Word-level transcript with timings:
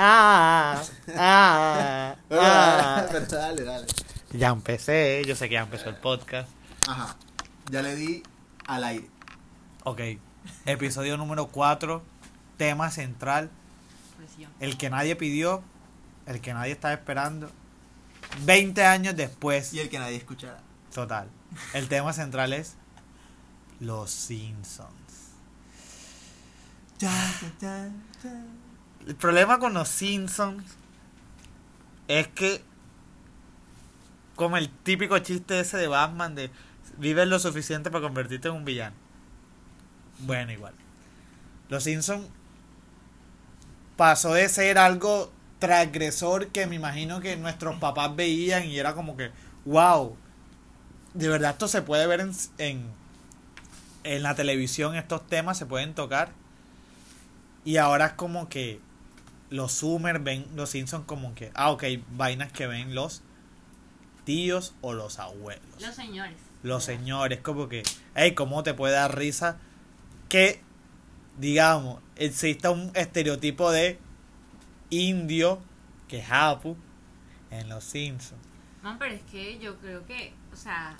Ah, 0.00 0.80
ah, 1.16 2.14
ah. 2.30 3.06
Pero 3.10 3.26
dale, 3.26 3.64
dale. 3.64 3.86
Ya 4.30 4.50
empecé, 4.50 5.24
yo 5.26 5.34
sé 5.34 5.48
que 5.48 5.54
ya 5.54 5.62
empezó 5.62 5.88
el 5.88 5.96
podcast. 5.96 6.48
Ajá. 6.86 7.16
Ya 7.68 7.82
le 7.82 7.96
di 7.96 8.22
al 8.68 8.84
aire. 8.84 9.08
Ok, 9.82 10.00
episodio 10.66 11.16
número 11.16 11.48
4, 11.48 12.00
tema 12.56 12.92
central, 12.92 13.50
el 14.60 14.78
que 14.78 14.88
nadie 14.88 15.16
pidió, 15.16 15.64
el 16.26 16.40
que 16.40 16.54
nadie 16.54 16.72
estaba 16.72 16.94
esperando. 16.94 17.50
20 18.44 18.84
años 18.84 19.16
después, 19.16 19.74
Y 19.74 19.80
el 19.80 19.88
que 19.88 19.98
nadie 19.98 20.16
escuchará. 20.16 20.60
total. 20.94 21.28
El 21.74 21.88
tema 21.88 22.12
central 22.12 22.52
es 22.52 22.74
Los 23.80 24.12
Simpsons. 24.12 24.92
El 29.08 29.16
problema 29.16 29.58
con 29.58 29.72
los 29.72 29.88
Simpsons 29.88 30.62
es 32.08 32.28
que, 32.28 32.62
como 34.36 34.58
el 34.58 34.68
típico 34.68 35.18
chiste 35.18 35.60
ese 35.60 35.78
de 35.78 35.88
Batman 35.88 36.34
de 36.34 36.50
vives 36.98 37.26
lo 37.26 37.38
suficiente 37.38 37.90
para 37.90 38.02
convertirte 38.02 38.48
en 38.48 38.54
un 38.54 38.66
villano. 38.66 38.94
Bueno, 40.18 40.52
igual. 40.52 40.74
Los 41.70 41.84
Simpsons 41.84 42.26
pasó 43.96 44.34
de 44.34 44.46
ser 44.50 44.76
algo 44.76 45.32
transgresor 45.58 46.48
que 46.48 46.66
me 46.66 46.76
imagino 46.76 47.20
que 47.20 47.34
nuestros 47.38 47.76
papás 47.76 48.14
veían 48.14 48.66
y 48.66 48.78
era 48.78 48.94
como 48.94 49.16
que, 49.16 49.30
wow, 49.64 50.18
de 51.14 51.30
verdad 51.30 51.52
esto 51.52 51.66
se 51.66 51.80
puede 51.80 52.06
ver 52.06 52.20
en, 52.20 52.32
en, 52.58 52.84
en 54.04 54.22
la 54.22 54.34
televisión, 54.34 54.96
estos 54.96 55.26
temas 55.26 55.56
se 55.56 55.64
pueden 55.64 55.94
tocar. 55.94 56.30
Y 57.64 57.78
ahora 57.78 58.08
es 58.08 58.12
como 58.12 58.50
que 58.50 58.86
los 59.50 59.78
Zoomers 59.78 60.22
ven 60.22 60.46
los 60.54 60.70
Simpsons 60.70 61.04
como 61.06 61.34
que, 61.34 61.50
ah, 61.54 61.70
ok, 61.70 61.84
vainas 62.12 62.52
que 62.52 62.66
ven 62.66 62.94
los 62.94 63.22
tíos 64.24 64.74
o 64.80 64.92
los 64.92 65.18
abuelos. 65.18 65.64
Los 65.80 65.94
señores. 65.94 66.36
Los 66.62 66.84
señores, 66.84 67.40
como 67.40 67.68
que, 67.68 67.82
hey, 68.14 68.34
¿cómo 68.34 68.62
te 68.62 68.74
puede 68.74 68.94
dar 68.94 69.16
risa 69.16 69.58
que, 70.28 70.60
digamos, 71.38 72.00
exista 72.16 72.70
un 72.70 72.90
estereotipo 72.94 73.70
de 73.70 73.98
indio, 74.90 75.60
que 76.08 76.18
es 76.18 76.30
Apu, 76.30 76.76
en 77.50 77.68
los 77.68 77.84
Simpsons? 77.84 78.40
No, 78.82 78.98
pero 78.98 79.14
es 79.14 79.22
que 79.22 79.58
yo 79.58 79.76
creo 79.78 80.04
que, 80.04 80.34
o 80.52 80.56
sea, 80.56 80.96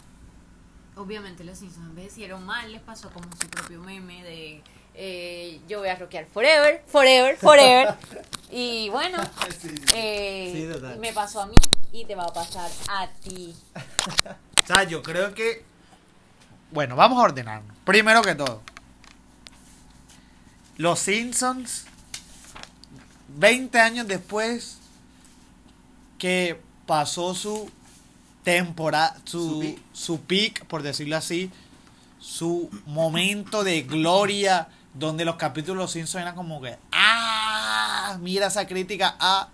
obviamente 0.97 1.45
los 1.45 1.58
Simpsons 1.58 1.89
envejecieron 1.89 2.47
mal, 2.47 2.70
les 2.73 2.80
pasó 2.80 3.11
como 3.11 3.28
su 3.36 3.48
propio 3.48 3.80
meme 3.83 4.23
de 4.23 4.62
eh, 5.01 5.61
yo 5.69 5.79
voy 5.79 5.89
a 5.89 5.95
rockear 5.97 6.27
forever, 6.27 6.83
forever, 6.89 7.37
forever. 7.39 7.95
y 8.51 8.89
bueno, 8.91 9.19
Sí, 9.61 9.69
sí. 9.69 9.75
eh, 9.95 10.69
Sí, 10.75 10.99
me 10.99 11.13
pasó 11.13 11.41
a 11.41 11.47
mí 11.47 11.57
y 11.93 12.05
te 12.05 12.15
va 12.15 12.25
a 12.25 12.33
pasar 12.33 12.71
a 12.91 13.09
ti. 13.23 13.55
O 14.65 14.67
sea, 14.75 14.83
yo 14.85 15.03
creo 15.03 15.33
que. 15.33 15.65
Bueno, 16.73 16.95
vamos 16.95 17.19
a 17.19 17.23
ordenarnos. 17.23 17.75
Primero 17.87 18.21
que 18.21 18.35
todo, 18.35 18.61
los 20.77 20.99
Simpsons, 20.99 21.85
20 23.29 23.81
años 23.81 24.07
después 24.07 24.77
que 26.19 26.61
pasó 26.87 27.35
su 27.35 27.71
temporada, 28.45 29.17
Su 29.25 29.41
su, 29.49 29.61
peak. 29.61 29.79
su 29.95 30.21
peak, 30.21 30.65
por 30.67 30.83
decirlo 30.83 31.17
así, 31.17 31.51
su 32.21 32.69
momento 32.87 33.65
de 33.65 33.83
gloria, 33.83 34.69
donde 34.99 35.25
los 35.25 35.37
capítulos 35.37 35.77
de 35.77 35.83
los 35.83 35.93
Simpsons 35.93 36.23
eran 36.23 36.35
como 36.35 36.61
que, 36.61 36.79
¡ah! 36.93 38.19
Mira 38.21 38.49
esa 38.49 38.67
crítica 38.67 39.17
a 39.21 39.49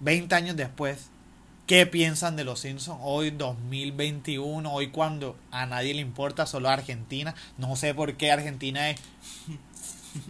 20 0.00 0.34
años 0.34 0.56
después. 0.56 1.08
¿Qué 1.66 1.84
piensan 1.84 2.36
de 2.36 2.44
los 2.44 2.60
Simpsons 2.60 3.00
hoy 3.02 3.30
2021? 3.30 4.72
Hoy 4.72 4.90
cuando 4.90 5.36
a 5.50 5.66
nadie 5.66 5.94
le 5.94 6.00
importa, 6.00 6.46
solo 6.46 6.68
a 6.68 6.74
Argentina. 6.74 7.34
No 7.58 7.74
sé 7.76 7.92
por 7.92 8.16
qué 8.16 8.30
Argentina 8.30 8.88
es 8.88 9.00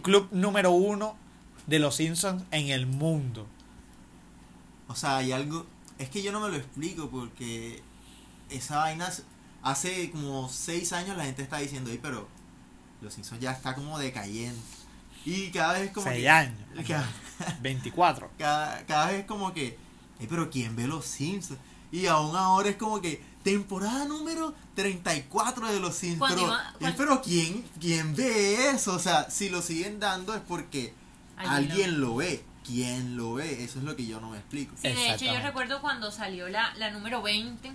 club 0.01 0.27
número 0.31 0.71
uno 0.71 1.15
de 1.67 1.79
los 1.79 1.95
Simpsons 1.95 2.43
en 2.51 2.69
el 2.69 2.87
mundo. 2.87 3.45
O 4.87 4.95
sea, 4.95 5.17
hay 5.17 5.31
algo. 5.31 5.67
Es 5.99 6.09
que 6.09 6.23
yo 6.23 6.31
no 6.31 6.39
me 6.39 6.49
lo 6.49 6.55
explico 6.55 7.09
porque 7.09 7.81
esa 8.49 8.77
vaina. 8.77 9.11
Hace 9.63 10.11
como 10.11 10.49
6 10.49 10.93
años 10.93 11.17
la 11.17 11.25
gente 11.25 11.41
está 11.41 11.57
diciendo, 11.57 11.91
"Ey, 11.91 11.99
pero 12.01 12.27
los 13.01 13.13
Simpsons 13.13 13.41
ya 13.41 13.51
está 13.51 13.75
como 13.75 13.97
decayendo. 13.99 14.59
Y 15.25 15.49
cada 15.51 15.73
vez 15.73 15.83
es 15.87 15.91
como. 15.91 16.05
6 16.07 16.21
que- 16.21 16.29
años. 16.29 16.57
Cada, 16.87 17.07
24. 17.61 18.31
cada, 18.37 18.85
cada 18.85 19.07
vez 19.07 19.19
es 19.21 19.25
como 19.25 19.53
que. 19.53 19.77
"Ey, 20.19 20.27
pero 20.27 20.49
¿quién 20.49 20.75
ve 20.75 20.87
los 20.87 21.05
Simpsons? 21.05 21.59
Y 21.91 22.07
aún 22.07 22.35
ahora 22.35 22.69
es 22.69 22.75
como 22.77 23.01
que. 23.01 23.21
Temporada 23.43 24.03
número 24.05 24.53
34 24.75 25.71
de 25.71 25.79
los 25.79 25.95
Simpsons. 25.95 26.33
Pero, 26.33 26.47
iba- 26.47 26.73
cuando- 26.79 26.97
pero 26.97 27.21
¿quién, 27.21 27.63
¿quién 27.79 28.13
ve 28.15 28.69
eso? 28.71 28.93
O 28.95 28.99
sea, 28.99 29.29
si 29.29 29.49
lo 29.49 29.61
siguen 29.61 29.99
dando 29.99 30.33
es 30.35 30.41
porque 30.41 30.93
Alguien 31.37 31.53
alguien 31.71 32.01
lo 32.01 32.15
ve. 32.17 32.43
¿Quién 32.65 33.15
lo 33.15 33.35
ve? 33.35 33.63
Eso 33.63 33.79
es 33.79 33.85
lo 33.85 33.95
que 33.95 34.05
yo 34.05 34.19
no 34.19 34.31
me 34.31 34.37
explico. 34.39 34.75
Sí, 34.81 34.89
de 34.89 35.13
hecho 35.13 35.23
yo 35.25 35.39
recuerdo 35.39 35.79
cuando 35.79 36.11
salió 36.11 36.49
la, 36.49 36.73
la 36.75 36.91
número 36.91 37.21
20, 37.21 37.71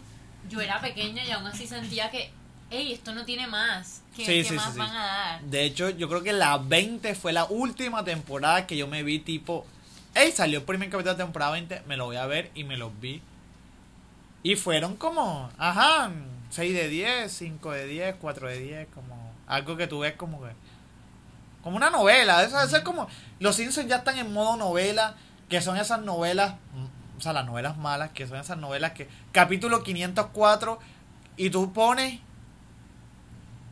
yo 0.50 0.60
era 0.60 0.81
pequeña 0.83 1.25
y 1.25 1.31
aún 1.31 1.47
así 1.47 1.66
sentía 1.66 2.10
que, 2.10 2.31
hey, 2.72 2.93
esto 2.93 3.15
no 3.15 3.25
tiene 3.25 3.47
más. 3.47 4.03
¿Qué, 4.16 4.25
Sí, 4.25 4.33
qué 4.33 4.44
sí, 4.44 4.55
más 4.55 4.72
sí, 4.72 4.78
van 4.78 4.97
a 4.97 5.05
dar? 5.05 5.43
De 5.43 5.65
hecho, 5.65 5.91
yo 5.91 6.09
creo 6.09 6.22
que 6.22 6.33
la 6.33 6.56
20 6.56 7.15
fue 7.15 7.33
la 7.33 7.44
última 7.44 8.03
temporada 8.03 8.66
que 8.66 8.77
yo 8.77 8.88
me 8.88 9.03
vi 9.03 9.19
tipo... 9.19 9.66
Ey, 10.15 10.33
salió 10.33 10.59
el 10.59 10.65
primer 10.65 10.88
capítulo 10.88 11.15
de 11.15 11.19
la 11.19 11.25
temporada 11.25 11.53
20, 11.53 11.83
me 11.87 11.97
lo 11.97 12.06
voy 12.06 12.16
a 12.16 12.27
ver 12.27 12.50
y 12.55 12.65
me 12.65 12.77
los 12.77 12.99
vi. 13.00 13.22
Y 14.43 14.56
fueron 14.56 14.97
como, 14.97 15.50
ajá, 15.59 16.10
6 16.50 16.75
de 16.75 16.88
10, 16.88 17.33
5 17.33 17.71
de 17.71 17.87
10, 17.87 18.16
4 18.21 18.49
de 18.49 18.59
10, 18.59 18.89
como 18.94 19.33
algo 19.47 19.77
que 19.77 19.87
tú 19.87 20.00
ves 20.00 20.15
como 20.15 20.43
que... 20.43 20.50
Como 21.62 21.77
una 21.77 21.91
novela, 21.91 22.43
eso, 22.43 22.60
eso 22.60 22.77
es 22.77 22.83
como... 22.83 23.06
Los 23.39 23.56
Simpsons 23.56 23.89
ya 23.89 23.97
están 23.97 24.19
en 24.19 24.33
modo 24.33 24.56
novela, 24.56 25.15
que 25.49 25.60
son 25.60 25.77
esas 25.77 26.03
novelas, 26.03 26.54
o 27.19 27.21
sea, 27.21 27.33
las 27.33 27.47
novelas 27.47 27.77
malas, 27.77 28.10
que 28.10 28.27
son 28.27 28.39
esas 28.39 28.59
novelas 28.59 28.93
que... 28.93 29.09
Capítulo 29.31 29.83
504, 29.83 30.78
y 31.37 31.50
tú 31.50 31.72
pones 31.72 32.21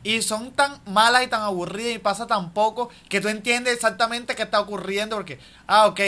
y 0.03 0.21
son 0.21 0.51
tan 0.51 0.79
malas 0.85 1.23
y 1.23 1.27
tan 1.27 1.41
aburridas 1.41 1.95
y 1.95 1.99
pasa 1.99 2.27
tan 2.27 2.51
poco 2.51 2.89
que 3.09 3.21
tú 3.21 3.27
entiendes 3.27 3.73
exactamente 3.73 4.35
qué 4.35 4.43
está 4.43 4.59
ocurriendo 4.59 5.15
porque, 5.15 5.39
ah, 5.67 5.87
ok, 5.87 5.99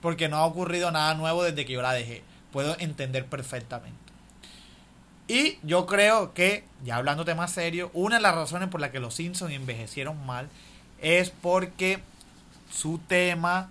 porque 0.00 0.28
no 0.28 0.36
ha 0.36 0.46
ocurrido 0.46 0.90
nada 0.90 1.14
nuevo 1.14 1.42
desde 1.44 1.64
que 1.64 1.72
yo 1.72 1.82
la 1.82 1.92
dejé. 1.92 2.22
Puedo 2.50 2.76
entender 2.78 3.26
perfectamente. 3.26 4.02
Y 5.28 5.58
yo 5.62 5.86
creo 5.86 6.34
que, 6.34 6.64
ya 6.84 6.96
hablando 6.96 7.24
más 7.36 7.52
serio, 7.52 7.90
una 7.94 8.16
de 8.16 8.22
las 8.22 8.34
razones 8.34 8.68
por 8.68 8.80
las 8.80 8.90
que 8.90 9.00
los 9.00 9.14
Simpsons 9.14 9.52
envejecieron 9.52 10.26
mal 10.26 10.48
es 11.00 11.30
porque 11.30 12.00
su 12.70 12.98
tema, 12.98 13.70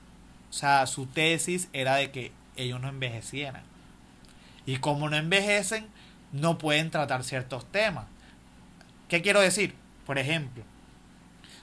o 0.49 0.53
sea, 0.53 0.87
su 0.87 1.05
tesis 1.05 1.67
era 1.73 1.95
de 1.95 2.11
que 2.11 2.31
ellos 2.55 2.79
no 2.81 2.87
envejecieran. 2.87 3.63
Y 4.65 4.77
como 4.77 5.09
no 5.09 5.17
envejecen, 5.17 5.87
no 6.31 6.57
pueden 6.57 6.91
tratar 6.91 7.23
ciertos 7.23 7.65
temas. 7.65 8.05
¿Qué 9.11 9.21
quiero 9.21 9.41
decir? 9.41 9.75
Por 10.05 10.17
ejemplo, 10.17 10.63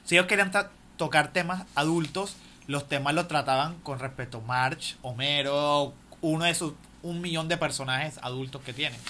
si 0.05 0.17
ellos 0.17 0.27
querían 0.27 0.53
tocar 0.99 1.33
temas 1.33 1.65
adultos, 1.75 2.37
los 2.67 2.87
temas 2.91 3.15
los 3.15 3.27
trataban 3.27 3.81
con 3.81 3.99
respecto 3.99 4.37
a 4.37 4.41
March, 4.43 4.99
Homero, 5.01 5.95
uno 6.21 6.45
de 6.45 6.55
sus 6.55 6.75
un 7.01 7.23
millón 7.23 7.49
de 7.49 7.57
personajes 7.57 8.19
adultos 8.21 8.61
que 8.61 8.75
tienen. 8.75 9.01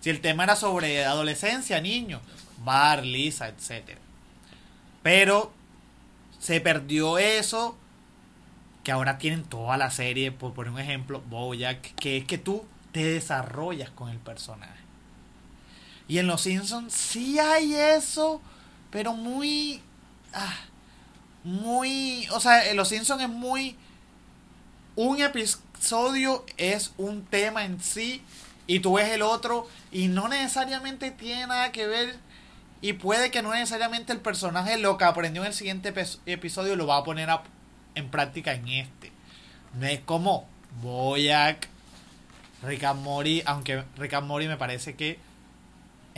Si 0.00 0.10
el 0.10 0.20
tema 0.20 0.44
era 0.44 0.54
sobre 0.54 1.04
adolescencia, 1.04 1.80
niños, 1.80 2.22
Bar, 2.58 3.04
Lisa, 3.04 3.48
etc. 3.48 3.98
Pero 5.02 5.52
se 6.38 6.60
perdió 6.60 7.18
eso 7.18 7.76
que 8.84 8.92
ahora 8.92 9.18
tienen 9.18 9.42
toda 9.42 9.76
la 9.76 9.90
serie, 9.90 10.30
por 10.30 10.54
poner 10.54 10.72
un 10.72 10.78
ejemplo, 10.78 11.20
Bojack, 11.28 11.96
que 11.96 12.18
es 12.18 12.24
que 12.26 12.38
tú 12.38 12.64
te 12.92 13.02
desarrollas 13.02 13.90
con 13.90 14.08
el 14.08 14.18
personaje. 14.18 14.77
Y 16.08 16.18
en 16.18 16.26
Los 16.26 16.40
Simpsons 16.42 16.92
sí 16.94 17.38
hay 17.38 17.74
eso, 17.74 18.40
pero 18.90 19.12
muy. 19.12 19.82
ah, 20.32 20.56
muy. 21.44 22.26
O 22.32 22.40
sea, 22.40 22.68
en 22.70 22.76
Los 22.76 22.88
Simpsons 22.88 23.22
es 23.22 23.28
muy. 23.28 23.76
Un 24.96 25.20
episodio 25.20 26.44
es 26.56 26.92
un 26.96 27.24
tema 27.24 27.64
en 27.64 27.80
sí, 27.80 28.22
y 28.66 28.80
tú 28.80 28.94
ves 28.94 29.10
el 29.10 29.22
otro, 29.22 29.68
y 29.92 30.08
no 30.08 30.28
necesariamente 30.28 31.10
tiene 31.10 31.46
nada 31.46 31.70
que 31.72 31.86
ver. 31.86 32.16
Y 32.80 32.94
puede 32.94 33.30
que 33.30 33.42
no 33.42 33.52
necesariamente 33.52 34.12
el 34.12 34.20
personaje 34.20 34.78
lo 34.78 34.98
que 34.98 35.04
aprendió 35.04 35.42
en 35.42 35.48
el 35.48 35.54
siguiente 35.54 35.92
epi- 35.92 36.18
episodio 36.26 36.76
lo 36.76 36.86
va 36.86 36.98
a 36.98 37.04
poner 37.04 37.28
en 37.96 38.08
práctica 38.08 38.54
en 38.54 38.68
este. 38.68 39.12
No 39.74 39.86
es 39.86 40.00
como 40.00 40.48
Boyack, 40.80 41.68
Rick 42.62 42.84
and 42.84 43.06
aunque 43.46 43.84
Rick 43.96 44.14
and 44.14 44.28
me 44.28 44.56
parece 44.56 44.94
que 44.94 45.18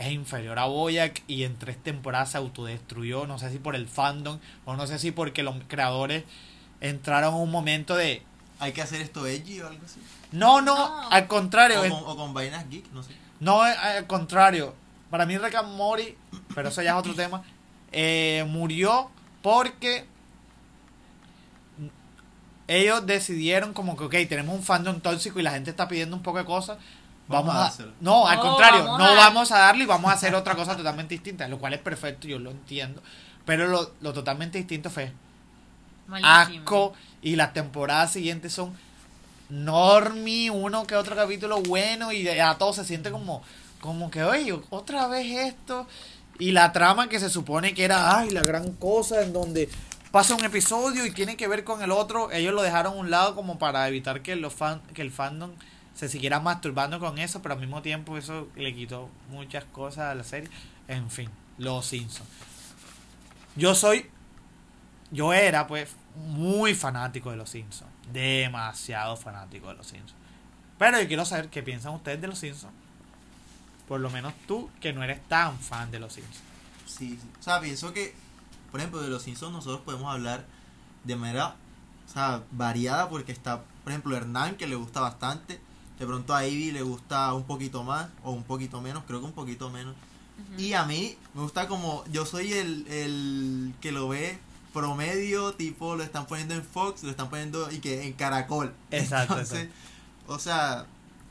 es 0.01 0.11
inferior 0.11 0.59
a 0.59 0.65
Boyack 0.65 1.23
y 1.27 1.43
en 1.43 1.57
tres 1.57 1.81
temporadas 1.81 2.31
se 2.31 2.37
autodestruyó, 2.37 3.27
no 3.27 3.39
sé 3.39 3.49
si 3.51 3.59
por 3.59 3.75
el 3.75 3.87
fandom 3.87 4.39
o 4.65 4.75
no 4.75 4.87
sé 4.87 4.99
si 4.99 5.11
porque 5.11 5.43
los 5.43 5.55
creadores 5.67 6.23
entraron 6.81 7.35
en 7.35 7.41
un 7.41 7.51
momento 7.51 7.95
de 7.95 8.23
hay 8.59 8.73
que 8.73 8.81
hacer 8.81 9.01
esto 9.01 9.25
edgy 9.25 9.59
o 9.61 9.67
algo 9.67 9.83
así. 9.85 9.99
No, 10.31 10.61
no, 10.61 10.75
No. 10.75 11.09
al 11.09 11.27
contrario. 11.27 11.81
O 11.81 11.89
con, 11.89 12.13
o 12.13 12.15
con 12.17 12.33
vainas 12.33 12.69
geek, 12.69 12.91
no 12.93 13.01
sé. 13.03 13.11
No, 13.39 13.65
eh, 13.67 13.71
al 13.71 14.07
contrario. 14.07 14.75
Para 15.09 15.25
mí 15.25 15.37
Rick 15.37 15.55
and 15.55 15.75
Morty, 15.75 16.15
pero 16.55 16.69
eso 16.69 16.81
ya 16.81 16.91
es 16.91 16.97
otro 16.97 17.13
tema, 17.15 17.43
eh, 17.91 18.45
murió 18.47 19.09
porque 19.41 20.05
ellos 22.67 23.05
decidieron 23.05 23.73
como 23.73 23.97
que, 23.97 24.05
ok, 24.05 24.29
tenemos 24.29 24.55
un 24.55 24.63
fandom 24.63 25.01
tóxico 25.01 25.39
y 25.39 25.43
la 25.43 25.51
gente 25.51 25.71
está 25.71 25.87
pidiendo 25.87 26.15
un 26.15 26.23
poco 26.23 26.37
de 26.37 26.45
cosas. 26.45 26.77
Vamos 27.31 27.55
Vamos, 27.55 27.79
a 27.79 27.83
a... 27.83 27.87
No, 28.01 28.27
al 28.27 28.37
No, 28.37 28.41
contrario, 28.41 28.83
vamos 28.85 28.99
no 28.99 29.05
a- 29.05 29.15
vamos 29.15 29.51
a 29.51 29.59
darle 29.59 29.83
y 29.85 29.87
vamos 29.87 30.11
a 30.11 30.15
hacer 30.15 30.35
otra 30.35 30.55
cosa 30.55 30.75
totalmente 30.77 31.15
distinta, 31.15 31.47
lo 31.47 31.59
cual 31.59 31.73
es 31.73 31.79
perfecto, 31.81 32.27
yo 32.27 32.39
lo 32.39 32.51
entiendo. 32.51 33.01
Pero 33.45 33.67
lo, 33.67 33.93
lo 34.01 34.13
totalmente 34.13 34.57
distinto 34.59 34.89
fue 34.89 35.13
Malísimo. 36.07 36.31
asco 36.61 36.93
y 37.21 37.35
las 37.35 37.53
temporadas 37.53 38.11
siguientes 38.11 38.53
son 38.53 38.73
normie, 39.49 40.49
uno 40.51 40.87
que 40.87 40.95
otro 40.95 41.15
capítulo 41.15 41.61
bueno 41.61 42.11
y 42.11 42.27
a 42.29 42.55
todo 42.57 42.73
se 42.73 42.85
siente 42.85 43.11
como 43.11 43.43
como 43.81 44.11
que 44.11 44.23
oye, 44.23 44.59
otra 44.69 45.07
vez 45.07 45.27
esto 45.27 45.87
y 46.39 46.51
la 46.51 46.71
trama 46.73 47.09
que 47.09 47.19
se 47.19 47.29
supone 47.29 47.73
que 47.73 47.83
era 47.85 48.17
ay, 48.19 48.29
la 48.31 48.43
gran 48.43 48.73
cosa 48.73 49.21
en 49.23 49.33
donde 49.33 49.69
pasa 50.11 50.35
un 50.35 50.45
episodio 50.45 51.05
y 51.05 51.11
tiene 51.13 51.37
que 51.37 51.47
ver 51.47 51.63
con 51.63 51.81
el 51.83 51.91
otro, 51.91 52.31
ellos 52.31 52.53
lo 52.53 52.61
dejaron 52.63 52.93
a 52.93 52.97
un 52.97 53.11
lado 53.11 53.35
como 53.35 53.59
para 53.59 53.87
evitar 53.87 54.21
que 54.21 54.35
los 54.35 54.53
fan 54.53 54.81
que 54.93 55.01
el 55.01 55.11
fandom 55.11 55.51
se 55.93 56.09
siguiera 56.09 56.39
masturbando 56.39 56.99
con 56.99 57.17
eso, 57.19 57.41
pero 57.41 57.55
al 57.55 57.61
mismo 57.61 57.81
tiempo 57.81 58.17
eso 58.17 58.47
le 58.55 58.73
quitó 58.73 59.09
muchas 59.29 59.65
cosas 59.65 60.11
a 60.11 60.15
la 60.15 60.23
serie. 60.23 60.49
En 60.87 61.09
fin, 61.09 61.29
Los 61.57 61.85
Simpsons. 61.85 62.29
Yo 63.55 63.75
soy 63.75 64.09
yo 65.11 65.33
era 65.33 65.67
pues 65.67 65.89
muy 66.15 66.73
fanático 66.73 67.31
de 67.31 67.37
los 67.37 67.49
Simpsons. 67.49 67.91
Demasiado 68.11 69.17
fanático 69.17 69.67
de 69.67 69.75
los 69.75 69.87
Simpsons. 69.87 70.19
Pero 70.77 70.99
yo 70.99 71.07
quiero 71.07 71.25
saber 71.25 71.49
qué 71.49 71.61
piensan 71.61 71.93
ustedes 71.93 72.19
de 72.21 72.27
los 72.27 72.39
Simpsons. 72.39 72.73
Por 73.87 73.99
lo 73.99 74.09
menos 74.09 74.33
tú, 74.47 74.69
que 74.79 74.93
no 74.93 75.03
eres 75.03 75.21
tan 75.27 75.59
fan 75.59 75.91
de 75.91 75.99
los 75.99 76.13
Simpsons. 76.13 76.43
Sí, 76.85 77.19
sí. 77.21 77.29
O 77.39 77.43
sea, 77.43 77.59
pienso 77.59 77.93
que, 77.93 78.15
por 78.71 78.79
ejemplo, 78.79 79.01
de 79.01 79.09
los 79.09 79.21
Simpsons 79.23 79.51
nosotros 79.51 79.81
podemos 79.81 80.11
hablar 80.11 80.45
de 81.03 81.15
manera, 81.15 81.55
o 82.07 82.11
sea, 82.11 82.43
variada 82.51 83.09
porque 83.09 83.31
está, 83.31 83.63
por 83.83 83.91
ejemplo, 83.91 84.15
Hernán 84.15 84.55
que 84.55 84.65
le 84.65 84.75
gusta 84.75 85.01
bastante, 85.01 85.59
de 86.01 86.07
pronto 86.07 86.33
a 86.33 86.47
Ivy 86.47 86.71
le 86.71 86.81
gusta 86.81 87.31
un 87.35 87.43
poquito 87.43 87.83
más 87.83 88.07
o 88.23 88.31
un 88.31 88.43
poquito 88.43 88.81
menos, 88.81 89.03
creo 89.05 89.19
que 89.19 89.27
un 89.27 89.33
poquito 89.33 89.69
menos. 89.69 89.93
Y 90.57 90.73
a 90.73 90.83
mí 90.83 91.15
me 91.35 91.43
gusta 91.43 91.67
como, 91.67 92.03
yo 92.11 92.25
soy 92.25 92.53
el, 92.53 92.87
el 92.87 93.75
que 93.81 93.91
lo 93.91 94.09
ve 94.09 94.39
promedio, 94.73 95.53
tipo 95.53 95.95
lo 95.95 96.01
están 96.01 96.25
poniendo 96.25 96.55
en 96.55 96.63
Fox, 96.63 97.03
lo 97.03 97.11
están 97.11 97.29
poniendo 97.29 97.71
y 97.71 97.77
que 97.81 98.07
en 98.07 98.13
Caracol. 98.13 98.73
Exacto, 98.89 99.33
Entonces, 99.33 99.69
o 100.25 100.39
sea, 100.39 100.87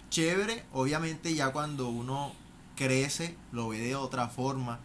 chévere, 0.08 0.64
obviamente 0.72 1.34
ya 1.34 1.50
cuando 1.50 1.88
uno 1.88 2.32
crece, 2.76 3.36
lo 3.50 3.70
ve 3.70 3.78
de 3.80 3.96
otra 3.96 4.28
forma 4.28 4.78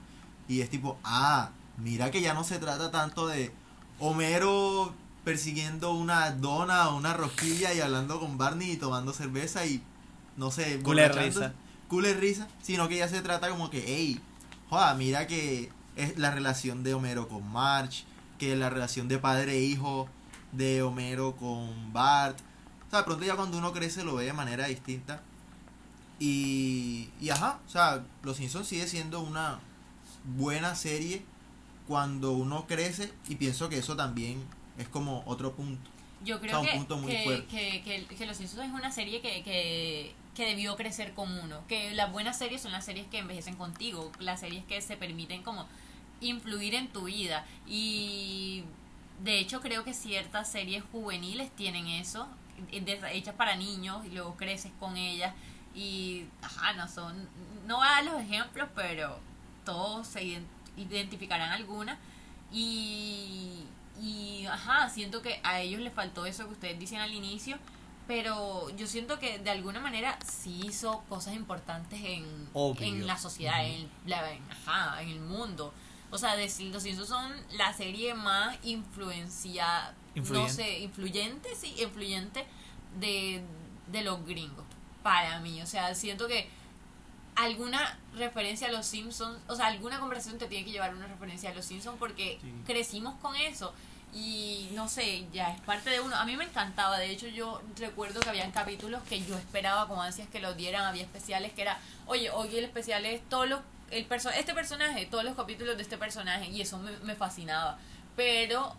y 0.47 0.61
es 0.61 0.69
tipo, 0.71 0.97
ah, 1.03 1.51
mira 1.77 2.09
que 2.09 2.21
ya 2.21 2.33
no 2.33 2.43
se 2.43 2.57
trata 2.57 2.89
tanto 2.89 3.27
de 3.27 3.51
Homero 3.99 4.95
persiguiendo 5.25 5.91
una 5.93 6.31
dona 6.31 6.89
o 6.89 6.97
una 6.97 7.13
rosquilla 7.13 7.73
y 7.73 7.81
hablando 7.81 8.19
con 8.19 8.37
Barney 8.37 8.71
y 8.73 8.77
tomando 8.77 9.11
cerveza 9.11 9.65
y 9.65 9.81
no 10.37 10.51
sé, 10.51 10.77
borrachándose. 10.77 11.39
risa. 11.47 11.53
Cool 11.89 12.03
de 12.03 12.13
risa, 12.13 12.47
sino 12.61 12.87
que 12.87 12.97
ya 12.97 13.09
se 13.09 13.21
trata 13.21 13.49
como 13.49 13.69
que, 13.69 13.83
hey, 13.85 14.21
joda, 14.69 14.93
mira 14.93 15.27
que 15.27 15.71
es 15.95 16.17
la 16.17 16.31
relación 16.31 16.83
de 16.83 16.93
Homero 16.93 17.27
con 17.27 17.51
Marge, 17.51 18.05
que 18.37 18.55
la 18.55 18.69
relación 18.69 19.07
de 19.07 19.17
padre 19.17 19.53
e 19.53 19.61
hijo 19.61 20.07
de 20.51 20.83
Homero 20.83 21.35
con 21.35 21.91
Bart. 21.91 22.37
O 22.87 22.89
sea, 22.91 22.99
de 22.99 23.05
pronto 23.05 23.25
ya 23.25 23.35
cuando 23.35 23.57
uno 23.57 23.73
crece 23.73 24.03
lo 24.03 24.15
ve 24.15 24.25
de 24.25 24.33
manera 24.33 24.67
distinta. 24.67 25.21
Y, 26.19 27.09
y 27.19 27.29
ajá, 27.29 27.59
o 27.65 27.69
sea, 27.69 28.03
Los 28.23 28.37
Simpsons 28.37 28.67
sigue 28.67 28.87
siendo 28.87 29.21
una 29.21 29.59
buena 30.37 30.75
serie 30.75 31.25
cuando 31.87 32.31
uno 32.31 32.65
crece 32.67 33.11
y 33.27 33.35
pienso 33.35 33.69
que 33.69 33.77
eso 33.79 33.95
también 33.95 34.43
es 34.77 34.87
como 34.89 35.23
otro 35.25 35.53
punto. 35.55 35.89
Yo 36.23 36.37
O 36.37 36.39
creo 36.39 36.59
un 36.61 36.65
que, 36.65 36.71
punto 36.73 36.97
muy 36.97 37.11
que, 37.11 37.23
fuerte. 37.23 37.47
que, 37.47 37.83
que- 38.07 38.15
que 38.15 38.25
Los 38.25 38.37
Simpsons 38.37 38.67
es 38.67 38.73
una 38.73 38.91
serie 38.91 39.21
que, 39.21 39.43
que, 39.43 40.13
que 40.33 40.45
debió 40.45 40.75
crecer 40.75 41.13
con 41.13 41.31
uno. 41.39 41.61
Que 41.67 41.93
las 41.93 42.11
buenas 42.11 42.37
series 42.37 42.61
son 42.61 42.71
las 42.71 42.85
series 42.85 43.05
que 43.07 43.19
envejecen 43.19 43.55
contigo, 43.55 44.11
las 44.19 44.39
series 44.39 44.63
que 44.65 44.81
se 44.81 44.97
permiten 44.97 45.43
como 45.43 45.67
influir 46.21 46.73
en 46.75 46.87
tu 46.87 47.03
vida. 47.03 47.45
Y 47.67 48.63
de 49.23 49.39
hecho 49.39 49.61
creo 49.61 49.83
que 49.83 49.93
ciertas 49.93 50.51
series 50.51 50.83
juveniles 50.91 51.51
tienen 51.55 51.87
eso, 51.87 52.27
eh, 52.71 52.99
hechas 53.11 53.35
para 53.35 53.55
niños 53.55 54.05
y 54.05 54.09
luego 54.11 54.35
creces 54.35 54.71
con 54.79 54.97
ellas. 54.97 55.33
Y, 55.75 56.25
ajá, 56.41 56.73
no 56.73 56.87
son, 56.87 57.27
no 57.67 57.77
voy 57.77 57.87
a 57.87 57.91
dar 57.91 58.05
los 58.05 58.21
ejemplos, 58.21 58.69
pero 58.73 59.19
todos 59.65 60.07
se 60.07 60.23
ident- 60.23 60.45
identificarán 60.77 61.51
alguna. 61.51 61.99
Y, 62.51 63.65
y, 64.01 64.45
ajá, 64.45 64.89
siento 64.89 65.21
que 65.21 65.39
a 65.43 65.59
ellos 65.61 65.81
les 65.81 65.93
faltó 65.93 66.25
eso 66.25 66.45
que 66.47 66.53
ustedes 66.53 66.79
dicen 66.79 66.99
al 66.99 67.13
inicio, 67.13 67.57
pero 68.07 68.69
yo 68.77 68.85
siento 68.87 69.17
que 69.19 69.39
de 69.39 69.49
alguna 69.49 69.79
manera 69.79 70.17
sí 70.23 70.61
hizo 70.65 71.01
cosas 71.09 71.33
importantes 71.35 71.99
en, 72.03 72.49
en 72.79 73.07
la 73.07 73.17
sociedad, 73.17 73.65
en, 73.65 73.89
la- 74.05 74.31
en- 74.31 74.43
ajá, 74.51 75.01
en 75.01 75.09
el 75.09 75.19
mundo. 75.21 75.73
O 76.11 76.17
sea, 76.17 76.35
decir, 76.35 76.71
los 76.71 76.83
Simpsons 76.83 77.09
son 77.09 77.33
la 77.57 77.73
serie 77.73 78.13
más 78.13 78.57
influencia, 78.63 79.93
no 80.13 80.19
Influyente. 80.21 80.53
sé, 80.53 80.79
influyente, 80.79 81.49
sí, 81.55 81.75
influyente 81.81 82.45
de, 82.99 83.43
de 83.91 84.01
los 84.03 84.25
gringos, 84.25 84.65
para 85.03 85.39
mí. 85.39 85.61
O 85.61 85.65
sea, 85.65 85.93
siento 85.95 86.27
que 86.27 86.47
alguna 87.35 87.97
referencia 88.15 88.67
a 88.67 88.71
los 88.71 88.85
Simpsons, 88.85 89.37
o 89.47 89.55
sea, 89.55 89.67
alguna 89.67 89.99
conversación 89.99 90.37
te 90.37 90.47
tiene 90.47 90.65
que 90.65 90.71
llevar 90.71 90.95
una 90.95 91.07
referencia 91.07 91.49
a 91.49 91.53
los 91.53 91.65
Simpsons 91.65 91.97
porque 91.99 92.39
Sí. 92.41 92.53
crecimos 92.65 93.15
con 93.21 93.35
eso 93.35 93.73
y 94.13 94.69
no 94.73 94.87
sé, 94.87 95.27
ya 95.33 95.51
es 95.51 95.59
parte 95.61 95.89
de 95.89 95.99
uno. 95.99 96.15
A 96.15 96.25
mí 96.25 96.37
me 96.37 96.45
encantaba, 96.45 96.97
de 96.97 97.09
hecho 97.11 97.27
yo 97.27 97.61
recuerdo 97.77 98.21
que 98.21 98.29
habían 98.29 98.51
capítulos 98.51 99.03
que 99.03 99.21
yo 99.25 99.37
esperaba 99.37 99.87
con 99.87 99.99
ansias 99.99 100.29
que 100.29 100.39
los 100.39 100.55
dieran, 100.55 100.85
había 100.85 101.03
especiales 101.03 101.51
que 101.51 101.63
era, 101.63 101.77
oye, 102.07 102.29
hoy 102.31 102.55
el 102.57 102.63
especial 102.63 103.05
es 103.05 103.21
todos 103.29 103.49
los 103.49 103.59
el 103.91 104.05
perso 104.05 104.29
este 104.31 104.53
personaje, 104.55 105.05
todos 105.05 105.23
los 105.23 105.35
capítulos 105.35 105.75
de 105.77 105.83
este 105.83 105.97
personaje 105.97 106.47
y 106.49 106.61
eso 106.61 106.79
me, 106.79 106.91
me 106.99 107.15
fascinaba. 107.15 107.77
Pero 108.15 108.75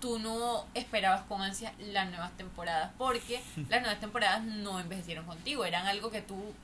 tú 0.00 0.18
no 0.18 0.64
esperabas 0.74 1.22
con 1.22 1.42
ansias 1.42 1.72
las 1.78 2.08
nuevas 2.08 2.30
temporadas 2.36 2.90
porque 2.96 3.42
las 3.68 3.80
nuevas 3.82 4.00
temporadas 4.00 4.42
no 4.44 4.78
envejecieron 4.80 5.26
contigo, 5.26 5.64
eran 5.64 5.86
algo 5.86 6.10
que 6.10 6.22
tú 6.22 6.54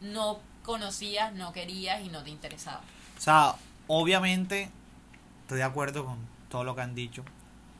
no 0.00 0.40
conocías, 0.64 1.32
no 1.32 1.52
querías 1.52 2.02
y 2.02 2.08
no 2.08 2.22
te 2.22 2.30
interesaba. 2.30 2.82
O 3.16 3.20
sea, 3.20 3.54
obviamente 3.86 4.70
estoy 5.42 5.58
de 5.58 5.64
acuerdo 5.64 6.04
con 6.04 6.18
todo 6.48 6.64
lo 6.64 6.74
que 6.74 6.82
han 6.82 6.94
dicho 6.94 7.24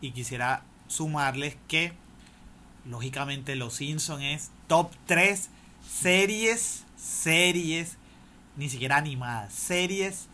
y 0.01 0.13
quisiera 0.13 0.63
sumarles 0.89 1.57
que 1.69 1.93
lógicamente 2.89 3.57
Los 3.57 3.75
Simpson 3.75 4.23
es 4.23 4.51
top 4.69 4.91
3 5.07 5.51
series, 5.89 6.85
series, 6.97 7.97
ni 8.57 8.69
siquiera 8.69 8.97
animadas, 8.97 9.53
series 9.53 10.29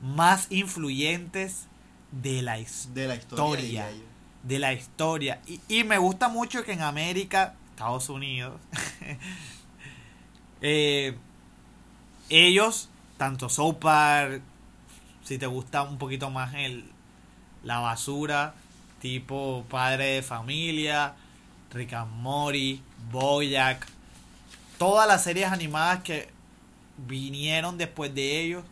más 0.00 0.46
influyentes 0.50 1.66
de 2.12 2.42
la 2.42 2.58
historia 2.58 3.02
De 3.02 3.08
la 3.08 3.14
historia. 3.16 3.86
De 4.42 4.58
la 4.58 4.72
historia. 4.72 5.40
Y, 5.46 5.60
y 5.68 5.84
me 5.84 5.98
gusta 5.98 6.28
mucho 6.28 6.64
que 6.64 6.72
en 6.72 6.82
América, 6.82 7.54
Estados 7.70 8.08
Unidos, 8.08 8.60
eh, 10.60 11.16
ellos, 12.28 12.88
tanto 13.16 13.48
South 13.48 13.78
Park, 13.80 14.42
si 15.24 15.38
te 15.38 15.46
gusta 15.46 15.82
un 15.82 15.98
poquito 15.98 16.30
más 16.30 16.54
el, 16.54 16.84
la 17.62 17.78
basura, 17.78 18.54
tipo 19.00 19.64
Padre 19.68 20.06
de 20.06 20.22
Familia, 20.22 21.14
Rick 21.72 21.92
and 21.92 22.12
Morty, 22.22 22.82
Boyack, 23.10 23.86
todas 24.78 25.06
las 25.06 25.24
series 25.24 25.50
animadas 25.50 26.02
que 26.02 26.28
vinieron 26.96 27.78
después 27.78 28.14
de 28.14 28.40
ellos, 28.40 28.64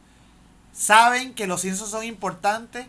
saben 0.72 1.34
que 1.34 1.46
los 1.46 1.60
Simpsons 1.60 1.90
son 1.90 2.04
importantes 2.04 2.86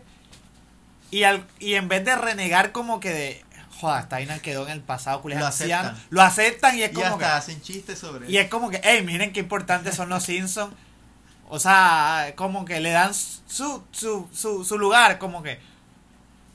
y, 1.10 1.22
al, 1.22 1.46
y 1.58 1.74
en 1.74 1.88
vez 1.88 2.04
de 2.04 2.16
renegar 2.16 2.72
como 2.72 3.00
que 3.00 3.10
de, 3.10 3.44
joder, 3.80 4.06
vaina 4.08 4.38
quedó 4.40 4.64
en 4.66 4.72
el 4.72 4.80
pasado, 4.80 5.22
culés 5.22 5.38
Lo 5.38 5.46
ancianos", 5.46 5.92
aceptan. 5.92 6.06
lo 6.10 6.22
aceptan 6.22 6.76
y 6.78 6.82
es 6.82 6.90
Y 6.90 6.94
como 6.94 7.06
hasta 7.06 7.18
que... 7.18 7.24
hacen 7.24 7.62
chistes 7.62 7.98
sobre 7.98 8.30
Y 8.30 8.36
es 8.38 8.48
como 8.48 8.70
que, 8.70 8.80
hey, 8.82 9.02
miren 9.04 9.32
qué 9.32 9.40
importantes 9.40 9.94
son 9.94 10.08
los 10.08 10.24
Simpsons. 10.24 10.74
O 11.48 11.58
sea, 11.58 12.34
como 12.36 12.64
que 12.64 12.80
le 12.80 12.90
dan 12.90 13.14
su, 13.14 13.82
su, 13.90 14.28
su, 14.32 14.64
su 14.64 14.78
lugar, 14.78 15.18
como 15.18 15.42
que... 15.42 15.58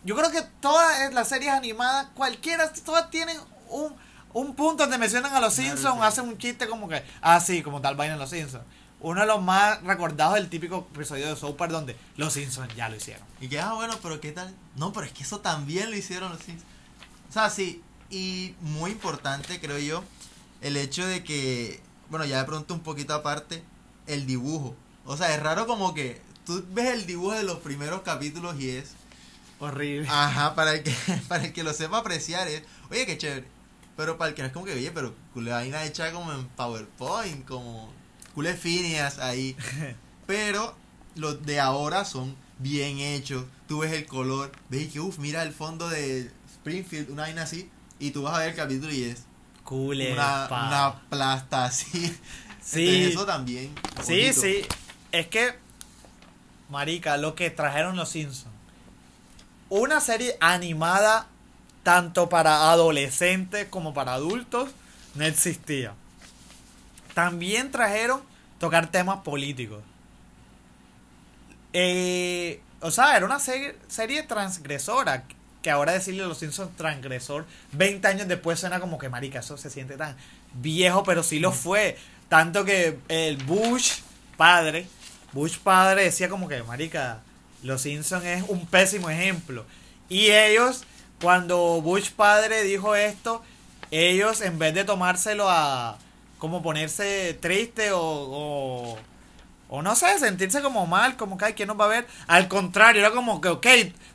Yo 0.03 0.15
creo 0.15 0.29
que 0.31 0.41
todas 0.59 1.13
las 1.13 1.29
series 1.29 1.51
animadas, 1.51 2.07
cualquiera, 2.13 2.71
todas 2.73 3.09
tienen 3.09 3.37
un, 3.69 3.95
un 4.33 4.53
punto 4.53 4.83
donde 4.83 4.97
mencionan 4.97 5.33
a 5.33 5.39
los 5.39 5.53
Simpsons, 5.53 6.01
hacen 6.01 6.27
un 6.27 6.37
chiste 6.37 6.67
como 6.67 6.89
que, 6.89 7.03
ah, 7.21 7.39
sí, 7.39 7.63
como 7.63 7.79
tal 7.81 7.95
vaina 7.95 8.15
en 8.15 8.19
los 8.19 8.29
Simpsons. 8.29 8.65
Uno 8.99 9.21
de 9.21 9.27
los 9.27 9.41
más 9.41 9.81
recordados 9.83 10.35
es 10.37 10.43
el 10.43 10.49
típico 10.49 10.87
episodio 10.93 11.27
de 11.27 11.35
South 11.35 11.55
Park 11.55 11.71
donde 11.71 11.97
los 12.17 12.33
Simpsons 12.33 12.73
ya 12.75 12.87
lo 12.89 12.95
hicieron. 12.95 13.23
Y 13.41 13.47
que, 13.47 13.59
ah, 13.59 13.73
bueno, 13.73 13.95
pero 14.01 14.19
¿qué 14.21 14.31
tal? 14.31 14.53
No, 14.75 14.93
pero 14.93 15.05
es 15.05 15.11
que 15.13 15.23
eso 15.23 15.39
también 15.39 15.89
lo 15.89 15.97
hicieron 15.97 16.29
los 16.31 16.39
Simpsons. 16.41 16.71
O 17.33 17.39
sea, 17.39 17.49
sí. 17.49 17.81
Y 18.11 18.53
muy 18.61 18.91
importante, 18.91 19.59
creo 19.59 19.79
yo, 19.79 20.03
el 20.61 20.77
hecho 20.77 21.03
de 21.03 21.23
que, 21.23 21.81
bueno, 22.11 22.25
ya 22.25 22.37
de 22.37 22.43
pronto 22.43 22.75
un 22.75 22.81
poquito 22.81 23.15
aparte, 23.15 23.63
el 24.05 24.27
dibujo. 24.27 24.75
O 25.03 25.17
sea, 25.17 25.33
es 25.33 25.41
raro 25.41 25.65
como 25.65 25.95
que 25.95 26.21
tú 26.45 26.63
ves 26.73 26.93
el 26.93 27.07
dibujo 27.07 27.31
de 27.33 27.41
los 27.41 27.57
primeros 27.57 28.03
capítulos 28.03 28.59
y 28.59 28.69
es... 28.69 28.91
Horrible. 29.59 30.07
Ajá, 30.11 30.53
para 30.53 30.73
el 30.75 30.83
que, 30.83 30.93
para 31.27 31.45
el 31.45 31.53
que 31.53 31.63
lo 31.63 31.73
sepa 31.73 31.97
apreciar 31.97 32.47
es, 32.47 32.61
oye, 32.91 33.07
qué 33.07 33.17
chévere. 33.17 33.47
Pero 33.97 34.19
para 34.19 34.29
el 34.29 34.35
que 34.35 34.43
no 34.43 34.49
es 34.49 34.53
como 34.53 34.65
que, 34.65 34.73
oye, 34.73 34.91
pero 34.91 35.15
cule 35.33 35.49
vaina 35.49 35.83
hecha 35.85 36.11
como 36.11 36.31
en 36.33 36.45
PowerPoint, 36.49 37.47
como 37.47 37.91
cule 38.35 38.53
finias 38.53 39.17
ahí. 39.17 39.57
Pero 40.27 40.75
los 41.15 41.43
de 41.43 41.59
ahora 41.59 42.05
son 42.05 42.35
bien 42.59 42.99
hechos. 42.99 43.45
Tú 43.67 43.79
ves 43.79 43.91
el 43.91 44.05
color, 44.05 44.51
ves 44.69 44.93
que, 44.93 44.99
uff, 44.99 45.17
mira 45.17 45.41
el 45.41 45.51
fondo 45.51 45.89
de 45.89 46.31
Springfield, 46.63 47.09
una 47.11 47.23
vaina 47.23 47.43
así. 47.43 47.69
Y 47.99 48.11
tú 48.11 48.23
vas 48.23 48.35
a 48.35 48.39
ver 48.39 48.49
el 48.49 48.55
capítulo 48.55 48.91
y 48.93 49.03
es 49.03 49.23
Cool, 49.63 50.01
una, 50.11 50.47
pa. 50.49 50.67
una 50.67 51.01
plasta 51.09 51.65
así. 51.65 52.17
Sí. 52.63 52.87
Entonces, 52.87 53.13
eso 53.15 53.25
también. 53.25 53.75
Sí, 54.05 54.21
bonito. 54.21 54.39
sí. 54.41 54.61
Es 55.11 55.27
que, 55.27 55.53
marica, 56.69 57.17
lo 57.17 57.35
que 57.35 57.49
trajeron 57.49 57.97
los 57.97 58.07
Simpsons. 58.07 58.47
Una 59.67 59.99
serie 59.99 60.37
animada 60.39 61.27
tanto 61.83 62.29
para 62.29 62.71
adolescentes 62.71 63.67
como 63.69 63.93
para 63.93 64.13
adultos 64.13 64.69
no 65.15 65.25
existía. 65.25 65.93
También 67.13 67.69
trajeron 67.69 68.21
tocar 68.59 68.89
temas 68.89 69.19
políticos. 69.23 69.83
Eh, 71.73 72.61
o 72.79 72.91
sea, 72.91 73.17
era 73.17 73.25
una 73.25 73.39
serie, 73.39 73.75
serie 73.89 74.23
transgresora. 74.23 75.25
Que 75.63 75.71
ahora 75.71 75.93
decirle 75.93 76.23
a 76.23 76.27
los 76.27 76.37
Simpsons 76.37 76.75
transgresor, 76.77 77.45
20 77.71 78.07
años 78.07 78.27
después 78.27 78.59
suena 78.59 78.79
como 78.79 78.99
que, 78.99 79.09
marica, 79.09 79.39
eso 79.39 79.57
se 79.57 79.71
siente 79.71 79.97
tan 79.97 80.15
viejo, 80.53 81.03
pero 81.03 81.23
sí 81.23 81.39
lo 81.39 81.51
fue. 81.51 81.97
Tanto 82.29 82.65
que 82.65 82.99
el 83.07 83.37
Bush 83.37 84.01
padre, 84.37 84.85
Bush 85.31 85.57
padre 85.57 86.03
decía 86.03 86.29
como 86.29 86.47
que, 86.47 86.61
marica, 86.61 87.21
los 87.63 87.81
Simpsons 87.81 88.25
es 88.25 88.43
un 88.47 88.67
pésimo 88.67 89.09
ejemplo. 89.09 89.65
Y 90.09 90.27
ellos, 90.27 90.83
cuando 91.21 91.81
Bush 91.81 92.11
padre 92.11 92.63
dijo 92.63 92.95
esto, 92.95 93.41
ellos 93.89 94.41
en 94.41 94.59
vez 94.59 94.73
de 94.73 94.83
tomárselo 94.83 95.49
a 95.49 95.97
como 96.39 96.61
ponerse 96.61 97.37
triste 97.39 97.91
o, 97.91 98.01
o, 98.01 98.97
o 99.75 99.81
no 99.81 99.95
sé, 99.95 100.19
sentirse 100.19 100.61
como 100.61 100.85
mal, 100.85 101.17
como 101.17 101.35
que, 101.35 101.45
ay, 101.45 101.53
¿quién 101.53 101.67
nos 101.67 101.79
va 101.79 101.85
a 101.85 101.87
ver? 101.87 102.07
Al 102.27 102.47
contrario, 102.47 103.01
era 103.01 103.09
como 103.09 103.41
que, 103.41 103.47
ok, 103.47 103.65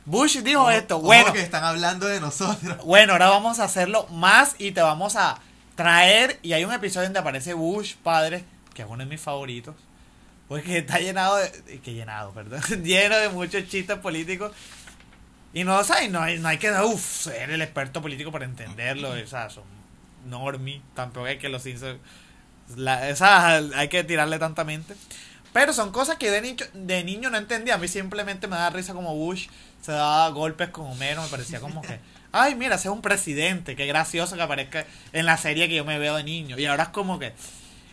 Bush 0.05 0.37
dijo 0.37 0.71
esto, 0.71 1.01
bueno, 1.01 1.33
que 1.33 1.41
están 1.41 1.65
hablando 1.65 2.07
de 2.07 2.21
nosotros. 2.21 2.77
bueno, 2.85 3.11
ahora 3.11 3.27
vamos 3.27 3.59
a 3.59 3.65
hacerlo 3.65 4.07
más 4.07 4.55
y 4.57 4.71
te 4.71 4.81
vamos 4.81 5.17
a 5.17 5.37
traer. 5.75 6.39
Y 6.43 6.53
hay 6.53 6.63
un 6.63 6.71
episodio 6.71 7.07
donde 7.07 7.19
aparece 7.19 7.53
Bush, 7.55 7.95
padre, 7.95 8.45
que 8.73 8.83
es 8.83 8.87
uno 8.87 9.03
de 9.03 9.09
mis 9.09 9.19
favoritos. 9.19 9.75
Porque 10.47 10.77
está 10.77 10.97
llenado 10.99 11.35
de. 11.35 11.81
Que 11.83 11.93
llenado, 11.93 12.31
perdón. 12.31 12.61
lleno 12.85 13.17
de 13.17 13.27
muchos 13.27 13.67
chistes 13.67 13.97
políticos. 13.97 14.53
Y 15.53 15.65
no, 15.65 15.77
o 15.77 15.83
sea, 15.83 16.07
no, 16.07 16.21
hay, 16.21 16.39
no 16.39 16.47
hay 16.47 16.57
que 16.57 16.71
uf, 16.71 17.23
ser 17.23 17.49
el 17.49 17.61
experto 17.61 18.01
político 18.01 18.31
para 18.31 18.45
entenderlo. 18.45 19.09
O 19.09 19.27
sea, 19.27 19.49
son 19.49 19.65
normie. 20.25 20.81
Tampoco 20.95 21.25
hay 21.25 21.37
que 21.37 21.49
los 21.49 21.63
Simpsons. 21.63 21.99
La, 22.77 23.01
hay 23.75 23.89
que 23.89 24.05
tirarle 24.05 24.39
tanta 24.39 24.63
mente. 24.63 24.95
Pero 25.53 25.73
son 25.73 25.91
cosas 25.91 26.17
que 26.17 26.29
de 26.29 26.41
niño, 26.41 26.65
de 26.73 27.03
niño 27.03 27.29
no 27.29 27.37
entendía. 27.37 27.75
A 27.75 27.77
mí 27.77 27.87
simplemente 27.87 28.47
me 28.47 28.55
da 28.55 28.69
risa 28.69 28.93
como 28.93 29.15
Bush 29.15 29.47
se 29.81 29.91
daba 29.91 30.29
golpes 30.29 30.69
con 30.69 30.85
Homero. 30.87 31.21
Me 31.21 31.27
parecía 31.27 31.59
como 31.59 31.81
que, 31.81 31.99
ay, 32.31 32.55
mira, 32.55 32.75
ese 32.75 32.87
es 32.87 32.93
un 32.93 33.01
presidente. 33.01 33.75
Qué 33.75 33.85
gracioso 33.85 34.35
que 34.35 34.41
aparezca 34.41 34.85
en 35.13 35.25
la 35.25 35.37
serie 35.37 35.67
que 35.67 35.75
yo 35.75 35.85
me 35.85 35.97
veo 35.97 36.15
de 36.15 36.23
niño. 36.23 36.57
Y 36.59 36.65
ahora 36.65 36.83
es 36.83 36.89
como 36.89 37.19
que 37.19 37.33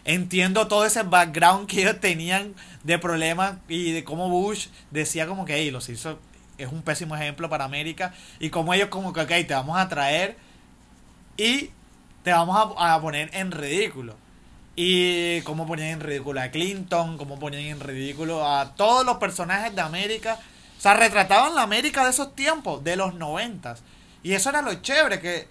entiendo 0.05 0.69
todo 0.69 0.85
ese 0.85 1.03
background 1.03 1.69
que 1.69 1.83
ellos 1.83 1.99
tenían 2.01 2.55
de 2.85 2.99
problemas 2.99 3.57
y 3.69 3.93
de 3.93 4.05
cómo 4.05 4.29
Bush 4.29 4.69
decía 4.91 5.27
como 5.27 5.45
que, 5.45 5.55
hey, 5.57 5.71
los 5.71 5.89
hizo, 5.89 6.19
es 6.59 6.71
un 6.71 6.83
pésimo 6.83 7.17
ejemplo 7.17 7.49
para 7.49 7.65
América. 7.65 8.15
Y 8.39 8.51
como 8.51 8.75
ellos 8.75 8.89
como 8.89 9.13
que, 9.13 9.21
ok, 9.21 9.29
te 9.29 9.55
vamos 9.55 9.79
a 9.79 9.89
traer 9.89 10.37
y 11.37 11.71
te 12.23 12.33
vamos 12.33 12.75
a, 12.77 12.95
a 12.95 13.01
poner 13.01 13.31
en 13.33 13.51
ridículo. 13.51 14.17
Y 14.79 15.41
cómo 15.41 15.67
ponían 15.67 15.89
en 15.89 16.01
ridículo 16.01 16.41
a 16.41 16.49
Clinton, 16.49 17.17
cómo 17.17 17.39
ponían 17.39 17.63
en 17.63 17.81
ridículo 17.81 18.47
a 18.47 18.75
todos 18.75 19.07
los 19.07 19.17
personajes 19.17 19.75
de 19.75 19.81
América. 19.81 20.39
O 20.77 20.81
sea, 20.81 20.93
retrataban 20.93 21.55
la 21.55 21.63
América 21.63 22.05
de 22.05 22.11
esos 22.11 22.35
tiempos, 22.37 22.85
de 22.85 22.97
los 22.97 23.15
noventas. 23.15 23.83
Y 24.23 24.35
eso 24.35 24.51
era 24.51 24.61
lo 24.61 24.75
chévere, 24.75 25.21
que 25.21 25.49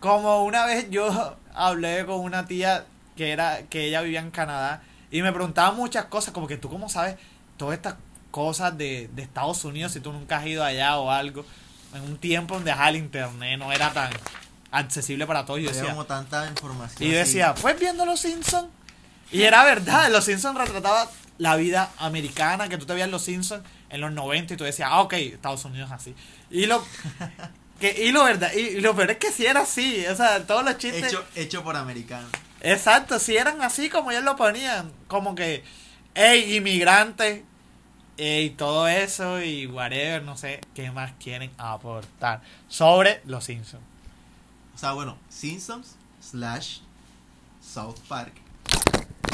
como 0.00 0.44
una 0.44 0.64
vez 0.64 0.88
yo 0.90 1.36
hablé 1.54 2.06
con 2.06 2.20
una 2.20 2.46
tía 2.46 2.86
que 3.16 3.32
era 3.32 3.64
que 3.68 3.84
ella 3.84 4.00
vivía 4.00 4.20
en 4.20 4.30
Canadá 4.30 4.82
y 5.10 5.20
me 5.20 5.32
preguntaba 5.32 5.72
muchas 5.72 6.06
cosas, 6.06 6.32
como 6.32 6.46
que 6.46 6.56
tú 6.56 6.70
cómo 6.70 6.88
sabes 6.88 7.16
todas 7.58 7.76
estas 7.76 7.96
cosas 8.30 8.76
de, 8.78 9.10
de 9.12 9.22
Estados 9.22 9.62
Unidos 9.66 9.92
si 9.92 10.00
tú 10.00 10.10
nunca 10.10 10.38
has 10.38 10.46
ido 10.46 10.64
allá 10.64 10.96
o 10.98 11.10
algo. 11.10 11.44
En 11.94 12.02
un 12.02 12.16
tiempo 12.16 12.54
donde 12.54 12.70
ajá, 12.70 12.88
el 12.88 12.96
internet 12.96 13.58
no 13.58 13.70
era 13.70 13.92
tan 13.92 14.10
accesible 14.72 15.26
para 15.26 15.44
todos. 15.44 15.60
Y 15.60 15.64
decía, 15.64 15.90
como 15.90 16.06
tanta 16.06 16.48
información. 16.48 17.08
y 17.08 17.12
decía, 17.12 17.54
pues 17.54 17.78
viendo 17.78 18.04
Los 18.04 18.20
Simpsons. 18.20 18.68
Y 19.30 19.42
era 19.42 19.64
verdad, 19.64 20.10
Los 20.10 20.24
Simpsons 20.24 20.58
retrataba 20.58 21.08
la 21.38 21.56
vida 21.56 21.90
americana, 21.98 22.68
que 22.68 22.76
tú 22.76 22.86
te 22.86 22.94
veías 22.94 23.10
Los 23.10 23.22
Simpsons 23.22 23.62
en 23.88 24.00
los 24.00 24.12
90 24.12 24.54
y 24.54 24.56
tú 24.56 24.64
decías, 24.64 24.88
ah, 24.90 25.00
ok, 25.02 25.12
Estados 25.14 25.64
Unidos 25.64 25.90
es 25.90 25.94
así. 25.94 26.14
Y 26.50 26.66
lo, 26.66 26.84
que, 27.80 28.04
y 28.04 28.12
lo 28.12 28.24
verdad, 28.24 28.52
y 28.52 28.80
lo 28.80 28.96
peor 28.96 29.12
es 29.12 29.18
que 29.18 29.30
sí 29.30 29.46
era 29.46 29.60
así, 29.60 30.04
o 30.06 30.16
sea, 30.16 30.46
todos 30.46 30.64
los 30.64 30.78
chistes... 30.78 31.04
hecho, 31.04 31.24
hecho 31.34 31.62
por 31.62 31.76
americanos. 31.76 32.30
Exacto, 32.60 33.18
si 33.18 33.36
eran 33.36 33.60
así 33.62 33.88
como 33.88 34.10
ellos 34.10 34.24
lo 34.24 34.36
ponían, 34.36 34.92
como 35.08 35.34
que, 35.34 35.64
hey, 36.14 36.56
inmigrante, 36.56 37.44
y 38.16 38.50
todo 38.50 38.88
eso, 38.88 39.42
y 39.42 39.66
whatever, 39.66 40.22
no 40.22 40.36
sé 40.36 40.60
qué 40.74 40.90
más 40.90 41.12
quieren 41.18 41.50
aportar 41.58 42.42
sobre 42.68 43.20
Los 43.24 43.44
Simpsons. 43.44 43.82
O 44.82 44.84
sea, 44.84 44.94
bueno, 44.94 45.16
Simpsons 45.28 45.94
slash 46.20 46.78
South 47.64 48.00
Park. 48.08 48.32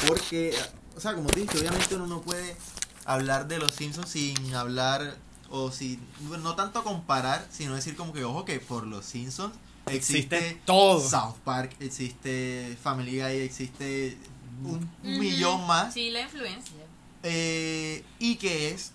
Porque, 0.07 0.53
o 0.95 0.99
sea, 0.99 1.15
como 1.15 1.27
te 1.31 1.39
dije, 1.39 1.57
obviamente 1.57 1.95
uno 1.95 2.05
no 2.05 2.21
puede 2.21 2.55
hablar 3.03 3.47
de 3.47 3.57
los 3.57 3.73
Simpsons 3.73 4.09
sin 4.09 4.53
hablar, 4.53 5.17
o 5.49 5.71
sin, 5.71 5.99
no 6.43 6.53
tanto 6.53 6.83
comparar, 6.83 7.47
sino 7.51 7.73
decir 7.73 7.95
como 7.95 8.13
que, 8.13 8.23
ojo, 8.23 8.45
que 8.45 8.59
por 8.59 8.85
los 8.85 9.05
Simpsons 9.05 9.55
existe, 9.87 10.37
Existe 10.37 10.61
todo. 10.65 11.01
South 11.01 11.37
Park, 11.43 11.75
existe 11.79 12.77
Family 12.83 13.19
Guy, 13.19 13.39
existe 13.39 14.19
un 14.63 14.87
millón 15.01 15.65
más. 15.65 15.95
Sí, 15.95 16.11
la 16.11 16.21
influencia. 16.21 16.85
Eh, 17.23 18.05
y 18.19 18.35
que 18.35 18.69
es 18.69 18.91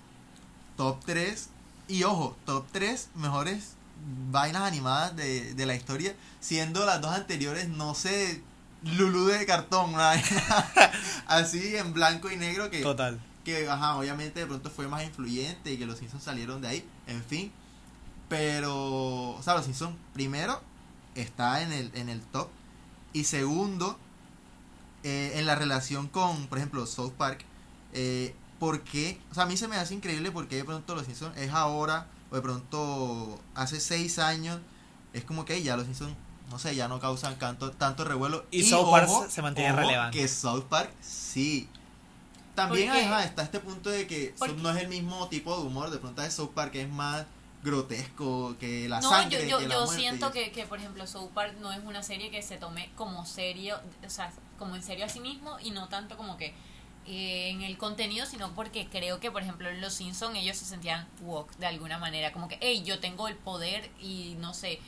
top 0.77 1.05
3. 1.05 1.49
Y 1.89 2.05
ojo, 2.05 2.37
top 2.47 2.65
3 2.71 3.09
mejores 3.17 3.75
vainas 4.31 4.63
animadas 4.63 5.17
de, 5.17 5.55
de 5.55 5.67
la 5.67 5.75
historia. 5.75 6.15
Siendo 6.41 6.85
las 6.85 7.01
dos 7.01 7.13
anteriores, 7.13 7.69
no 7.69 7.95
sé, 7.95 8.43
Lulu 8.85 9.27
de 9.27 9.47
cartón, 9.47 9.95
una 9.95 10.05
vaina 10.05 10.23
así 11.27 11.77
en 11.77 11.95
blanco 11.95 12.31
y 12.31 12.37
negro 12.37 12.71
que, 12.71 12.83
Total. 12.83 13.19
que 13.43 13.69
ajá, 13.69 13.97
obviamente 13.97 14.41
de 14.41 14.47
pronto 14.47 14.71
fue 14.71 14.89
más 14.89 15.05
influyente 15.05 15.73
y 15.73 15.79
que 15.79 15.87
los 15.87 15.99
Simpsons 15.99 16.23
salieron 16.23 16.61
de 16.61 16.69
ahí, 16.69 16.89
en 17.07 17.25
fin. 17.25 17.51
Pero, 18.29 19.31
o 19.31 19.43
sea, 19.43 19.55
los 19.55 19.65
Simpsons 19.65 19.97
primero 20.13 20.61
está 21.15 21.63
en 21.63 21.73
el, 21.73 21.91
en 21.95 22.09
el 22.09 22.21
top. 22.21 22.49
Y 23.13 23.25
segundo, 23.25 23.99
eh, 25.03 25.33
en 25.37 25.47
la 25.47 25.55
relación 25.55 26.09
con, 26.09 26.47
por 26.49 26.59
ejemplo, 26.59 26.87
South 26.87 27.13
Park. 27.17 27.45
Eh, 27.93 28.35
porque, 28.59 29.21
o 29.31 29.35
sea, 29.35 29.45
a 29.45 29.47
mí 29.47 29.57
se 29.57 29.69
me 29.69 29.77
hace 29.77 29.95
increíble 29.95 30.31
porque 30.31 30.57
de 30.57 30.65
pronto 30.65 30.95
los 30.95 31.07
Simpsons 31.07 31.37
es 31.37 31.53
ahora, 31.53 32.07
o 32.31 32.35
de 32.35 32.43
pronto 32.43 33.40
hace 33.54 33.81
seis 33.81 34.19
años, 34.19 34.61
es 35.12 35.25
como 35.25 35.45
que 35.45 35.62
ya 35.62 35.76
los 35.76 35.87
Simpsons, 35.87 36.14
no 36.50 36.59
sé, 36.59 36.75
ya 36.75 36.88
no 36.88 37.00
causan 37.00 37.38
tanto, 37.38 37.71
tanto 37.73 38.04
revuelo. 38.04 38.45
Y 38.50 38.64
South 38.64 38.90
Park 38.90 39.09
se 39.28 39.43
mantiene 39.43 39.73
relevante. 39.73 40.19
Que 40.19 40.28
South 40.28 40.64
Park 40.69 40.93
sí. 41.00 41.69
También 42.54 42.90
ajá, 42.90 43.25
está 43.25 43.43
este 43.43 43.59
punto 43.59 43.90
de 43.90 44.07
que 44.07 44.35
no 44.59 44.71
es 44.71 44.76
el 44.76 44.88
mismo 44.88 45.28
tipo 45.28 45.57
de 45.57 45.64
humor, 45.64 45.90
de 45.90 45.99
pronto 45.99 46.23
de 46.23 46.31
South 46.31 46.52
Park 46.54 46.75
es 46.76 46.88
más 46.88 47.26
grotesco 47.64 48.57
que 48.61 48.88
la 48.88 49.00
no, 49.00 49.09
sangre, 49.09 49.49
yo, 49.49 49.49
yo, 49.49 49.59
que 49.59 49.69
la 49.69 49.75
yo 49.75 49.87
siento 49.87 50.31
que, 50.31 50.52
que, 50.52 50.66
por 50.66 50.78
ejemplo, 50.78 51.07
South 51.07 51.31
Park 51.35 51.54
no 51.61 51.73
es 51.73 51.83
una 51.85 52.02
serie 52.02 52.31
que 52.31 52.43
se 52.43 52.59
tome 52.59 52.90
como 52.95 53.25
serio, 53.25 53.81
o 54.07 54.11
sea, 54.11 54.31
como 54.59 54.76
en 54.76 54.83
serio 54.83 55.07
a 55.07 55.09
sí 55.09 55.19
mismo 55.19 55.59
y 55.61 55.71
no 55.71 55.88
tanto 55.88 56.16
como 56.16 56.37
que 56.37 56.54
en 57.07 57.63
el 57.63 57.77
contenido, 57.77 58.27
sino 58.27 58.53
porque 58.55 58.89
creo 58.89 59.21
que, 59.21 59.31
por 59.31 59.43
ejemplo, 59.43 59.69
en 59.69 59.81
Los 59.81 59.95
Simpsons 59.95 60.37
ellos 60.37 60.57
se 60.57 60.65
sentían 60.65 61.07
woke 61.21 61.55
de 61.57 61.67
alguna 61.67 61.99
manera, 61.99 62.33
como 62.33 62.49
que, 62.49 62.59
hey, 62.61 62.83
yo 62.85 63.01
tengo 63.01 63.29
el 63.29 63.37
poder 63.37 63.91
y 64.01 64.37
no 64.39 64.55
sé, 64.55 64.81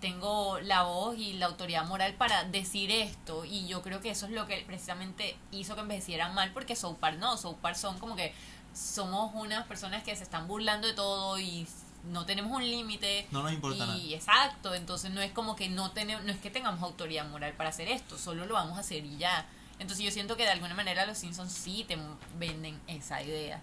tengo 0.00 0.60
la 0.60 0.82
voz 0.82 1.16
y 1.16 1.32
la 1.34 1.46
autoridad 1.46 1.86
moral 1.86 2.14
para 2.14 2.44
decir 2.44 2.90
esto 2.90 3.44
y 3.44 3.66
yo 3.66 3.80
creo 3.82 4.00
que 4.00 4.10
eso 4.10 4.26
es 4.26 4.32
lo 4.32 4.46
que 4.46 4.62
precisamente 4.66 5.36
hizo 5.50 5.74
que 5.74 5.80
envejecieran 5.80 6.34
mal 6.34 6.52
porque 6.52 6.76
South 6.76 6.96
Park 6.96 7.16
no, 7.18 7.36
South 7.38 7.56
Park 7.62 7.76
son 7.76 7.98
como 7.98 8.14
que 8.14 8.34
somos 8.74 9.32
unas 9.34 9.66
personas 9.66 10.02
que 10.02 10.14
se 10.14 10.24
están 10.24 10.46
burlando 10.46 10.86
de 10.86 10.92
todo 10.92 11.38
y 11.38 11.66
no 12.04 12.26
tenemos 12.26 12.52
un 12.52 12.68
límite. 12.68 13.26
No 13.30 13.42
nos 13.42 13.52
importa 13.52 13.96
y 13.96 14.12
exacto, 14.12 14.74
entonces 14.74 15.10
no 15.10 15.22
es 15.22 15.32
como 15.32 15.56
que 15.56 15.68
no 15.68 15.92
tenemos, 15.92 16.22
no 16.24 16.32
es 16.32 16.38
que 16.38 16.50
tengamos 16.50 16.82
autoridad 16.82 17.26
moral 17.28 17.54
para 17.54 17.70
hacer 17.70 17.88
esto, 17.88 18.18
solo 18.18 18.46
lo 18.46 18.54
vamos 18.54 18.76
a 18.76 18.80
hacer 18.80 19.04
y 19.04 19.16
ya. 19.16 19.46
Entonces 19.78 20.04
yo 20.04 20.10
siento 20.10 20.36
que 20.36 20.44
de 20.44 20.50
alguna 20.50 20.74
manera 20.74 21.06
los 21.06 21.18
Simpsons 21.18 21.52
sí 21.52 21.84
te 21.86 21.98
venden 22.38 22.78
esa 22.86 23.22
idea. 23.22 23.60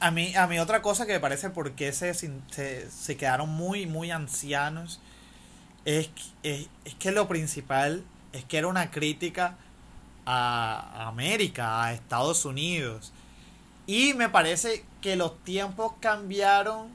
A 0.00 0.10
mí, 0.10 0.34
a 0.34 0.46
mí 0.46 0.58
otra 0.58 0.82
cosa 0.82 1.06
que 1.06 1.12
me 1.14 1.20
parece 1.20 1.50
por 1.50 1.72
qué 1.72 1.92
se, 1.92 2.12
se, 2.14 2.90
se 2.90 3.16
quedaron 3.16 3.48
muy, 3.48 3.86
muy 3.86 4.10
ancianos 4.10 5.00
es, 5.84 6.10
es, 6.42 6.68
es 6.84 6.94
que 6.96 7.10
lo 7.10 7.28
principal 7.28 8.04
es 8.32 8.44
que 8.44 8.58
era 8.58 8.66
una 8.66 8.90
crítica 8.90 9.56
a 10.26 11.08
América, 11.08 11.84
a 11.84 11.92
Estados 11.92 12.44
Unidos. 12.44 13.12
Y 13.86 14.14
me 14.14 14.28
parece 14.28 14.84
que 15.00 15.16
los 15.16 15.42
tiempos 15.44 15.92
cambiaron 16.00 16.88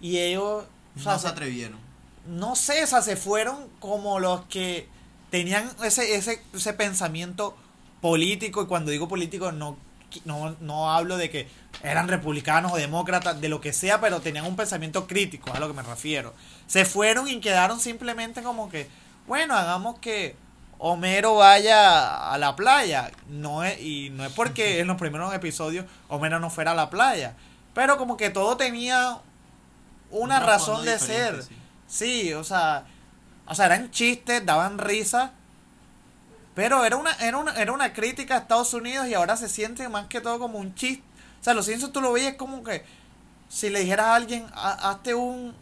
y 0.00 0.18
ellos... 0.18 0.64
no 0.96 1.18
se 1.18 1.28
atrevieron. 1.28 1.78
No 2.26 2.56
sé, 2.56 2.82
o 2.84 2.86
sea, 2.86 3.02
se 3.02 3.16
fueron 3.16 3.68
como 3.78 4.18
los 4.18 4.46
que 4.46 4.88
tenían 5.32 5.68
ese, 5.82 6.14
ese, 6.14 6.42
ese 6.54 6.72
pensamiento 6.74 7.56
político, 8.02 8.62
y 8.62 8.66
cuando 8.66 8.90
digo 8.90 9.08
político 9.08 9.50
no, 9.50 9.78
no, 10.26 10.54
no 10.60 10.92
hablo 10.92 11.16
de 11.16 11.30
que 11.30 11.48
eran 11.82 12.06
republicanos 12.06 12.70
o 12.70 12.76
demócratas, 12.76 13.40
de 13.40 13.48
lo 13.48 13.58
que 13.62 13.72
sea, 13.72 13.98
pero 13.98 14.20
tenían 14.20 14.44
un 14.44 14.56
pensamiento 14.56 15.06
crítico, 15.06 15.50
a 15.54 15.58
lo 15.58 15.68
que 15.68 15.74
me 15.74 15.82
refiero. 15.82 16.34
Se 16.66 16.84
fueron 16.84 17.28
y 17.28 17.40
quedaron 17.40 17.80
simplemente 17.80 18.42
como 18.42 18.68
que, 18.68 18.88
bueno, 19.26 19.56
hagamos 19.56 19.98
que 20.00 20.36
Homero 20.78 21.36
vaya 21.36 22.30
a 22.30 22.36
la 22.36 22.54
playa. 22.54 23.10
No 23.28 23.64
es, 23.64 23.80
y 23.80 24.10
no 24.10 24.26
es 24.26 24.32
porque 24.32 24.80
en 24.80 24.86
los 24.88 24.98
primeros 24.98 25.32
episodios 25.32 25.86
Homero 26.08 26.40
no 26.40 26.50
fuera 26.50 26.72
a 26.72 26.74
la 26.74 26.90
playa. 26.90 27.36
Pero 27.72 27.96
como 27.96 28.18
que 28.18 28.28
todo 28.28 28.58
tenía 28.58 29.18
una 30.10 30.40
razón 30.40 30.84
de 30.84 30.98
ser. 30.98 31.42
Sí. 31.86 32.34
o 32.34 32.44
sea, 32.44 32.84
o 33.52 33.54
sea, 33.54 33.66
eran 33.66 33.90
chistes, 33.90 34.44
daban 34.44 34.78
risa. 34.78 35.32
Pero 36.54 36.84
era 36.84 36.96
una, 36.96 37.12
era 37.14 37.38
una, 37.38 37.52
era 37.52 37.72
una 37.72 37.92
crítica 37.92 38.34
a 38.34 38.38
Estados 38.38 38.74
Unidos 38.74 39.06
y 39.08 39.14
ahora 39.14 39.36
se 39.36 39.48
siente 39.48 39.88
más 39.88 40.06
que 40.06 40.20
todo 40.20 40.38
como 40.38 40.58
un 40.58 40.74
chiste. 40.74 41.04
O 41.40 41.44
sea, 41.44 41.54
los 41.54 41.66
Simpsons 41.66 41.92
tú 41.92 42.00
lo 42.00 42.12
veías 42.12 42.34
como 42.34 42.64
que 42.64 42.84
si 43.48 43.68
le 43.68 43.80
dijeras 43.80 44.06
a 44.06 44.14
alguien, 44.14 44.46
hazte 44.54 45.14
un... 45.14 45.54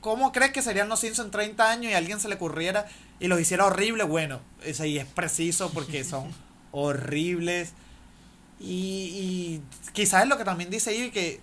¿Cómo 0.00 0.30
crees 0.32 0.52
que 0.52 0.62
serían 0.62 0.88
los 0.88 1.00
Simpsons 1.00 1.26
en 1.26 1.32
30 1.32 1.70
años 1.70 1.90
y 1.90 1.94
a 1.94 1.98
alguien 1.98 2.20
se 2.20 2.28
le 2.28 2.36
ocurriera 2.36 2.86
y 3.20 3.26
los 3.26 3.40
hiciera 3.40 3.66
horrible, 3.66 4.04
bueno, 4.04 4.40
ese 4.62 4.84
ahí 4.84 4.98
es 4.98 5.06
preciso 5.06 5.70
porque 5.70 6.04
son 6.04 6.32
horribles. 6.72 7.72
Y, 8.60 9.60
quizás 9.92 10.22
es 10.22 10.28
lo 10.28 10.36
que 10.36 10.44
también 10.44 10.70
dice 10.70 10.94
y 10.94 11.10
que 11.10 11.40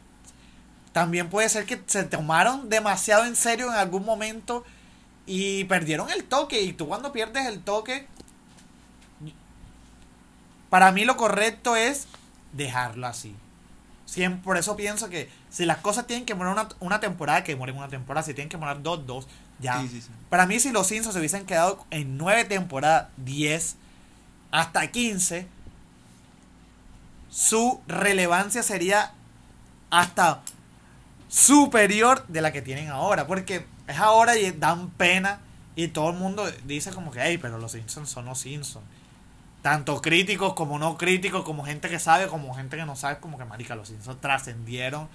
también 0.91 1.29
puede 1.29 1.49
ser 1.49 1.65
que 1.65 1.81
se 1.87 2.03
tomaron 2.03 2.69
demasiado 2.69 3.25
en 3.25 3.35
serio 3.35 3.67
en 3.67 3.77
algún 3.77 4.05
momento 4.05 4.63
y 5.25 5.63
perdieron 5.65 6.09
el 6.09 6.23
toque. 6.23 6.61
Y 6.61 6.73
tú 6.73 6.87
cuando 6.87 7.11
pierdes 7.11 7.45
el 7.47 7.61
toque, 7.61 8.07
para 10.69 10.91
mí 10.91 11.05
lo 11.05 11.17
correcto 11.17 11.75
es 11.75 12.07
dejarlo 12.53 13.07
así. 13.07 13.35
Siempre, 14.05 14.43
por 14.43 14.57
eso 14.57 14.75
pienso 14.75 15.09
que 15.09 15.29
si 15.49 15.65
las 15.65 15.77
cosas 15.77 16.05
tienen 16.05 16.25
que 16.25 16.35
morir 16.35 16.53
una, 16.53 16.69
una 16.79 16.99
temporada, 16.99 17.43
que 17.43 17.55
mueren 17.55 17.77
una 17.77 17.87
temporada. 17.87 18.25
Si 18.25 18.33
tienen 18.33 18.49
que 18.49 18.57
morir 18.57 18.81
dos, 18.81 19.05
dos. 19.05 19.27
Ya. 19.59 19.83
Para 20.29 20.45
mí, 20.45 20.59
si 20.59 20.71
los 20.71 20.87
Simpsons 20.87 21.13
se 21.13 21.19
hubiesen 21.19 21.45
quedado 21.45 21.85
en 21.91 22.17
nueve 22.17 22.43
temporadas, 22.45 23.07
10, 23.17 23.77
hasta 24.51 24.87
15, 24.91 25.47
su 27.29 27.81
relevancia 27.87 28.63
sería 28.63 29.13
hasta 29.89 30.41
superior 31.29 32.25
de 32.27 32.41
la 32.41 32.51
que 32.51 32.61
tienen 32.61 32.89
ahora. 32.89 33.27
Porque 33.27 33.65
es 33.87 33.97
ahora 33.97 34.37
y 34.37 34.51
dan 34.51 34.89
pena. 34.91 35.39
Y 35.75 35.89
todo 35.89 36.09
el 36.11 36.15
mundo 36.15 36.45
dice 36.63 36.91
como 36.91 37.11
que, 37.11 37.19
hey, 37.21 37.37
pero 37.41 37.57
los 37.57 37.73
Simpsons 37.73 38.09
son 38.09 38.25
los 38.25 38.39
Simpsons. 38.39 38.85
Tanto 39.61 40.01
críticos 40.01 40.53
como 40.53 40.77
no 40.79 40.97
críticos, 40.97 41.43
como 41.43 41.65
gente 41.65 41.89
que 41.89 41.99
sabe, 41.99 42.27
como 42.27 42.53
gente 42.53 42.77
que 42.77 42.85
no 42.85 42.95
sabe, 42.95 43.19
como 43.19 43.37
que 43.37 43.45
marica, 43.45 43.75
los 43.75 43.87
Simpsons 43.87 44.21
trascendieron 44.21 45.09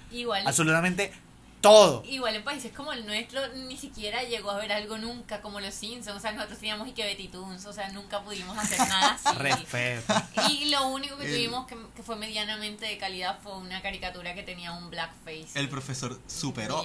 absolutamente 0.45 1.13
todo. 1.61 2.03
Igual 2.05 2.35
en 2.35 2.43
países 2.43 2.71
como 2.73 2.91
el 2.91 3.05
nuestro 3.05 3.39
ni 3.53 3.77
siquiera 3.77 4.23
llegó 4.23 4.51
a 4.51 4.57
ver 4.57 4.71
algo 4.71 4.97
nunca 4.97 5.41
como 5.41 5.59
los 5.59 5.73
Simpsons. 5.73 6.17
O 6.17 6.19
sea, 6.19 6.31
nosotros 6.31 6.59
teníamos 6.59 6.87
y 6.87 6.91
que 6.91 7.03
Betty 7.03 7.27
Toons, 7.27 7.65
o 7.65 7.73
sea, 7.73 7.89
nunca 7.89 8.21
pudimos 8.21 8.57
hacer 8.57 8.79
nada 8.89 9.19
así. 9.23 9.37
Respeto. 9.37 10.13
Y 10.49 10.69
lo 10.71 10.87
único 10.87 11.17
que 11.17 11.27
tuvimos 11.27 11.67
que, 11.67 11.77
que, 11.95 12.03
fue 12.03 12.15
medianamente 12.15 12.85
de 12.85 12.97
calidad 12.97 13.39
fue 13.41 13.55
una 13.57 13.81
caricatura 13.81 14.33
que 14.33 14.43
tenía 14.43 14.73
un 14.73 14.89
blackface. 14.89 15.47
El 15.55 15.69
profesor 15.69 16.19
superó. 16.27 16.83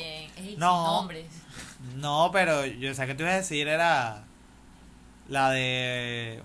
no, 0.57 1.09
no, 1.97 2.31
pero 2.33 2.65
yo 2.67 2.95
sé 2.95 3.07
que 3.07 3.15
te 3.15 3.23
iba 3.23 3.33
a 3.33 3.37
decir 3.37 3.69
era 3.69 4.25
la 5.29 5.51
de 5.51 6.43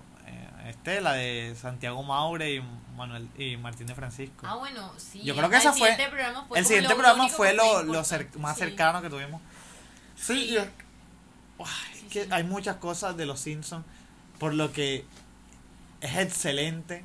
este, 0.68 1.00
la 1.00 1.14
de 1.14 1.54
Santiago 1.60 2.02
Maure 2.02 2.54
y 2.54 2.62
Manuel 2.96 3.28
y 3.38 3.56
Martín 3.56 3.86
de 3.86 3.94
Francisco. 3.94 4.46
Ah, 4.46 4.56
bueno, 4.56 4.92
sí. 4.98 5.22
Yo 5.22 5.34
creo 5.34 5.48
que 5.50 5.56
esa 5.56 5.72
fue. 5.72 5.90
el 6.54 6.66
siguiente 6.66 6.94
programa 6.94 7.28
fue 7.28 7.54
lo, 7.54 7.82
lo 7.82 8.02
más 8.38 8.58
cercano 8.58 9.02
que 9.02 9.10
tuvimos. 9.10 9.40
Sí, 10.16 10.56
es 10.56 10.68
que 12.10 12.28
hay 12.30 12.44
muchas 12.44 12.76
cosas 12.76 13.16
de 13.16 13.26
los 13.26 13.40
Simpsons 13.40 13.84
por 14.38 14.54
lo 14.54 14.72
que 14.72 15.04
es 16.00 16.16
excelente 16.16 17.04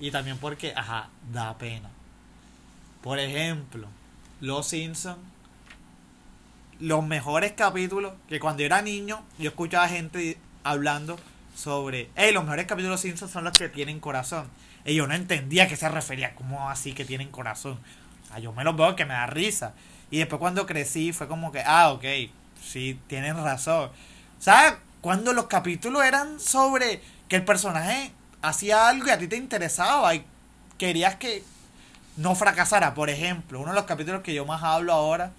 y 0.00 0.10
también 0.10 0.38
porque, 0.38 0.72
ajá, 0.74 1.08
da 1.32 1.56
pena. 1.58 1.90
Por 3.02 3.18
ejemplo, 3.18 3.88
Los 4.40 4.68
Simpsons, 4.68 5.18
los 6.80 7.04
mejores 7.04 7.52
capítulos 7.52 8.14
que 8.28 8.40
cuando 8.40 8.62
era 8.62 8.82
niño 8.82 9.22
yo 9.38 9.50
escuchaba 9.50 9.88
gente 9.88 10.38
hablando 10.64 11.18
sobre, 11.54 12.10
hey, 12.16 12.32
los 12.32 12.44
mejores 12.44 12.66
capítulos 12.66 13.00
de 13.00 13.08
Simpsons 13.08 13.30
son 13.30 13.44
los 13.44 13.56
que 13.56 13.68
tienen 13.68 14.00
corazón. 14.00 14.48
Y 14.84 14.94
yo 14.94 15.06
no 15.06 15.14
entendía 15.14 15.64
a 15.64 15.68
qué 15.68 15.76
se 15.76 15.88
refería, 15.88 16.34
como 16.34 16.68
así 16.68 16.92
que 16.92 17.04
tienen 17.04 17.30
corazón. 17.30 17.78
O 18.34 18.38
yo 18.38 18.52
me 18.52 18.64
los 18.64 18.76
veo 18.76 18.96
que 18.96 19.04
me 19.04 19.14
da 19.14 19.26
risa. 19.26 19.72
Y 20.10 20.18
después 20.18 20.38
cuando 20.38 20.66
crecí 20.66 21.12
fue 21.12 21.26
como 21.26 21.52
que, 21.52 21.62
ah, 21.64 21.90
ok, 21.90 22.04
sí, 22.62 23.00
tienen 23.06 23.42
razón. 23.42 23.90
O 24.38 24.42
sea, 24.42 24.78
cuando 25.00 25.32
los 25.32 25.46
capítulos 25.46 26.04
eran 26.04 26.38
sobre 26.38 27.00
que 27.28 27.36
el 27.36 27.44
personaje 27.44 28.12
hacía 28.42 28.88
algo 28.88 29.06
y 29.06 29.10
a 29.10 29.18
ti 29.18 29.28
te 29.28 29.36
interesaba 29.36 30.14
y 30.14 30.24
querías 30.78 31.16
que 31.16 31.42
no 32.16 32.34
fracasara. 32.34 32.94
Por 32.94 33.10
ejemplo, 33.10 33.60
uno 33.60 33.70
de 33.70 33.76
los 33.76 33.86
capítulos 33.86 34.22
que 34.22 34.34
yo 34.34 34.44
más 34.44 34.62
hablo 34.62 34.92
ahora 34.92 35.32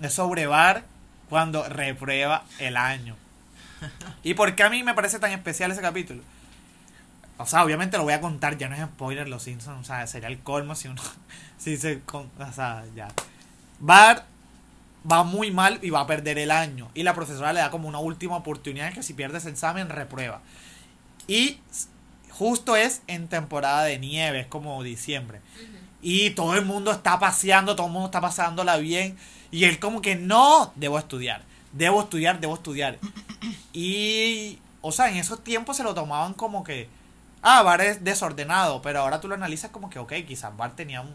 es 0.00 0.12
sobre 0.12 0.46
Bar 0.46 0.84
cuando 1.28 1.68
reprueba 1.68 2.44
el 2.58 2.76
año. 2.76 3.16
¿Y 4.22 4.34
por 4.34 4.54
qué 4.54 4.62
a 4.62 4.70
mí 4.70 4.82
me 4.82 4.94
parece 4.94 5.18
tan 5.18 5.32
especial 5.32 5.72
ese 5.72 5.80
capítulo? 5.80 6.22
O 7.38 7.46
sea, 7.46 7.64
obviamente 7.64 7.96
lo 7.96 8.04
voy 8.04 8.14
a 8.14 8.20
contar, 8.20 8.56
ya 8.56 8.68
no 8.68 8.74
es 8.74 8.82
spoiler, 8.82 9.28
los 9.28 9.42
Simpsons, 9.42 9.80
o 9.80 9.84
sea, 9.84 10.06
sería 10.06 10.28
el 10.28 10.38
colmo 10.38 10.74
si 10.74 10.88
uno, 10.88 11.02
si 11.58 11.76
se, 11.76 12.00
o 12.12 12.52
sea, 12.54 12.84
ya. 12.94 13.08
Bart 13.78 14.24
va 15.10 15.22
muy 15.22 15.50
mal 15.50 15.78
y 15.82 15.90
va 15.90 16.00
a 16.00 16.06
perder 16.06 16.38
el 16.38 16.50
año. 16.50 16.88
Y 16.94 17.02
la 17.02 17.14
profesora 17.14 17.52
le 17.52 17.60
da 17.60 17.70
como 17.70 17.88
una 17.88 17.98
última 17.98 18.36
oportunidad 18.36 18.92
que 18.92 19.02
si 19.02 19.14
pierdes 19.14 19.44
el 19.44 19.52
examen, 19.52 19.88
reprueba. 19.88 20.40
Y 21.28 21.58
justo 22.30 22.76
es 22.76 23.02
en 23.06 23.28
temporada 23.28 23.84
de 23.84 23.98
nieve, 23.98 24.40
es 24.40 24.46
como 24.46 24.82
diciembre. 24.82 25.40
Y 26.02 26.30
todo 26.30 26.54
el 26.54 26.64
mundo 26.64 26.90
está 26.90 27.18
paseando, 27.18 27.76
todo 27.76 27.86
el 27.86 27.92
mundo 27.92 28.06
está 28.06 28.20
pasándola 28.20 28.78
bien. 28.78 29.16
Y 29.50 29.64
él 29.64 29.78
como 29.78 30.00
que 30.00 30.16
no, 30.16 30.72
debo 30.76 30.98
estudiar 30.98 31.42
debo 31.76 32.02
estudiar, 32.02 32.40
debo 32.40 32.54
estudiar. 32.54 32.98
Y, 33.72 34.58
o 34.80 34.90
sea, 34.90 35.10
en 35.10 35.16
esos 35.16 35.44
tiempos 35.44 35.76
se 35.76 35.82
lo 35.82 35.94
tomaban 35.94 36.32
como 36.32 36.64
que, 36.64 36.88
ah, 37.46 37.62
Bar 37.62 37.80
es 37.80 38.02
desordenado, 38.02 38.82
pero 38.82 39.00
ahora 39.00 39.20
tú 39.20 39.28
lo 39.28 39.36
analizas 39.36 39.70
como 39.70 39.88
que, 39.88 40.00
ok, 40.00 40.12
quizás 40.26 40.56
Bar 40.56 40.74
tenía 40.74 41.00
un... 41.00 41.14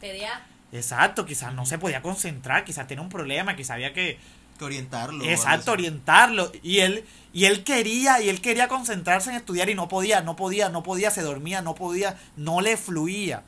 TDA. 0.00 0.42
Exacto, 0.72 1.26
quizás 1.26 1.52
no 1.52 1.66
se 1.66 1.78
podía 1.78 2.00
concentrar, 2.00 2.64
quizás 2.64 2.86
tenía 2.86 3.02
un 3.02 3.10
problema, 3.10 3.54
quizás 3.54 3.72
había 3.72 3.92
que... 3.92 4.18
Que 4.58 4.64
orientarlo. 4.64 5.24
Exacto, 5.24 5.72
orientarlo. 5.72 6.50
Y 6.62 6.78
él, 6.78 7.04
y 7.32 7.44
él 7.44 7.62
quería, 7.64 8.20
y 8.22 8.28
él 8.28 8.40
quería 8.40 8.68
concentrarse 8.68 9.30
en 9.30 9.36
estudiar 9.36 9.68
y 9.68 9.74
no 9.74 9.88
podía, 9.88 10.22
no 10.22 10.36
podía, 10.36 10.68
no 10.68 10.82
podía, 10.82 11.10
se 11.10 11.22
dormía, 11.22 11.60
no 11.60 11.74
podía, 11.74 12.16
no 12.36 12.60
le 12.60 12.76
fluía. 12.76 13.42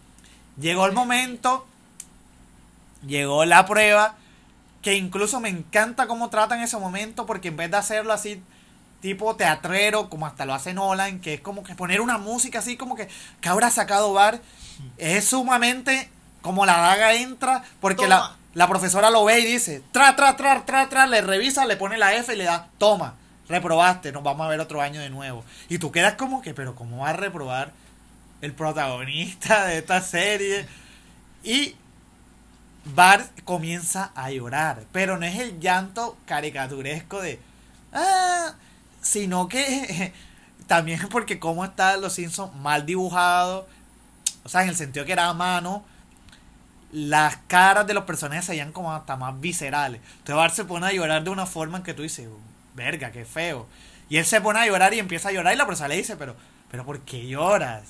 Llegó 0.60 0.84
el 0.84 0.92
momento, 0.92 1.64
llegó 3.06 3.44
la 3.44 3.66
prueba, 3.66 4.16
que 4.82 4.94
incluso 4.94 5.40
me 5.40 5.48
encanta 5.48 6.08
cómo 6.08 6.28
tratan 6.28 6.60
ese 6.60 6.76
momento, 6.76 7.24
porque 7.24 7.48
en 7.48 7.56
vez 7.56 7.70
de 7.70 7.76
hacerlo 7.76 8.12
así 8.12 8.42
tipo 9.06 9.36
teatrero, 9.36 10.10
como 10.10 10.26
hasta 10.26 10.44
lo 10.44 10.52
hace 10.52 10.74
Nolan, 10.74 11.20
que 11.20 11.34
es 11.34 11.40
como 11.40 11.62
que 11.62 11.76
poner 11.76 12.00
una 12.00 12.18
música 12.18 12.58
así 12.58 12.76
como 12.76 12.96
que, 12.96 13.06
que 13.40 13.48
habrá 13.48 13.70
sacado 13.70 14.12
Bar, 14.12 14.40
es 14.98 15.26
sumamente 15.26 16.10
como 16.42 16.66
la 16.66 16.76
daga 16.76 17.14
entra, 17.14 17.62
porque 17.80 18.08
la, 18.08 18.34
la, 18.54 18.66
profesora 18.66 19.10
lo 19.10 19.24
ve 19.24 19.38
y 19.38 19.46
dice, 19.46 19.80
tra, 19.92 20.16
tra, 20.16 20.36
tra, 20.36 20.66
tra, 20.66 20.88
tra, 20.88 21.06
le 21.06 21.20
revisa, 21.20 21.66
le 21.66 21.76
pone 21.76 21.98
la 21.98 22.16
F 22.16 22.34
y 22.34 22.36
le 22.36 22.44
da, 22.46 22.68
toma, 22.78 23.14
reprobaste, 23.48 24.10
nos 24.10 24.24
vamos 24.24 24.44
a 24.44 24.50
ver 24.50 24.58
otro 24.58 24.82
año 24.82 25.00
de 25.00 25.08
nuevo. 25.08 25.44
Y 25.68 25.78
tú 25.78 25.92
quedas 25.92 26.14
como 26.14 26.42
que, 26.42 26.52
pero 26.52 26.74
¿cómo 26.74 27.04
va 27.04 27.10
a 27.10 27.12
reprobar 27.12 27.70
el 28.40 28.54
protagonista 28.54 29.66
de 29.66 29.78
esta 29.78 30.00
serie? 30.00 30.66
Y 31.44 31.76
Bart 32.86 33.30
comienza 33.44 34.10
a 34.16 34.32
llorar, 34.32 34.82
pero 34.90 35.16
no 35.16 35.26
es 35.26 35.38
el 35.38 35.60
llanto 35.60 36.16
caricaturesco 36.26 37.20
de 37.22 37.38
ah, 37.92 38.54
sino 39.06 39.48
que 39.48 40.12
también 40.66 41.00
porque 41.10 41.38
cómo 41.38 41.64
está 41.64 41.96
los 41.96 42.14
Simpsons 42.14 42.54
mal 42.56 42.84
dibujado, 42.86 43.66
o 44.44 44.48
sea, 44.48 44.62
en 44.62 44.68
el 44.68 44.76
sentido 44.76 45.06
que 45.06 45.12
era 45.12 45.28
a 45.28 45.34
mano, 45.34 45.84
las 46.92 47.36
caras 47.48 47.86
de 47.86 47.94
los 47.94 48.04
personajes 48.04 48.44
se 48.44 48.52
veían 48.52 48.72
como 48.72 48.92
hasta 48.92 49.16
más 49.16 49.40
viscerales. 49.40 50.00
Entonces 50.18 50.36
Bart 50.36 50.54
se 50.54 50.64
pone 50.64 50.86
a 50.86 50.92
llorar 50.92 51.24
de 51.24 51.30
una 51.30 51.46
forma 51.46 51.78
en 51.78 51.84
que 51.84 51.94
tú 51.94 52.02
dices, 52.02 52.28
verga, 52.74 53.12
qué 53.12 53.24
feo. 53.24 53.66
Y 54.08 54.18
él 54.18 54.24
se 54.24 54.40
pone 54.40 54.60
a 54.60 54.66
llorar 54.66 54.94
y 54.94 54.98
empieza 54.98 55.28
a 55.28 55.32
llorar 55.32 55.54
y 55.54 55.56
la 55.56 55.66
persona 55.66 55.88
le 55.88 55.96
dice, 55.96 56.16
pero, 56.16 56.36
pero 56.70 56.84
¿por 56.84 57.00
qué 57.00 57.26
lloras? 57.26 57.82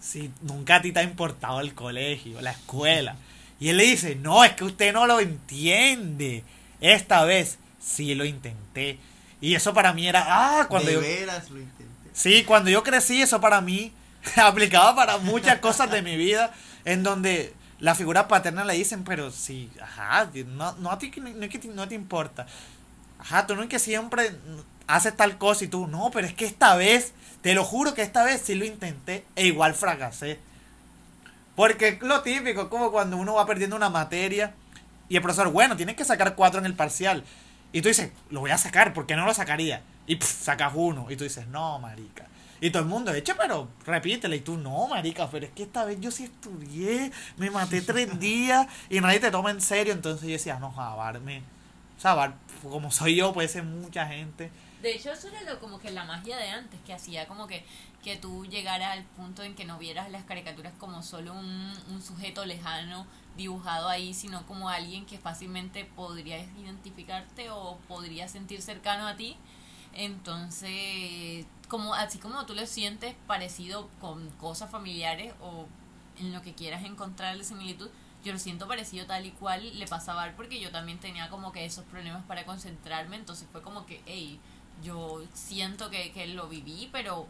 Si 0.00 0.30
nunca 0.42 0.76
a 0.76 0.82
ti 0.82 0.92
te 0.92 1.00
ha 1.00 1.02
importado 1.02 1.60
el 1.60 1.74
colegio, 1.74 2.40
la 2.40 2.52
escuela. 2.52 3.16
Y 3.58 3.70
él 3.70 3.78
le 3.78 3.84
dice, 3.84 4.14
no, 4.14 4.44
es 4.44 4.52
que 4.52 4.64
usted 4.64 4.92
no 4.92 5.06
lo 5.06 5.18
entiende. 5.18 6.44
Esta 6.80 7.24
vez 7.24 7.58
sí 7.80 8.14
lo 8.14 8.24
intenté. 8.24 8.98
Y 9.40 9.54
eso 9.54 9.74
para 9.74 9.92
mí 9.92 10.08
era, 10.08 10.24
ah, 10.26 10.66
cuando 10.68 10.88
de 10.88 10.94
yo... 10.94 11.00
veras 11.00 11.50
lo 11.50 11.58
intenté. 11.58 11.84
Sí, 12.12 12.44
cuando 12.44 12.70
yo 12.70 12.82
crecí, 12.82 13.20
eso 13.20 13.40
para 13.40 13.60
mí 13.60 13.92
aplicaba 14.36 14.94
para 14.96 15.18
muchas 15.18 15.58
cosas 15.58 15.90
de 15.90 16.02
mi 16.02 16.16
vida, 16.16 16.52
en 16.84 17.02
donde 17.02 17.54
la 17.78 17.94
figura 17.94 18.28
paterna 18.28 18.64
le 18.64 18.74
dicen, 18.74 19.04
pero 19.04 19.30
sí, 19.30 19.70
ajá, 19.82 20.30
no, 20.46 20.72
no 20.76 20.90
a 20.90 20.98
ti 20.98 21.12
no, 21.20 21.74
no 21.74 21.88
te 21.88 21.94
importa. 21.94 22.46
Ajá, 23.18 23.46
tú 23.46 23.54
no 23.54 23.62
es 23.62 23.68
que 23.68 23.78
siempre 23.78 24.32
haces 24.86 25.16
tal 25.16 25.36
cosa 25.36 25.64
y 25.64 25.68
tú, 25.68 25.86
no, 25.86 26.10
pero 26.12 26.26
es 26.26 26.34
que 26.34 26.46
esta 26.46 26.76
vez, 26.76 27.12
te 27.42 27.54
lo 27.54 27.64
juro 27.64 27.94
que 27.94 28.02
esta 28.02 28.24
vez 28.24 28.42
sí 28.44 28.54
lo 28.54 28.64
intenté 28.64 29.24
e 29.34 29.46
igual 29.46 29.74
fracasé. 29.74 30.38
Porque 31.54 31.88
es 31.88 32.02
lo 32.02 32.22
típico, 32.22 32.62
es 32.62 32.68
como 32.68 32.90
cuando 32.90 33.16
uno 33.16 33.34
va 33.34 33.46
perdiendo 33.46 33.76
una 33.76 33.90
materia 33.90 34.54
y 35.08 35.16
el 35.16 35.22
profesor, 35.22 35.48
bueno, 35.48 35.76
tienes 35.76 35.96
que 35.96 36.04
sacar 36.04 36.34
cuatro 36.34 36.60
en 36.60 36.66
el 36.66 36.74
parcial. 36.74 37.24
Y 37.76 37.82
tú 37.82 37.88
dices, 37.88 38.10
lo 38.30 38.40
voy 38.40 38.50
a 38.50 38.58
sacar, 38.58 38.94
¿por 38.94 39.06
qué 39.06 39.16
no 39.16 39.26
lo 39.26 39.34
sacaría? 39.34 39.82
Y 40.06 40.16
pff, 40.16 40.26
sacas 40.44 40.72
uno. 40.74 41.10
Y 41.10 41.16
tú 41.16 41.24
dices, 41.24 41.46
no, 41.48 41.78
marica. 41.78 42.26
Y 42.58 42.70
todo 42.70 42.82
el 42.82 42.88
mundo, 42.88 43.12
echa, 43.12 43.34
pero 43.36 43.68
repítele. 43.84 44.36
Y 44.36 44.40
tú, 44.40 44.56
no, 44.56 44.88
marica, 44.88 45.28
pero 45.30 45.44
es 45.44 45.52
que 45.52 45.64
esta 45.64 45.84
vez 45.84 46.00
yo 46.00 46.10
sí 46.10 46.24
estudié, 46.24 47.12
me 47.36 47.50
maté 47.50 47.82
tres 47.82 48.18
días 48.18 48.66
y 48.88 49.00
nadie 49.00 49.20
te 49.20 49.30
toma 49.30 49.50
en 49.50 49.60
serio. 49.60 49.92
Entonces 49.92 50.26
yo 50.26 50.32
decía, 50.32 50.58
no, 50.58 50.72
jabarme. 50.72 51.42
O 51.98 52.00
sea, 52.00 52.14
Bar- 52.14 52.36
como 52.62 52.90
soy 52.90 53.16
yo, 53.16 53.32
puede 53.34 53.48
ser 53.48 53.64
mucha 53.64 54.06
gente. 54.06 54.50
De 54.80 54.94
hecho, 54.94 55.10
eso 55.12 55.28
era 55.28 55.42
lo, 55.42 55.58
como 55.60 55.78
que 55.78 55.90
la 55.90 56.04
magia 56.04 56.36
de 56.36 56.48
antes, 56.48 56.80
que 56.86 56.92
hacía 56.94 57.26
como 57.26 57.46
que, 57.46 57.64
que 58.02 58.16
tú 58.16 58.46
llegaras 58.46 58.92
al 58.92 59.04
punto 59.04 59.42
en 59.42 59.54
que 59.54 59.64
no 59.64 59.78
vieras 59.78 60.10
las 60.10 60.24
caricaturas 60.24 60.72
como 60.78 61.02
solo 61.02 61.32
un, 61.34 61.72
un 61.88 62.02
sujeto 62.02 62.44
lejano 62.44 63.06
dibujado 63.36 63.88
ahí, 63.88 64.14
sino 64.14 64.46
como 64.46 64.68
alguien 64.68 65.06
que 65.06 65.18
fácilmente 65.18 65.84
podrías 65.84 66.46
identificarte 66.58 67.50
o 67.50 67.78
podría 67.88 68.28
sentir 68.28 68.62
cercano 68.62 69.06
a 69.06 69.16
ti. 69.16 69.36
Entonces, 69.92 71.46
como 71.68 71.94
así 71.94 72.18
como 72.18 72.44
tú 72.46 72.54
lo 72.54 72.66
sientes 72.66 73.14
parecido 73.26 73.88
con 74.00 74.28
cosas 74.30 74.70
familiares 74.70 75.34
o 75.40 75.66
en 76.18 76.32
lo 76.32 76.42
que 76.42 76.54
quieras 76.54 76.84
encontrarle 76.84 77.44
similitud, 77.44 77.88
yo 78.24 78.32
lo 78.32 78.38
siento 78.38 78.66
parecido 78.66 79.06
tal 79.06 79.24
y 79.26 79.30
cual 79.30 79.78
le 79.78 79.86
pasa 79.86 80.12
a 80.12 80.16
Bar 80.16 80.34
porque 80.36 80.60
yo 80.60 80.70
también 80.70 80.98
tenía 80.98 81.30
como 81.30 81.52
que 81.52 81.64
esos 81.64 81.84
problemas 81.84 82.24
para 82.24 82.44
concentrarme, 82.44 83.16
entonces 83.16 83.48
fue 83.52 83.62
como 83.62 83.86
que, 83.86 84.02
hey, 84.06 84.40
yo 84.82 85.22
siento 85.32 85.90
que, 85.90 86.12
que 86.12 86.26
lo 86.26 86.48
viví, 86.48 86.88
pero 86.92 87.26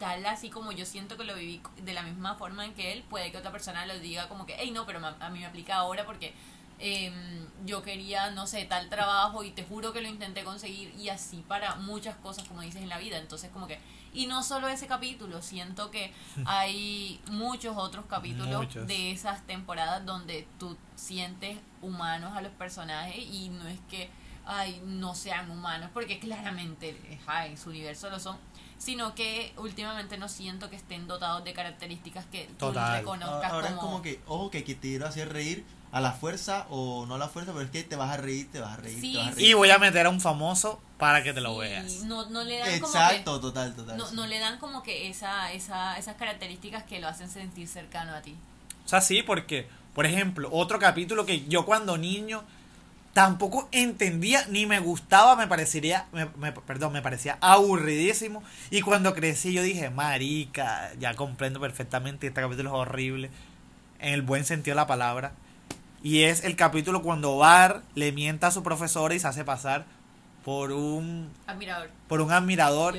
tal 0.00 0.24
así 0.26 0.48
como 0.50 0.72
yo 0.72 0.84
siento 0.84 1.16
que 1.16 1.24
lo 1.24 1.36
viví 1.36 1.62
de 1.76 1.92
la 1.92 2.02
misma 2.02 2.34
forma 2.34 2.64
en 2.64 2.74
que 2.74 2.92
él, 2.92 3.04
puede 3.08 3.30
que 3.30 3.38
otra 3.38 3.52
persona 3.52 3.86
lo 3.86 3.96
diga 4.00 4.28
como 4.28 4.46
que, 4.46 4.56
hey, 4.58 4.72
no, 4.72 4.86
pero 4.86 4.98
a 5.06 5.28
mí 5.28 5.38
me 5.38 5.46
aplica 5.46 5.76
ahora 5.76 6.04
porque 6.06 6.34
em, 6.80 7.46
yo 7.66 7.82
quería, 7.82 8.30
no 8.30 8.46
sé, 8.46 8.64
tal 8.64 8.88
trabajo 8.88 9.44
y 9.44 9.50
te 9.50 9.62
juro 9.62 9.92
que 9.92 10.00
lo 10.00 10.08
intenté 10.08 10.42
conseguir 10.42 10.92
y 10.98 11.10
así 11.10 11.44
para 11.46 11.76
muchas 11.76 12.16
cosas, 12.16 12.48
como 12.48 12.62
dices, 12.62 12.82
en 12.82 12.88
la 12.88 12.98
vida. 12.98 13.18
Entonces, 13.18 13.50
como 13.50 13.66
que, 13.66 13.78
y 14.14 14.26
no 14.26 14.42
solo 14.42 14.68
ese 14.68 14.86
capítulo, 14.86 15.42
siento 15.42 15.90
que 15.90 16.12
hay 16.46 17.20
muchos 17.30 17.76
otros 17.76 18.06
capítulos 18.06 18.62
Muchos. 18.62 18.86
de 18.88 19.12
esas 19.12 19.46
temporadas 19.46 20.04
donde 20.06 20.48
tú 20.58 20.76
sientes 20.96 21.58
humanos 21.82 22.34
a 22.34 22.40
los 22.40 22.52
personajes 22.52 23.18
y 23.18 23.50
no 23.50 23.68
es 23.68 23.78
que 23.90 24.10
ay, 24.46 24.82
no 24.84 25.14
sean 25.14 25.50
humanos, 25.50 25.90
porque 25.92 26.18
claramente 26.18 27.18
ajá, 27.22 27.46
en 27.46 27.56
su 27.56 27.70
universo 27.70 28.10
lo 28.10 28.18
son, 28.18 28.36
sino 28.80 29.14
que 29.14 29.52
últimamente 29.58 30.16
no 30.16 30.28
siento 30.28 30.70
que 30.70 30.76
estén 30.76 31.06
dotados 31.06 31.44
de 31.44 31.52
características 31.52 32.24
que 32.26 32.46
tú 32.46 32.54
Total. 32.68 32.98
reconozcas 32.98 33.52
Ahora 33.52 33.68
como... 33.68 33.80
es 33.80 33.84
como 33.84 34.02
que, 34.02 34.20
ojo, 34.26 34.50
que, 34.50 34.64
que 34.64 34.74
te 34.74 34.88
quiero 34.88 35.06
hacer 35.06 35.30
reír 35.32 35.64
a 35.92 36.00
la 36.00 36.12
fuerza 36.12 36.66
o 36.70 37.04
no 37.04 37.16
a 37.16 37.18
la 37.18 37.28
fuerza, 37.28 37.52
pero 37.52 37.64
es 37.64 37.70
que 37.70 37.82
te 37.82 37.94
vas 37.96 38.10
a 38.10 38.16
reír, 38.16 38.50
te 38.50 38.58
vas 38.58 38.72
a 38.72 38.76
reír, 38.76 38.98
Sí, 39.00 39.12
te 39.12 39.18
vas 39.18 39.28
a 39.28 39.30
reír. 39.32 39.48
Y 39.50 39.54
voy 39.54 39.70
a 39.70 39.78
meter 39.78 40.06
a 40.06 40.08
un 40.08 40.20
famoso 40.20 40.80
para 40.98 41.22
que 41.22 41.34
te 41.34 41.42
lo 41.42 41.52
Sí, 41.54 41.60
veas. 41.60 41.92
No, 42.04 42.30
no 42.30 42.42
le 42.42 42.58
dan 42.58 42.70
Exacto, 42.70 43.32
como 43.32 43.40
total, 43.40 43.70
que... 43.74 43.76
total. 43.82 43.96
No, 43.98 44.06
sí. 44.06 44.16
no 44.16 44.26
le 44.26 44.38
dan 44.38 44.58
como 44.58 44.82
que 44.82 45.08
esa, 45.10 45.52
esa, 45.52 45.98
esas 45.98 46.16
características 46.16 46.84
que 46.84 47.00
lo 47.00 47.08
hacen 47.08 47.28
sentir 47.28 47.68
cercano 47.68 48.14
a 48.14 48.22
ti. 48.22 48.34
O 48.86 48.88
sea, 48.88 49.02
sí, 49.02 49.22
porque, 49.22 49.68
por 49.94 50.06
ejemplo, 50.06 50.48
otro 50.52 50.78
capítulo 50.78 51.26
que 51.26 51.46
yo 51.48 51.66
cuando 51.66 51.98
niño 51.98 52.44
tampoco 53.12 53.68
entendía 53.72 54.44
ni 54.48 54.66
me 54.66 54.78
gustaba, 54.78 55.34
me 55.36 55.46
parecería, 55.48 56.06
me- 56.12 56.26
me- 56.38 56.52
perdón, 56.52 56.92
me 56.92 57.02
parecía 57.02 57.38
aburridísimo. 57.40 58.42
Y 58.70 58.82
cuando 58.82 59.14
crecí 59.14 59.52
yo 59.52 59.62
dije, 59.62 59.90
marica, 59.90 60.90
ya 60.98 61.14
comprendo 61.14 61.60
perfectamente, 61.60 62.28
este 62.28 62.40
capítulo 62.40 62.70
es 62.70 62.74
horrible, 62.74 63.30
en 63.98 64.14
el 64.14 64.22
buen 64.22 64.44
sentido 64.44 64.74
de 64.74 64.80
la 64.82 64.86
palabra. 64.86 65.32
Y 66.02 66.22
es 66.22 66.44
el 66.44 66.56
capítulo 66.56 67.02
cuando 67.02 67.36
Bar 67.36 67.82
le 67.94 68.12
mienta 68.12 68.46
a 68.46 68.50
su 68.50 68.62
profesora 68.62 69.14
y 69.14 69.18
se 69.18 69.26
hace 69.28 69.44
pasar 69.44 69.84
por 70.44 70.72
un, 70.72 71.30
Admirador. 71.46 71.90
por 72.08 72.20
un 72.22 72.32
admirador 72.32 72.96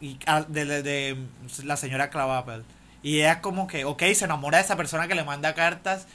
y 0.00 0.18
de, 0.48 0.64
de- 0.64 0.82
de 0.82 1.16
la 1.62 1.76
señora 1.76 2.10
Clavapel. 2.10 2.64
Y 3.04 3.18
ella 3.18 3.32
es 3.34 3.38
como 3.38 3.66
que, 3.68 3.84
ok, 3.84 4.02
se 4.14 4.24
enamora 4.24 4.58
de 4.58 4.64
esa 4.64 4.76
persona 4.76 5.06
que 5.06 5.14
le 5.14 5.22
manda 5.24 5.54
cartas 5.54 6.06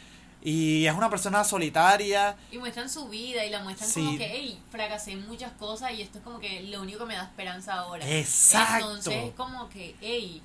y 0.50 0.88
es 0.88 0.94
una 0.94 1.10
persona 1.10 1.44
solitaria. 1.44 2.38
Y 2.54 2.58
muestran 2.58 2.90
su 2.90 3.10
vida 3.10 3.44
y 3.46 3.50
la 3.50 3.62
muestran 3.64 3.90
Sí. 3.90 4.00
como 4.06 4.18
que, 4.18 4.30
hey, 4.32 4.58
fracasé 4.72 5.12
en 5.12 5.28
muchas 5.28 5.52
cosas 5.54 5.92
y 5.92 6.02
esto 6.02 6.20
es 6.20 6.24
como 6.24 6.40
que 6.40 6.62
lo 6.64 6.82
único 6.82 7.00
que 7.00 7.06
me 7.06 7.16
da 7.16 7.24
esperanza 7.24 7.74
ahora. 7.74 8.08
Exacto. 8.10 8.86
Entonces 8.86 9.14
es 9.26 9.34
como 9.34 9.68
que, 9.68 9.98
hey, 10.00 10.42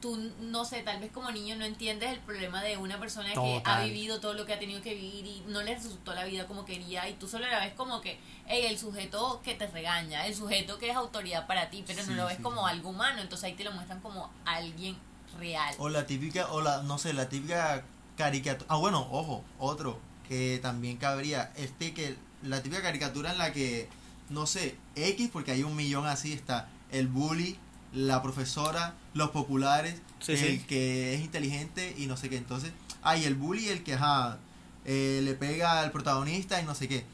tú, 0.00 0.16
no 0.40 0.64
sé, 0.64 0.80
tal 0.82 1.00
vez 1.00 1.12
como 1.12 1.30
niño 1.32 1.54
no 1.56 1.66
entiendes 1.66 2.10
el 2.12 2.20
problema 2.20 2.62
de 2.62 2.78
una 2.78 2.98
persona 2.98 3.30
que 3.34 3.38
ha 3.38 3.58
Total. 3.58 3.84
vivido 3.90 4.20
todo 4.20 4.32
lo 4.32 4.46
que 4.46 4.54
ha 4.54 4.58
tenido 4.58 4.80
que 4.80 4.94
vivir 4.94 5.26
y 5.26 5.42
no 5.48 5.62
le 5.62 5.74
resultó 5.74 6.14
la 6.14 6.24
vida 6.24 6.46
como 6.46 6.64
quería 6.64 7.06
y 7.06 7.12
tú 7.14 7.28
solo 7.28 7.46
la 7.46 7.60
ves 7.60 7.74
como 7.74 8.00
que, 8.00 8.18
hey, 8.46 8.64
el 8.66 8.78
sujeto 8.78 9.42
que 9.44 9.54
te 9.54 9.66
regaña, 9.66 10.24
el 10.26 10.34
sujeto 10.34 10.78
que 10.78 10.88
es 10.88 10.96
autoridad 10.96 11.46
para 11.46 11.68
ti, 11.68 11.84
pero 11.86 12.00
no 12.04 12.08
Sí, 12.08 12.14
lo 12.14 12.24
ves 12.24 12.38
sí, 12.38 12.42
como 12.42 12.66
algo 12.66 12.88
humano, 12.88 13.20
entonces 13.20 13.44
ahí 13.44 13.52
te 13.54 13.64
lo 13.64 13.72
muestran 13.72 14.00
como 14.00 14.30
alguien 14.46 14.96
real. 15.38 15.74
O 15.78 15.90
la 15.90 16.06
típica, 16.06 16.46
o 16.52 16.62
la, 16.62 16.82
no 16.84 16.96
sé, 16.96 17.12
la 17.12 17.28
típica 17.28 17.82
caricatura. 18.16 18.66
Ah, 18.68 18.76
bueno, 18.76 19.06
ojo, 19.10 19.44
otro 19.58 19.98
que 20.28 20.58
también 20.62 20.96
cabría. 20.96 21.52
Este 21.56 21.94
que, 21.94 22.16
la 22.42 22.62
típica 22.62 22.82
caricatura 22.82 23.32
en 23.32 23.38
la 23.38 23.52
que, 23.52 23.88
no 24.30 24.46
sé, 24.46 24.76
X, 24.96 25.30
porque 25.32 25.52
hay 25.52 25.62
un 25.62 25.76
millón 25.76 26.06
así, 26.06 26.32
está 26.32 26.68
el 26.90 27.08
bully, 27.08 27.58
la 27.92 28.22
profesora, 28.22 28.94
los 29.14 29.30
populares, 29.30 30.00
Sí, 30.20 30.32
el 30.32 30.38
sí. 30.38 30.58
que 30.66 31.14
es 31.14 31.20
inteligente 31.20 31.94
y 31.98 32.06
no 32.06 32.16
sé 32.16 32.28
qué. 32.28 32.36
Entonces, 32.36 32.72
hay 33.02 33.24
el 33.24 33.34
bully, 33.34 33.68
el 33.68 33.82
que, 33.84 33.94
ajá, 33.94 34.38
eh, 34.84 35.20
le 35.22 35.34
pega 35.34 35.80
al 35.80 35.92
protagonista 35.92 36.60
y 36.60 36.64
no 36.64 36.74
sé 36.74 36.88
qué. 36.88 37.04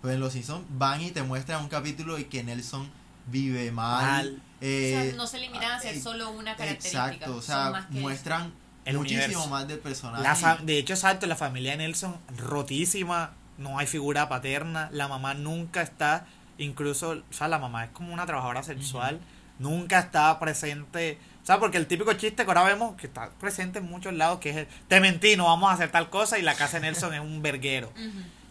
Pues 0.00 0.14
en 0.14 0.20
Los 0.20 0.32
Simpsons 0.32 0.64
van 0.70 1.00
y 1.02 1.10
te 1.10 1.22
muestran 1.22 1.62
un 1.62 1.68
capítulo 1.68 2.18
y 2.18 2.24
que 2.24 2.42
Nelson 2.42 2.90
vive 3.26 3.70
mal. 3.70 4.04
Mal. 4.04 4.42
eh, 4.60 4.94
o 4.96 5.02
sea, 5.10 5.16
no 5.16 5.26
se 5.26 5.38
limitan 5.38 5.72
a 5.72 5.80
ser 5.80 5.94
eh, 5.96 6.00
solo 6.00 6.30
una 6.30 6.56
característica. 6.56 7.06
Exacto, 7.12 7.36
o 7.36 7.42
sea, 7.42 7.86
muestran 7.90 8.52
El 8.84 8.98
muchísimo 8.98 9.24
universo. 9.24 9.48
más 9.48 9.68
del 9.68 9.78
personaje. 9.78 10.22
La 10.22 10.58
de 10.62 10.78
hecho, 10.78 10.94
exacto, 10.94 11.26
la 11.26 11.36
familia 11.36 11.72
de 11.72 11.78
Nelson 11.78 12.16
rotísima, 12.36 13.32
no 13.58 13.78
hay 13.78 13.86
figura 13.86 14.28
paterna, 14.28 14.88
la 14.92 15.08
mamá 15.08 15.34
nunca 15.34 15.82
está, 15.82 16.26
incluso, 16.58 17.10
o 17.10 17.32
sea, 17.32 17.48
la 17.48 17.58
mamá 17.58 17.84
es 17.84 17.90
como 17.90 18.12
una 18.12 18.26
trabajadora 18.26 18.62
sexual, 18.62 19.20
nunca 19.58 20.00
está 20.00 20.38
presente, 20.38 21.18
sea, 21.44 21.58
porque 21.58 21.76
el 21.76 21.86
típico 21.86 22.12
chiste 22.12 22.44
que 22.44 22.50
ahora 22.50 22.62
vemos 22.62 22.94
que 22.96 23.08
está 23.08 23.30
presente 23.40 23.80
en 23.80 23.86
muchos 23.86 24.14
lados, 24.14 24.38
que 24.38 24.50
es 24.50 24.56
el, 24.58 24.68
te 24.88 25.00
mentí, 25.00 25.36
no 25.36 25.46
vamos 25.46 25.70
a 25.70 25.74
hacer 25.74 25.90
tal 25.90 26.08
cosa, 26.08 26.38
y 26.38 26.42
la 26.42 26.54
casa 26.54 26.78
de 26.78 26.86
Nelson 26.86 27.14
es 27.14 27.20
un 27.20 27.42
verguero. 27.42 27.92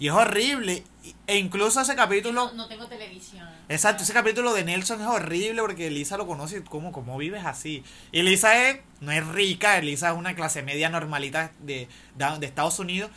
Y 0.01 0.07
es 0.07 0.13
horrible, 0.13 0.83
e 1.27 1.37
incluso 1.37 1.79
ese 1.79 1.95
capítulo... 1.95 2.45
No, 2.47 2.53
no 2.53 2.67
tengo 2.67 2.87
televisión. 2.87 3.47
Exacto, 3.69 4.01
ese 4.01 4.13
capítulo 4.13 4.51
de 4.51 4.63
Nelson 4.63 4.99
es 4.99 5.05
horrible 5.05 5.61
porque 5.61 5.91
Lisa 5.91 6.17
lo 6.17 6.25
conoce 6.25 6.57
y 6.57 6.61
cómo, 6.61 6.91
cómo 6.91 7.19
vives 7.19 7.45
así. 7.45 7.83
Y 8.11 8.23
Lisa 8.23 8.67
es, 8.67 8.79
no 8.99 9.11
es 9.11 9.23
rica, 9.27 9.79
Lisa 9.79 10.09
es 10.09 10.17
una 10.17 10.33
clase 10.33 10.63
media 10.63 10.89
normalita 10.89 11.51
de, 11.59 11.87
de, 12.15 12.39
de 12.39 12.45
Estados 12.47 12.79
Unidos, 12.79 13.11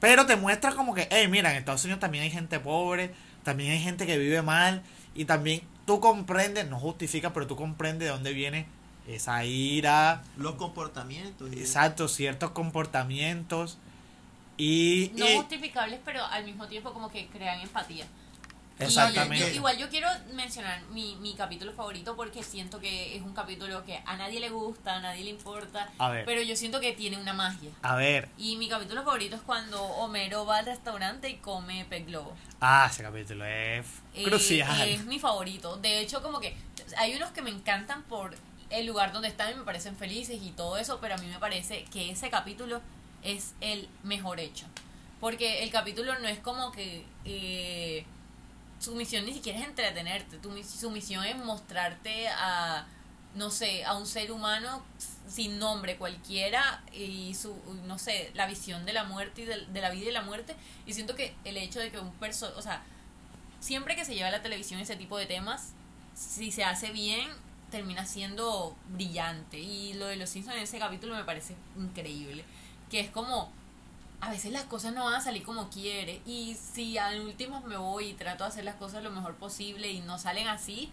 pero 0.00 0.26
te 0.26 0.34
muestra 0.34 0.72
como 0.72 0.92
que, 0.92 1.06
hey, 1.12 1.28
mira, 1.28 1.52
en 1.52 1.58
Estados 1.58 1.84
Unidos 1.84 2.00
también 2.00 2.24
hay 2.24 2.32
gente 2.32 2.58
pobre, 2.58 3.14
también 3.44 3.70
hay 3.70 3.80
gente 3.80 4.04
que 4.04 4.18
vive 4.18 4.42
mal, 4.42 4.82
y 5.14 5.26
también 5.26 5.62
tú 5.86 6.00
comprendes, 6.00 6.68
no 6.68 6.80
justifica, 6.80 7.32
pero 7.32 7.46
tú 7.46 7.54
comprendes 7.54 8.08
de 8.08 8.12
dónde 8.12 8.32
viene 8.32 8.66
esa 9.06 9.44
ira, 9.44 10.22
Los 10.36 10.54
comportamientos. 10.54 11.52
exacto, 11.52 12.08
ciertos 12.08 12.50
comportamientos. 12.52 13.78
Y, 14.56 15.10
no 15.16 15.28
y- 15.28 15.36
justificables, 15.36 16.00
pero 16.04 16.24
al 16.24 16.44
mismo 16.44 16.66
tiempo 16.68 16.92
como 16.92 17.10
que 17.10 17.26
crean 17.28 17.60
empatía. 17.60 18.06
Y 18.80 18.82
exactamente. 18.84 19.50
yo- 19.50 19.54
igual 19.54 19.78
yo 19.78 19.88
quiero 19.88 20.08
mencionar 20.32 20.82
mi, 20.92 21.14
mi 21.16 21.34
capítulo 21.34 21.72
favorito 21.74 22.16
porque 22.16 22.42
siento 22.42 22.80
que 22.80 23.14
es 23.16 23.22
un 23.22 23.32
capítulo 23.32 23.84
que 23.84 24.00
a 24.04 24.16
nadie 24.16 24.40
le 24.40 24.48
gusta, 24.50 24.96
a 24.96 25.00
nadie 25.00 25.22
le 25.22 25.30
importa, 25.30 25.88
A 25.98 26.08
ver. 26.10 26.24
pero 26.24 26.42
yo 26.42 26.56
siento 26.56 26.80
que 26.80 26.92
tiene 26.92 27.16
una 27.16 27.32
magia. 27.32 27.70
A 27.82 27.94
ver, 27.94 28.28
Y 28.36 28.56
mi 28.56 28.68
capítulo 28.68 29.04
favorito 29.04 29.36
es 29.36 29.42
cuando 29.42 29.80
Homero 29.80 30.44
va 30.44 30.58
al 30.58 30.66
restaurante 30.66 31.28
y 31.30 31.36
come 31.36 31.84
pez 31.88 32.04
globo. 32.06 32.34
ah, 32.60 32.88
ese 32.90 33.04
capítulo 33.04 33.44
es 33.44 33.86
Eh, 34.14 34.24
crucial. 34.24 34.88
es 34.88 35.04
mi 35.04 35.20
favorito. 35.20 35.76
De 35.76 36.00
hecho, 36.00 36.20
como 36.20 36.40
que 36.40 36.56
hay 36.96 37.14
unos 37.14 37.30
que 37.30 37.42
me 37.42 37.50
encantan 37.50 38.02
por 38.04 38.34
el 38.70 38.86
lugar 38.86 39.12
donde 39.12 39.28
están 39.28 39.52
y 39.52 39.54
me 39.54 39.62
parecen 39.62 39.96
felices 39.96 40.40
y 40.42 40.50
todo 40.50 40.76
eso, 40.76 40.98
pero 41.00 41.14
a 41.14 41.18
mí 41.18 41.26
me 41.26 41.38
parece 41.38 41.84
que 41.84 42.10
ese 42.10 42.30
capítulo 42.30 42.80
es 43.22 43.54
el 43.60 43.88
mejor 44.02 44.40
hecho. 44.40 44.66
Porque 45.20 45.62
el 45.62 45.70
capítulo 45.70 46.18
no 46.18 46.28
es 46.28 46.38
como 46.38 46.70
que 46.72 47.04
eh, 47.24 48.04
su 48.78 48.94
misión 48.94 49.24
ni 49.24 49.32
siquiera 49.32 49.58
es 49.58 49.66
entretenerte, 49.66 50.38
su 50.64 50.90
misión 50.90 51.24
es 51.24 51.36
mostrarte 51.36 52.28
a, 52.28 52.86
no 53.34 53.50
sé, 53.50 53.84
a 53.84 53.94
un 53.96 54.06
ser 54.06 54.30
humano 54.30 54.84
sin 55.26 55.58
nombre 55.58 55.96
cualquiera 55.96 56.82
y 56.92 57.34
su, 57.34 57.56
no 57.86 57.98
sé, 57.98 58.30
la 58.34 58.46
visión 58.46 58.84
de 58.84 58.92
la 58.92 59.04
muerte 59.04 59.42
y 59.42 59.44
de, 59.46 59.66
de 59.66 59.80
la 59.80 59.90
vida 59.90 60.10
y 60.10 60.12
la 60.12 60.22
muerte. 60.22 60.54
Y 60.86 60.92
siento 60.92 61.14
que 61.14 61.34
el 61.44 61.56
hecho 61.56 61.80
de 61.80 61.90
que 61.90 61.98
un 61.98 62.12
perso 62.12 62.52
o 62.56 62.62
sea, 62.62 62.82
siempre 63.60 63.96
que 63.96 64.04
se 64.04 64.14
lleva 64.14 64.28
a 64.28 64.32
la 64.32 64.42
televisión 64.42 64.80
ese 64.80 64.96
tipo 64.96 65.16
de 65.16 65.26
temas, 65.26 65.72
si 66.14 66.52
se 66.52 66.64
hace 66.64 66.90
bien, 66.90 67.28
termina 67.74 68.06
siendo 68.06 68.76
brillante. 68.90 69.58
Y 69.58 69.94
lo 69.94 70.06
de 70.06 70.14
los 70.14 70.30
Simpsons 70.30 70.56
en 70.56 70.62
ese 70.62 70.78
capítulo 70.78 71.16
me 71.16 71.24
parece 71.24 71.56
increíble. 71.76 72.44
Que 72.88 73.00
es 73.00 73.10
como, 73.10 73.50
a 74.20 74.30
veces 74.30 74.52
las 74.52 74.62
cosas 74.62 74.94
no 74.94 75.04
van 75.04 75.14
a 75.14 75.20
salir 75.20 75.42
como 75.42 75.68
quiere. 75.70 76.22
Y 76.24 76.54
si 76.54 76.98
al 76.98 77.20
último 77.22 77.62
me 77.62 77.76
voy 77.76 78.10
y 78.10 78.14
trato 78.14 78.44
de 78.44 78.50
hacer 78.50 78.64
las 78.64 78.76
cosas 78.76 79.02
lo 79.02 79.10
mejor 79.10 79.34
posible 79.34 79.90
y 79.90 79.98
no 80.02 80.20
salen 80.20 80.46
así, 80.46 80.92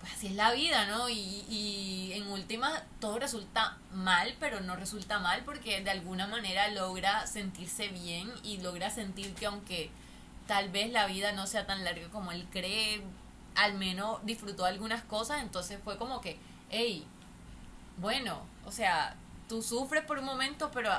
pues 0.00 0.12
así 0.14 0.26
es 0.26 0.34
la 0.34 0.52
vida, 0.52 0.86
¿no? 0.86 1.08
Y, 1.08 2.10
en 2.12 2.26
última 2.26 2.82
todo 3.00 3.20
resulta 3.20 3.78
mal, 3.92 4.34
pero 4.40 4.60
no 4.60 4.74
resulta 4.74 5.20
mal 5.20 5.42
porque 5.44 5.80
de 5.80 5.90
alguna 5.90 6.26
manera 6.26 6.68
logra 6.68 7.26
sentirse 7.28 7.88
bien 7.88 8.32
y 8.42 8.58
logra 8.58 8.90
sentir 8.90 9.32
que 9.34 9.46
aunque 9.46 9.90
tal 10.48 10.70
vez 10.70 10.90
la 10.90 11.06
vida 11.06 11.32
no 11.32 11.46
sea 11.46 11.66
tan 11.66 11.84
larga 11.84 12.08
como 12.08 12.32
él 12.32 12.46
cree, 12.50 13.00
al 13.54 13.74
menos 13.74 14.18
disfrutó 14.24 14.64
algunas 14.64 15.02
cosas, 15.02 15.42
entonces 15.42 15.78
fue 15.82 15.96
como 15.98 16.20
que, 16.20 16.38
hey, 16.70 17.06
bueno, 17.98 18.42
o 18.66 18.72
sea, 18.72 19.16
tú 19.48 19.62
sufres 19.62 20.04
por 20.04 20.18
un 20.18 20.24
momento, 20.24 20.70
pero 20.72 20.90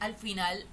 al 0.00 0.14
final, 0.14 0.66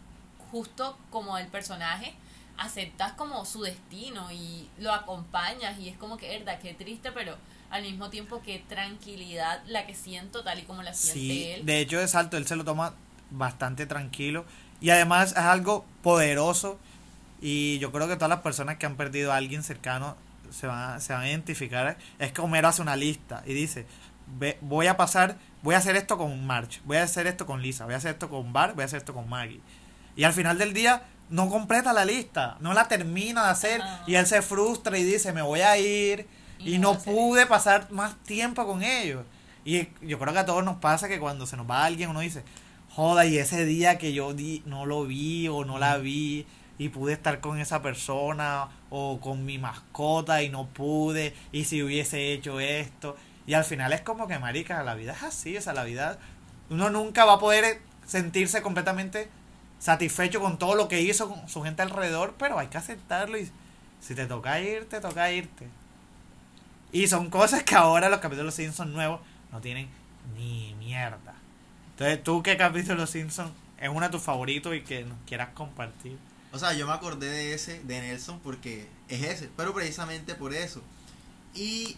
justo 0.51 0.97
como 1.09 1.37
el 1.37 1.47
personaje, 1.47 2.13
aceptas 2.57 3.13
como 3.13 3.45
su 3.45 3.61
destino 3.61 4.31
y 4.31 4.69
lo 4.79 4.91
acompañas 4.93 5.79
y 5.79 5.87
es 5.87 5.97
como 5.97 6.17
que, 6.17 6.37
verdad, 6.37 6.59
qué 6.59 6.73
triste, 6.73 7.11
pero 7.11 7.35
al 7.69 7.83
mismo 7.83 8.09
tiempo 8.09 8.41
qué 8.43 8.59
tranquilidad 8.67 9.61
la 9.67 9.85
que 9.85 9.95
siento 9.95 10.43
tal 10.43 10.59
y 10.59 10.63
como 10.63 10.83
la 10.83 10.93
siente 10.93 11.19
Sí, 11.19 11.43
él. 11.51 11.65
de 11.65 11.79
hecho, 11.79 12.01
exacto, 12.01 12.35
él 12.35 12.47
se 12.47 12.55
lo 12.55 12.65
toma 12.65 12.93
bastante 13.31 13.85
tranquilo 13.85 14.43
y 14.81 14.89
además 14.89 15.31
es 15.31 15.37
algo 15.37 15.85
poderoso 16.01 16.79
y 17.41 17.77
yo 17.79 17.91
creo 17.91 18.07
que 18.07 18.15
todas 18.15 18.29
las 18.29 18.41
personas 18.41 18.77
que 18.77 18.85
han 18.87 18.97
perdido 18.97 19.31
a 19.31 19.35
alguien 19.37 19.63
cercano 19.63 20.17
se 20.51 20.67
van, 20.67 20.93
a- 20.95 20.99
se 20.99 21.13
van 21.13 21.23
a 21.23 21.29
identificar. 21.29 21.97
Es 22.19 22.31
que 22.31 22.41
Homero 22.41 22.67
hace 22.67 22.81
una 22.81 22.95
lista 22.95 23.43
y 23.45 23.53
dice, 23.53 23.85
"Ve- 24.37 24.57
voy 24.61 24.87
a 24.87 24.97
pasar, 24.97 25.37
voy 25.61 25.75
a 25.75 25.79
hacer 25.79 25.95
esto 25.95 26.17
con 26.17 26.45
March, 26.45 26.81
voy 26.85 26.97
a 26.97 27.03
hacer 27.03 27.27
esto 27.27 27.45
con 27.45 27.61
Lisa, 27.61 27.85
voy 27.85 27.93
a 27.93 27.97
hacer 27.97 28.11
esto 28.11 28.29
con 28.29 28.53
Bart, 28.53 28.75
voy 28.75 28.83
a 28.83 28.85
hacer 28.85 28.97
esto 28.99 29.13
con 29.13 29.27
Maggie. 29.29 29.61
Y 30.15 30.23
al 30.23 30.33
final 30.33 30.57
del 30.57 30.73
día 30.73 31.03
no 31.29 31.49
completa 31.49 31.93
la 31.93 32.05
lista, 32.05 32.57
no 32.59 32.73
la 32.73 32.87
termina 32.87 33.45
de 33.45 33.49
hacer 33.51 33.81
Ajá. 33.81 34.03
y 34.07 34.15
él 34.15 34.25
se 34.25 34.41
frustra 34.41 34.97
y 34.97 35.03
dice, 35.03 35.31
me 35.33 35.41
voy 35.41 35.61
a 35.61 35.77
ir 35.77 36.27
Y 36.59 36.75
y, 36.75 36.77
no 36.79 36.97
pude 36.99 37.45
pasar 37.45 37.89
más 37.91 38.15
tiempo 38.23 38.65
con 38.67 38.83
ellos. 38.83 39.23
Y 39.63 39.87
yo 40.01 40.17
creo 40.19 40.33
que 40.33 40.39
a 40.39 40.45
todos 40.45 40.63
nos 40.63 40.77
pasa 40.77 41.07
que 41.07 41.19
cuando 41.19 41.45
se 41.45 41.55
nos 41.55 41.69
va 41.69 41.85
alguien 41.85 42.09
uno 42.09 42.19
dice, 42.21 42.43
joda, 42.89 43.25
y 43.25 43.37
ese 43.37 43.65
día 43.65 43.97
que 43.97 44.11
yo 44.13 44.33
di, 44.33 44.63
no 44.65 44.85
lo 44.85 45.05
vi 45.05 45.47
o 45.47 45.63
no 45.63 45.77
la 45.79 45.97
vi 45.97 46.45
y 46.79 46.89
pude 46.89 47.13
estar 47.13 47.41
con 47.41 47.59
esa 47.59 47.83
persona 47.83 48.69
o 48.89 49.19
con 49.19 49.45
mi 49.45 49.59
mascota 49.59 50.41
y 50.41 50.49
no 50.49 50.65
pude 50.67 51.35
y 51.51 51.65
si 51.65 51.83
hubiese 51.83 52.33
hecho 52.33 52.59
esto. 52.59 53.15
Y 53.45 53.53
al 53.53 53.65
final 53.65 53.93
es 53.93 54.01
como 54.01 54.27
que, 54.27 54.39
marica, 54.39 54.81
la 54.81 54.95
vida 54.95 55.11
es 55.11 55.21
así, 55.21 55.57
o 55.57 55.61
sea, 55.61 55.73
la 55.73 55.83
vida, 55.83 56.17
uno 56.69 56.89
nunca 56.89 57.25
va 57.25 57.33
a 57.33 57.39
poder 57.39 57.81
sentirse 58.07 58.61
completamente 58.61 59.29
satisfecho 59.77 60.39
con 60.39 60.57
todo 60.57 60.75
lo 60.75 60.87
que 60.87 61.01
hizo 61.01 61.29
con 61.29 61.49
su 61.49 61.61
gente 61.63 61.81
alrededor, 61.81 62.35
pero 62.39 62.57
hay 62.57 62.67
que 62.67 62.77
aceptarlo 62.77 63.37
y 63.37 63.49
si 63.99 64.15
te 64.15 64.25
toca 64.25 64.59
ir, 64.61 64.87
te 64.87 65.01
toca 65.01 65.31
irte. 65.31 65.67
Y 66.91 67.07
son 67.07 67.29
cosas 67.29 67.63
que 67.63 67.75
ahora 67.75 68.09
los 68.09 68.19
capítulos 68.19 68.55
Simpson 68.55 68.93
nuevos 68.93 69.19
no 69.51 69.59
tienen 69.59 69.89
ni 70.37 70.73
mierda. 70.79 71.35
Entonces, 71.91 72.23
¿tú 72.23 72.41
qué 72.41 72.55
capítulo 72.55 73.05
Simpson 73.05 73.51
es 73.77 73.89
uno 73.89 74.01
de 74.01 74.09
tus 74.09 74.21
favoritos 74.21 74.73
y 74.73 74.81
que 74.81 75.03
nos 75.03 75.17
quieras 75.25 75.49
compartir? 75.53 76.17
O 76.51 76.57
sea, 76.59 76.73
yo 76.73 76.87
me 76.87 76.93
acordé 76.93 77.29
de 77.29 77.53
ese, 77.53 77.79
de 77.83 78.01
Nelson, 78.01 78.39
porque 78.39 78.87
es 79.07 79.23
ese, 79.23 79.49
pero 79.55 79.73
precisamente 79.73 80.33
por 80.35 80.53
eso. 80.53 80.81
Y 81.53 81.97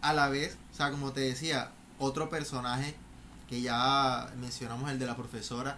a 0.00 0.12
la 0.12 0.28
vez, 0.28 0.56
o 0.72 0.76
sea, 0.76 0.90
como 0.90 1.12
te 1.12 1.20
decía, 1.20 1.70
otro 1.98 2.30
personaje 2.30 2.94
que 3.48 3.60
ya 3.60 4.32
mencionamos, 4.38 4.90
el 4.90 4.98
de 4.98 5.06
la 5.06 5.16
profesora, 5.16 5.76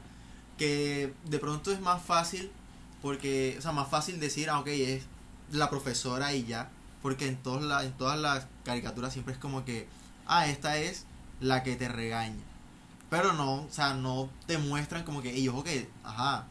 que 0.56 1.12
de 1.24 1.38
pronto 1.40 1.72
es 1.72 1.80
más 1.80 2.02
fácil, 2.02 2.50
porque, 3.02 3.56
o 3.58 3.62
sea, 3.62 3.72
más 3.72 3.88
fácil 3.88 4.20
decir, 4.20 4.48
ah, 4.48 4.60
ok, 4.60 4.68
es 4.68 5.04
la 5.50 5.68
profesora 5.68 6.34
y 6.34 6.44
ya, 6.44 6.70
porque 7.02 7.26
en, 7.26 7.36
todos 7.36 7.62
la, 7.62 7.84
en 7.84 7.92
todas 7.92 8.18
las 8.18 8.46
caricaturas 8.64 9.12
siempre 9.12 9.34
es 9.34 9.40
como 9.40 9.64
que, 9.64 9.88
ah, 10.26 10.46
esta 10.46 10.78
es 10.78 11.04
la 11.40 11.64
que 11.64 11.74
te 11.76 11.88
regaña. 11.88 12.42
Pero 13.10 13.32
no, 13.32 13.62
o 13.62 13.70
sea, 13.70 13.94
no 13.94 14.30
te 14.46 14.56
muestran 14.58 15.04
como 15.04 15.20
que, 15.20 15.48
ojo 15.48 15.64
que, 15.64 15.88
ajá, 16.04 16.46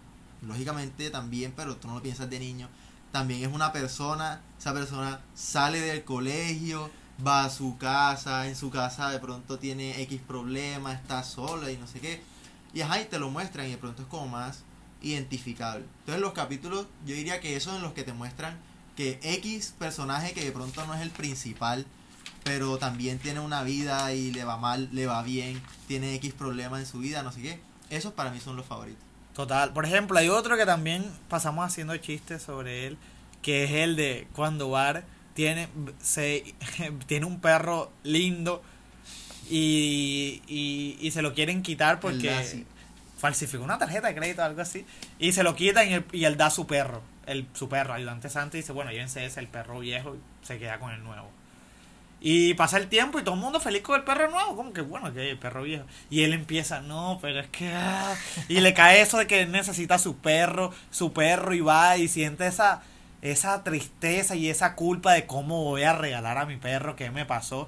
lógicamente 0.47 1.09
también, 1.09 1.53
pero 1.55 1.77
tú 1.77 1.87
no 1.87 1.95
lo 1.95 2.01
piensas 2.01 2.29
de 2.29 2.39
niño, 2.39 2.69
también 3.11 3.43
es 3.43 3.53
una 3.53 3.71
persona, 3.71 4.41
esa 4.59 4.73
persona 4.73 5.21
sale 5.35 5.79
del 5.79 6.03
colegio, 6.03 6.89
va 7.25 7.45
a 7.45 7.49
su 7.49 7.77
casa, 7.77 8.47
en 8.47 8.55
su 8.55 8.69
casa 8.69 9.09
de 9.11 9.19
pronto 9.19 9.59
tiene 9.59 10.01
X 10.01 10.19
problema, 10.27 10.93
está 10.93 11.23
sola 11.23 11.71
y 11.71 11.77
no 11.77 11.87
sé 11.87 11.99
qué, 11.99 12.21
y 12.73 12.81
ajá, 12.81 13.01
y 13.01 13.05
te 13.05 13.19
lo 13.19 13.29
muestran 13.29 13.67
y 13.67 13.71
de 13.71 13.77
pronto 13.77 14.01
es 14.01 14.07
como 14.07 14.27
más 14.27 14.63
identificable. 15.01 15.85
Entonces 15.99 16.21
los 16.21 16.33
capítulos, 16.33 16.87
yo 17.05 17.13
diría 17.15 17.39
que 17.39 17.55
esos 17.55 17.75
en 17.75 17.81
los 17.81 17.93
que 17.93 18.03
te 18.03 18.13
muestran 18.13 18.57
que 18.95 19.19
X 19.21 19.73
personaje 19.77 20.33
que 20.33 20.43
de 20.43 20.51
pronto 20.51 20.85
no 20.85 20.93
es 20.93 21.01
el 21.01 21.09
principal, 21.11 21.85
pero 22.43 22.77
también 22.77 23.19
tiene 23.19 23.39
una 23.39 23.63
vida 23.63 24.13
y 24.13 24.31
le 24.31 24.43
va 24.43 24.57
mal, 24.57 24.89
le 24.91 25.07
va 25.07 25.21
bien, 25.23 25.61
tiene 25.87 26.15
X 26.15 26.33
problema 26.33 26.79
en 26.79 26.85
su 26.85 26.99
vida, 26.99 27.23
no 27.23 27.31
sé 27.31 27.41
qué, 27.41 27.59
esos 27.89 28.13
para 28.13 28.31
mí 28.31 28.39
son 28.39 28.55
los 28.55 28.65
favoritos. 28.65 29.02
Total. 29.35 29.73
Por 29.73 29.85
ejemplo, 29.85 30.17
hay 30.17 30.29
otro 30.29 30.57
que 30.57 30.65
también 30.65 31.05
pasamos 31.27 31.65
haciendo 31.65 31.95
chistes 31.97 32.41
sobre 32.41 32.87
él, 32.87 32.97
que 33.41 33.63
es 33.63 33.71
el 33.71 33.95
de 33.95 34.27
cuando 34.35 34.69
Bar 34.69 35.03
tiene, 35.33 35.67
se, 36.01 36.53
tiene 37.07 37.25
un 37.25 37.39
perro 37.39 37.91
lindo 38.03 38.61
y, 39.49 40.41
y, 40.47 40.97
y 41.01 41.11
se 41.11 41.21
lo 41.21 41.33
quieren 41.33 41.63
quitar 41.63 41.99
porque 41.99 42.63
falsificó 43.17 43.63
una 43.63 43.77
tarjeta 43.77 44.07
de 44.07 44.15
crédito 44.15 44.41
o 44.41 44.45
algo 44.45 44.61
así 44.61 44.85
y 45.17 45.31
se 45.31 45.43
lo 45.43 45.55
quitan 45.55 45.89
y 45.89 45.93
él, 45.93 46.05
y 46.11 46.25
él 46.25 46.37
da 46.37 46.49
su 46.49 46.67
perro, 46.67 47.01
el, 47.25 47.47
su 47.53 47.69
perro, 47.69 47.93
ayudante 47.93 48.29
santo, 48.29 48.57
y 48.57 48.59
dice, 48.61 48.73
bueno, 48.73 48.91
llévense 48.91 49.25
ese, 49.25 49.39
el 49.39 49.47
perro 49.47 49.79
viejo, 49.79 50.15
y 50.15 50.45
se 50.45 50.59
queda 50.59 50.77
con 50.79 50.91
el 50.91 51.03
nuevo. 51.03 51.31
Y 52.25 52.53
pasa 52.53 52.77
el 52.77 52.87
tiempo 52.87 53.19
y 53.19 53.23
todo 53.23 53.35
el 53.35 53.41
mundo 53.41 53.59
feliz 53.59 53.81
con 53.81 53.97
el 53.97 54.05
perro 54.05 54.31
nuevo, 54.31 54.55
como 54.55 54.71
que 54.71 54.79
bueno, 54.79 55.13
que 55.13 55.31
el 55.31 55.37
perro 55.37 55.63
viejo. 55.63 55.83
Y 56.09 56.23
él 56.23 56.31
empieza, 56.31 56.79
no, 56.79 57.19
pero 57.21 57.41
es 57.41 57.47
que... 57.49 57.69
ah", 57.73 58.15
Y 58.47 58.61
le 58.61 58.73
cae 58.73 59.01
eso 59.01 59.17
de 59.17 59.27
que 59.27 59.45
necesita 59.45 59.99
su 59.99 60.15
perro, 60.15 60.71
su 60.89 61.11
perro 61.11 61.53
y 61.53 61.59
va 61.59 61.97
y 61.97 62.07
siente 62.07 62.47
esa, 62.47 62.81
esa 63.21 63.61
tristeza 63.65 64.35
y 64.37 64.49
esa 64.49 64.75
culpa 64.75 65.11
de 65.11 65.25
cómo 65.25 65.65
voy 65.65 65.83
a 65.83 65.91
regalar 65.97 66.37
a 66.37 66.45
mi 66.45 66.55
perro, 66.55 66.95
qué 66.95 67.11
me 67.11 67.25
pasó. 67.25 67.67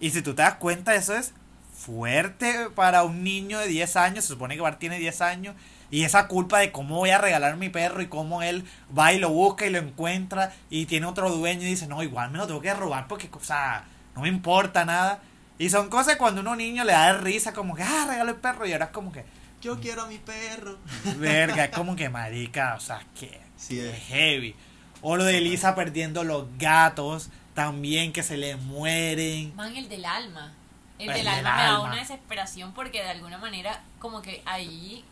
Y 0.00 0.10
si 0.10 0.20
tú 0.20 0.34
te 0.34 0.42
das 0.42 0.56
cuenta, 0.56 0.94
eso 0.94 1.16
es 1.16 1.32
fuerte 1.74 2.68
para 2.74 3.04
un 3.04 3.24
niño 3.24 3.58
de 3.58 3.68
10 3.68 3.96
años, 3.96 4.24
se 4.24 4.34
supone 4.34 4.54
que 4.54 4.60
Bart 4.60 4.78
tiene 4.78 4.98
10 4.98 5.22
años, 5.22 5.56
y 5.90 6.02
esa 6.04 6.28
culpa 6.28 6.58
de 6.58 6.72
cómo 6.72 6.96
voy 6.96 7.10
a 7.10 7.18
regalar 7.18 7.56
mi 7.56 7.70
perro 7.70 8.02
y 8.02 8.08
cómo 8.08 8.42
él 8.42 8.64
va 8.96 9.14
y 9.14 9.18
lo 9.18 9.30
busca 9.30 9.64
y 9.66 9.70
lo 9.70 9.78
encuentra 9.78 10.52
y 10.68 10.86
tiene 10.86 11.06
otro 11.06 11.30
dueño 11.30 11.62
y 11.62 11.70
dice, 11.70 11.86
no, 11.86 12.02
igual 12.02 12.30
me 12.30 12.38
lo 12.38 12.46
tengo 12.46 12.60
que 12.60 12.74
robar 12.74 13.06
porque, 13.08 13.30
o 13.32 13.40
sea, 13.44 13.84
no 14.14 14.22
me 14.22 14.28
importa 14.28 14.84
nada. 14.84 15.20
Y 15.58 15.70
son 15.70 15.88
cosas 15.88 16.16
cuando 16.16 16.40
uno 16.40 16.56
niño 16.56 16.84
le 16.84 16.92
da 16.92 17.12
risa 17.14 17.52
como 17.52 17.74
que, 17.74 17.82
ah, 17.82 18.06
regalo 18.08 18.30
el 18.30 18.36
perro 18.36 18.66
y 18.66 18.72
ahora 18.72 18.86
es 18.86 18.90
como 18.90 19.12
que, 19.12 19.24
Yo 19.62 19.80
quiero 19.80 20.02
a 20.02 20.06
mi 20.06 20.18
perro. 20.18 20.78
verga, 21.16 21.64
es 21.64 21.70
como 21.70 21.96
que 21.96 22.08
marica, 22.08 22.74
o 22.76 22.80
sea, 22.80 23.00
que 23.18 23.40
Sí, 23.56 23.80
es 23.80 23.98
heavy. 24.08 24.54
O 25.00 25.16
lo 25.16 25.24
de 25.24 25.38
Elisa 25.38 25.74
perdiendo 25.74 26.24
los 26.24 26.46
gatos, 26.58 27.28
también 27.54 28.12
que 28.12 28.22
se 28.22 28.36
le 28.36 28.56
mueren. 28.56 29.54
Man, 29.54 29.76
el 29.76 29.88
del 29.88 30.04
alma. 30.04 30.52
El, 30.98 31.08
El 31.08 31.14
del, 31.14 31.24
del 31.24 31.34
alma 31.34 31.56
me 31.56 31.62
da 31.62 31.80
una 31.80 31.96
desesperación 31.96 32.72
porque 32.72 33.02
de 33.02 33.10
alguna 33.10 33.38
manera 33.38 33.80
como 33.98 34.22
que 34.22 34.42
ahí 34.44 35.04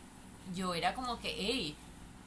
yo 0.55 0.73
era 0.73 0.93
como 0.93 1.19
que, 1.19 1.33
hey, 1.37 1.75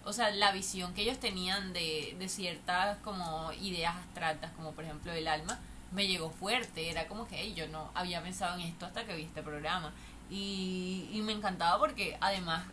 o 0.05 0.13
sea, 0.13 0.31
la 0.31 0.53
visión 0.53 0.95
que 0.95 1.03
ellos 1.03 1.19
tenían 1.19 1.73
de, 1.73 2.15
de 2.19 2.29
ciertas 2.29 2.99
como 2.99 3.53
ideas 3.55 3.95
abstractas, 3.97 4.51
como 4.53 4.73
por 4.73 4.85
ejemplo 4.85 5.13
el 5.13 5.27
alma, 5.27 5.59
me 5.93 6.07
llegó 6.07 6.31
fuerte. 6.31 6.91
Era 6.91 7.07
como 7.09 7.27
que 7.27 7.41
"Ey, 7.41 7.55
yo 7.55 7.69
no 7.69 7.91
había 7.95 8.23
pensado 8.23 8.55
en 8.59 8.63
esto 8.63 8.87
hasta 8.87 9.05
que 9.05 9.15
vi 9.17 9.23
este 9.25 9.43
programa. 9.43 9.93
Y, 10.31 11.09
y 11.13 11.23
me 11.23 11.33
encantaba 11.33 11.79
porque 11.79 12.17
además 12.21 12.65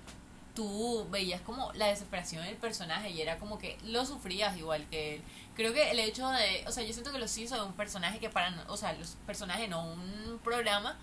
tú 0.56 1.08
veías 1.10 1.41
como 1.41 1.71
la 1.73 1.88
desesperación 1.88 2.43
del 2.45 2.56
personaje 2.56 3.10
y 3.10 3.21
era 3.21 3.38
como 3.38 3.58
que 3.58 3.78
lo 3.84 4.06
sufrías 4.06 4.56
igual 4.58 4.86
que 4.89 5.15
él. 5.15 5.21
Creo 5.56 5.73
que 5.73 5.91
el 5.91 5.99
hecho 5.99 6.28
de, 6.30 6.63
o 6.67 6.71
sea, 6.71 6.84
yo 6.84 6.93
siento 6.93 7.12
que 7.12 7.19
los 7.19 7.32
Simpsons 7.32 7.62
es 7.62 7.67
un 7.67 7.73
personaje 7.73 8.19
que 8.19 8.30
para, 8.30 8.54
o 8.67 8.78
sea, 8.78 8.93
los 8.93 9.10
personajes 9.26 9.69
no, 9.69 9.84
un 9.86 10.39
programa 10.43 10.95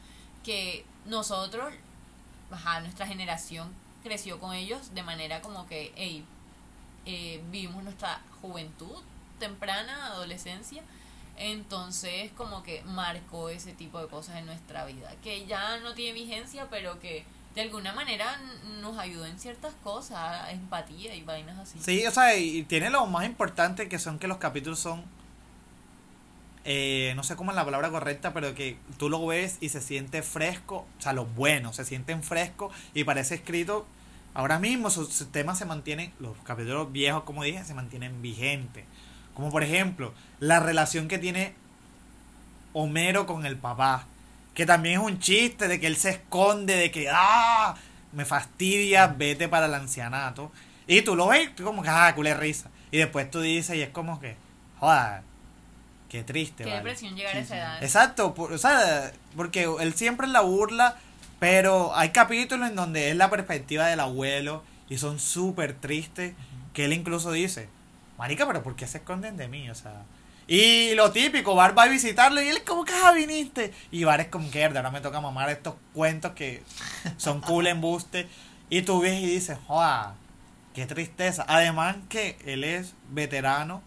que 0.44 0.84
nosotros, 1.06 1.72
ajá, 2.50 2.80
nuestra 2.80 3.06
generación 3.06 3.72
creció 4.02 4.38
con 4.40 4.54
ellos 4.54 4.94
de 4.94 5.02
manera 5.02 5.40
como 5.40 5.66
que, 5.66 5.92
hey, 5.96 6.24
eh, 7.06 7.42
vivimos 7.50 7.82
nuestra 7.84 8.20
juventud 8.40 8.96
temprana, 9.38 10.06
adolescencia, 10.06 10.82
entonces 11.40 12.30
como 12.36 12.62
que 12.62 12.82
marcó 12.84 13.48
ese 13.48 13.72
tipo 13.72 13.98
de 14.00 14.08
cosas 14.08 14.36
en 14.36 14.46
nuestra 14.46 14.84
vida, 14.84 15.12
que 15.22 15.46
ya 15.46 15.78
no 15.78 15.94
tiene 15.94 16.12
vigencia, 16.12 16.68
pero 16.70 17.00
que 17.00 17.24
de 17.54 17.62
alguna 17.62 17.92
manera 17.92 18.40
nos 18.80 18.98
ayudó 18.98 19.26
en 19.26 19.38
ciertas 19.40 19.74
cosas, 19.82 20.50
empatía 20.52 21.14
y 21.16 21.22
vainas 21.22 21.58
así. 21.58 21.78
Sí, 21.80 22.06
o 22.06 22.10
sea, 22.12 22.36
y 22.36 22.62
tiene 22.64 22.90
lo 22.90 23.06
más 23.06 23.26
importante 23.26 23.88
que 23.88 23.98
son 23.98 24.18
que 24.18 24.28
los 24.28 24.38
capítulos 24.38 24.78
son. 24.78 25.02
eh, 26.64 27.12
no 27.16 27.22
sé 27.24 27.36
cómo 27.36 27.50
es 27.52 27.56
la 27.56 27.64
palabra 27.64 27.90
correcta, 27.90 28.32
pero 28.32 28.54
que 28.54 28.76
tú 28.98 29.08
lo 29.08 29.26
ves 29.26 29.56
y 29.60 29.70
se 29.70 29.80
siente 29.80 30.22
fresco. 30.22 30.86
O 30.98 31.02
sea, 31.02 31.12
los 31.14 31.34
buenos 31.34 31.76
se 31.76 31.84
sienten 31.84 32.22
frescos 32.22 32.74
y 32.94 33.04
parece 33.04 33.36
escrito. 33.36 33.86
Ahora 34.34 34.58
mismo 34.58 34.90
sus 34.90 35.26
temas 35.32 35.58
se 35.58 35.64
mantienen, 35.64 36.12
los 36.20 36.36
capítulos 36.44 36.92
viejos, 36.92 37.24
como 37.24 37.42
dije, 37.42 37.64
se 37.64 37.74
mantienen 37.74 38.22
vigentes. 38.22 38.84
Como 39.40 39.50
por 39.50 39.62
ejemplo, 39.62 40.12
la 40.38 40.60
relación 40.60 41.08
que 41.08 41.16
tiene 41.18 41.54
Homero 42.74 43.26
con 43.26 43.46
el 43.46 43.56
papá. 43.56 44.04
Que 44.52 44.66
también 44.66 45.00
es 45.00 45.06
un 45.06 45.18
chiste 45.18 45.66
de 45.66 45.80
que 45.80 45.86
él 45.86 45.96
se 45.96 46.10
esconde, 46.10 46.76
de 46.76 46.90
que, 46.90 47.08
ah, 47.10 47.74
me 48.12 48.26
fastidia, 48.26 49.06
vete 49.06 49.48
para 49.48 49.64
el 49.66 49.72
ancianato. 49.74 50.52
Y 50.86 51.00
tú 51.02 51.16
lo 51.16 51.28
ves, 51.28 51.54
tú 51.54 51.64
como 51.64 51.82
que, 51.82 51.88
ah, 51.88 52.12
culé 52.14 52.34
risa. 52.34 52.68
Y 52.90 52.98
después 52.98 53.30
tú 53.30 53.40
dices, 53.40 53.76
y 53.76 53.80
es 53.80 53.88
como 53.88 54.20
que, 54.20 54.36
joder, 54.78 55.22
qué 56.10 56.22
triste, 56.22 56.64
Qué 56.64 56.70
vale. 56.70 56.76
depresión 56.82 57.14
llegar 57.16 57.34
a 57.36 57.38
esa 57.38 57.54
sí. 57.54 57.58
edad. 57.60 57.82
Exacto, 57.82 58.34
por- 58.34 58.52
o 58.52 58.58
sea, 58.58 59.10
porque 59.36 59.66
él 59.80 59.94
siempre 59.94 60.26
es 60.26 60.32
la 60.34 60.42
burla, 60.42 60.96
pero 61.38 61.96
hay 61.96 62.10
capítulos 62.10 62.68
en 62.68 62.76
donde 62.76 63.08
es 63.10 63.16
la 63.16 63.30
perspectiva 63.30 63.86
del 63.86 64.00
abuelo 64.00 64.62
y 64.90 64.98
son 64.98 65.18
súper 65.18 65.72
tristes, 65.72 66.34
que 66.74 66.84
él 66.84 66.92
incluso 66.92 67.32
dice, 67.32 67.68
marica, 68.20 68.46
pero 68.46 68.62
¿por 68.62 68.76
qué 68.76 68.86
se 68.86 68.98
esconden 68.98 69.36
de 69.36 69.48
mí? 69.48 69.68
O 69.70 69.74
sea, 69.74 70.02
y 70.46 70.94
lo 70.94 71.10
típico, 71.12 71.54
Bart 71.54 71.76
va 71.76 71.84
a 71.84 71.88
visitarlo 71.88 72.40
y 72.42 72.48
él 72.48 72.58
es 72.58 72.62
como 72.64 72.84
que, 72.84 72.92
ah, 72.92 73.12
viniste. 73.12 73.72
Y 73.90 74.04
Bart 74.04 74.20
es 74.22 74.28
como 74.28 74.50
que, 74.50 74.60
"Herda, 74.60 74.80
ahora 74.80 74.90
me 74.90 75.00
toca 75.00 75.20
mamar 75.20 75.48
estos 75.50 75.74
cuentos 75.94 76.32
que 76.32 76.62
son 77.16 77.40
cool 77.40 77.66
embuste. 77.66 78.28
Y 78.68 78.82
tú 78.82 79.00
ves 79.00 79.20
y 79.20 79.26
dices, 79.26 79.58
joa, 79.66 80.14
qué 80.74 80.86
tristeza. 80.86 81.44
Además 81.48 81.96
que 82.08 82.36
él 82.46 82.62
es 82.64 82.94
veterano 83.10 83.82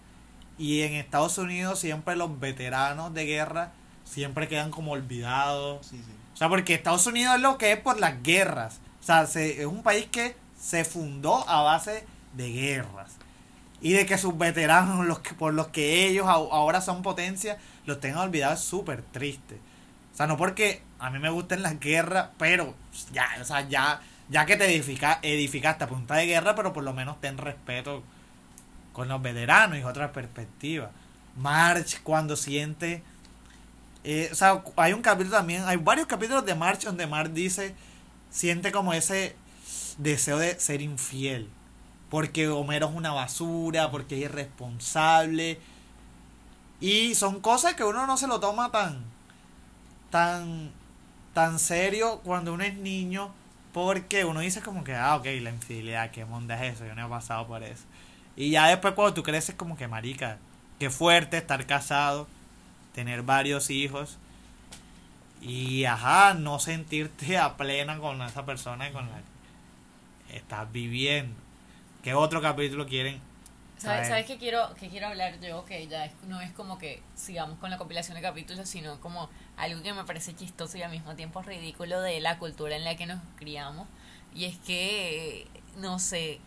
y 0.58 0.82
en 0.82 0.94
Estados 0.94 1.38
Unidos 1.38 1.80
siempre 1.80 2.16
los 2.16 2.40
veteranos 2.40 3.14
de 3.14 3.26
guerra 3.26 3.72
siempre 4.06 4.48
quedan 4.48 4.72
como 4.72 4.92
olvidados. 4.94 5.86
Sí, 5.88 5.98
sí. 5.98 6.12
O 6.34 6.38
sea, 6.38 6.50
porque 6.50 6.74
Estados 6.74 7.06
Unidos 7.08 7.36
es 7.36 7.42
lo 7.42 7.58
que 7.58 7.72
es 7.74 7.80
por 7.80 8.00
las 8.00 8.22
guerras. 8.24 8.80
O 9.02 9.06
sea, 9.06 9.26
se- 9.28 9.60
es 9.62 9.66
un 9.66 9.84
país 9.84 10.08
que 10.12 10.36
se 10.60 10.86
fundó 10.86 11.48
a 11.50 11.62
base 11.62 12.06
de 12.34 12.52
guerras. 12.52 13.12
Y 13.84 13.92
de 13.92 14.08
que 14.08 14.18
sus 14.18 14.36
veteranos, 14.38 15.06
los 15.06 15.20
que, 15.20 15.36
por 15.36 15.54
los 15.54 15.68
que 15.68 16.08
ellos 16.08 16.26
ahora 16.28 16.82
son 16.82 17.04
potencia, 17.04 17.58
los 17.86 18.00
tengan 18.00 18.22
olvidados 18.22 18.62
es 18.62 18.66
súper 18.66 19.04
triste. 19.04 19.60
O 20.14 20.18
sea, 20.18 20.26
no 20.26 20.38
porque 20.38 20.82
a 21.00 21.10
mí 21.10 21.20
me 21.20 21.30
gusten 21.30 21.62
las 21.62 21.80
guerras, 21.80 22.30
pero 22.38 22.74
ya, 23.12 23.28
o 23.42 23.44
sea, 23.46 23.68
ya, 23.68 24.02
ya 24.30 24.46
que 24.46 24.56
te 24.56 24.74
edifica, 24.74 25.20
edificaste 25.22 25.84
a 25.84 25.88
punta 25.88 26.16
de 26.16 26.28
guerra, 26.28 26.56
pero 26.56 26.72
por 26.72 26.84
lo 26.84 26.94
menos 26.94 27.20
ten 27.20 27.38
respeto 27.38 28.04
con 28.94 29.10
los 29.10 29.22
veteranos 29.22 29.78
y 29.78 29.84
otra 29.84 30.14
perspectiva. 30.14 30.90
March 31.36 32.00
cuando 32.04 32.38
siente... 32.38 33.04
eh, 34.06 34.30
o 34.32 34.36
sea, 34.36 34.64
hay 34.78 34.94
un 34.94 35.02
capítulo 35.02 35.36
también, 35.36 35.64
hay 35.66 35.78
varios 35.78 36.08
capítulos 36.08 36.46
de 36.46 36.56
March 36.56 36.84
donde 36.84 37.06
March 37.06 37.32
dice, 37.34 37.76
siente 38.32 38.72
como 38.72 38.94
ese 38.94 39.36
deseo 39.98 40.38
de 40.38 40.58
ser 40.60 40.82
infiel. 40.82 41.50
Porque 42.14 42.48
Homero 42.48 42.90
es 42.90 42.94
una 42.94 43.12
basura, 43.12 43.90
porque 43.90 44.14
es 44.14 44.26
irresponsable. 44.26 45.60
Y 46.80 47.16
son 47.16 47.42
cosas 47.42 47.74
que 47.74 47.84
uno 47.84 48.06
no 48.06 48.18
se 48.18 48.28
lo 48.28 48.40
toma 48.40 48.70
tan, 48.70 49.00
tan, 50.12 50.70
tan 51.34 51.58
serio 51.58 52.22
cuando 52.24 52.54
uno 52.54 52.66
es 52.66 52.76
niño. 52.76 53.34
Porque 53.74 54.26
uno 54.26 54.42
dice 54.42 54.62
como 54.62 54.84
que, 54.84 54.94
ah, 54.94 55.16
ok, 55.16 55.26
la 55.42 55.50
infidelidad, 55.50 56.12
qué 56.12 56.24
monda 56.24 56.64
es 56.64 56.76
eso, 56.76 56.86
yo 56.86 56.94
no 56.94 57.08
he 57.08 57.10
pasado 57.10 57.48
por 57.48 57.64
eso. 57.64 57.82
Y 58.36 58.52
ya 58.52 58.68
después 58.68 58.94
cuando 58.94 59.16
tú 59.16 59.24
creces 59.24 59.56
como 59.56 59.76
que, 59.76 59.88
marica, 59.88 60.38
qué 60.78 60.92
fuerte 60.92 61.38
estar 61.38 61.66
casado, 61.66 62.28
tener 62.94 63.24
varios 63.24 63.72
hijos. 63.72 64.20
Y, 65.42 65.86
ajá, 65.86 66.36
no 66.36 66.60
sentirte 66.60 67.40
a 67.40 67.58
plena 67.58 67.98
con 67.98 68.22
esa 68.22 68.46
persona 68.46 68.92
con 68.92 69.10
la 69.10 69.20
que 70.28 70.38
estás 70.38 70.72
viviendo. 70.72 71.43
¿Qué 72.04 72.14
otro 72.14 72.42
capítulo 72.42 72.86
quieren? 72.86 73.20
¿Sabes? 73.78 74.08
¿Sabes 74.08 74.26
qué 74.26 74.38
quiero, 74.38 74.74
qué 74.80 74.90
quiero 74.90 75.08
hablar 75.08 75.40
yo? 75.42 75.66
Que 75.66 75.88
ya 75.88 76.06
es- 76.06 76.12
no 76.28 76.40
es 76.42 76.52
como 76.52 76.78
que 76.78 77.02
sigamos 77.16 77.58
con 77.60 77.70
la 77.70 77.78
compilación 77.78 78.16
de 78.16 78.22
capítulos, 78.22 78.70
sino 78.70 79.00
como 79.02 79.30
algo 79.58 79.82
que 79.82 79.94
me 79.94 80.04
parece 80.06 80.36
chistoso 80.36 80.78
y 80.78 80.84
al 80.84 80.92
mismo 80.92 81.16
tiempo 81.16 81.42
ridículo 81.42 82.00
de 82.02 82.20
la 82.22 82.38
cultura 82.40 82.76
en 82.76 82.84
la 82.86 82.96
que 82.96 83.06
nos 83.06 83.20
criamos. 83.38 83.88
Y 84.34 84.46
es 84.46 84.58
que, 84.60 85.48
no 85.78 86.00
sé, 86.00 86.40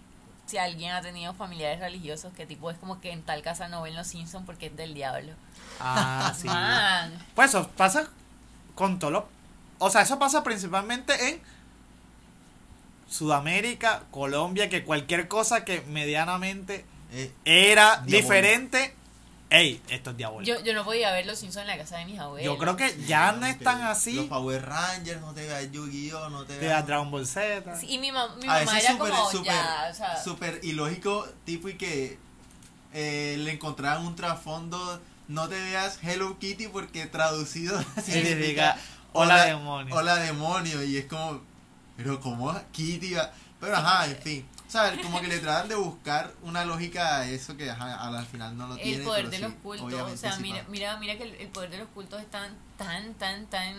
si 0.46 0.56
alguien 0.58 0.92
ha 0.92 1.02
tenido 1.02 1.34
familiares 1.34 1.80
religiosos, 1.80 2.32
que 2.32 2.46
tipo 2.46 2.70
es 2.70 2.78
como 2.78 3.00
que 3.00 3.10
en 3.12 3.22
tal 3.22 3.42
casa 3.42 3.68
no 3.68 3.82
ven 3.82 3.94
los 3.94 4.06
Simpsons 4.06 4.46
porque 4.46 4.66
es 4.66 4.76
del 4.76 4.94
diablo. 4.94 5.32
Ah, 5.80 6.32
sí. 6.38 6.48
Man, 6.48 7.12
Pues 7.34 7.50
eso 7.50 7.68
pasa 7.76 8.08
con 8.74 8.98
todo 8.98 9.10
lo... 9.10 9.28
O 9.78 9.90
sea, 9.90 10.02
eso 10.02 10.18
pasa 10.18 10.42
principalmente 10.42 11.28
en 11.28 11.42
Sudamérica, 13.08 14.02
Colombia, 14.10 14.68
que 14.68 14.84
cualquier 14.84 15.28
cosa 15.28 15.64
que 15.64 15.80
medianamente 15.82 16.84
Eh, 17.12 17.30
era 17.44 18.02
Diabólico. 18.04 18.16
diferente, 18.16 18.94
ey, 19.48 19.80
esto 19.88 20.10
es 20.10 20.16
diabólico. 20.16 20.58
yo, 20.58 20.64
yo 20.64 20.74
no 20.74 20.84
podía 20.84 21.12
ver 21.12 21.24
los 21.24 21.38
Simpsons 21.38 21.62
en 21.62 21.68
la 21.68 21.78
casa 21.78 21.98
de 21.98 22.04
mis 22.04 22.18
abuelos. 22.18 22.44
Yo 22.44 22.58
creo 22.58 22.76
que 22.76 22.96
ya 23.06 23.30
no 23.32 23.46
están 23.46 23.80
Los 23.80 23.90
así. 23.96 24.20
Power 24.28 24.66
Rangers, 24.66 25.20
no 25.20 25.32
te 25.32 25.46
veas 25.46 25.70
Yu-Gi-Oh, 25.70 26.30
no 26.30 26.44
te 26.44 26.54
De 26.54 26.66
veas... 26.66 26.84
Dragon 26.84 27.10
Ball 27.12 27.26
Z. 27.26 27.78
Sí, 27.78 27.86
y 27.90 27.98
mi, 27.98 28.10
mam- 28.10 28.34
mi 28.36 28.46
mamá 28.46 28.78
era 28.80 28.92
súper, 28.92 29.10
como, 29.12 29.30
súper, 29.30 29.52
ya, 29.52 29.88
o 29.90 29.94
sea... 29.94 30.58
ilógico, 30.62 31.28
tipo, 31.44 31.68
y 31.68 31.76
que 31.76 32.18
eh, 32.92 33.36
le 33.38 33.52
encontraban 33.52 34.04
un 34.04 34.16
trasfondo, 34.16 35.00
no 35.28 35.48
te 35.48 35.54
veas 35.60 36.00
Hello 36.02 36.38
Kitty 36.40 36.66
porque 36.68 37.06
traducido 37.06 37.80
Significa 38.04 38.76
hola 39.12 39.44
demonio. 39.44 39.94
Hola 39.94 40.16
demonio, 40.16 40.82
y 40.82 40.96
es 40.96 41.06
como, 41.06 41.40
pero 41.96 42.20
como 42.20 42.52
Kitty 42.72 43.14
va? 43.14 43.30
Pero 43.60 43.76
ajá, 43.76 44.06
en 44.06 44.16
fin. 44.16 44.46
O 44.66 44.70
sea, 44.70 45.00
como 45.00 45.20
que 45.20 45.28
le 45.28 45.38
tratan 45.38 45.68
de 45.68 45.76
buscar 45.76 46.32
una 46.42 46.64
lógica 46.64 47.18
a 47.18 47.28
eso 47.28 47.56
que 47.56 47.70
ajá, 47.70 48.02
al 48.06 48.16
al 48.16 48.26
final 48.26 48.56
no 48.56 48.66
lo 48.66 48.76
tiene. 48.76 48.96
el 48.98 49.02
poder 49.04 49.30
de 49.30 49.36
sí, 49.36 49.42
los 49.42 49.52
cultos, 49.54 50.12
o 50.12 50.16
sea, 50.16 50.32
sí 50.32 50.42
mira, 50.42 50.64
mira, 50.68 50.96
mira 50.98 51.16
que 51.16 51.22
el, 51.22 51.34
el 51.36 51.48
poder 51.48 51.70
de 51.70 51.78
los 51.78 51.88
cultos 51.88 52.20
es 52.20 52.30
tan, 52.30 52.52
tan, 52.76 53.14
tan, 53.14 53.46
tan 53.46 53.74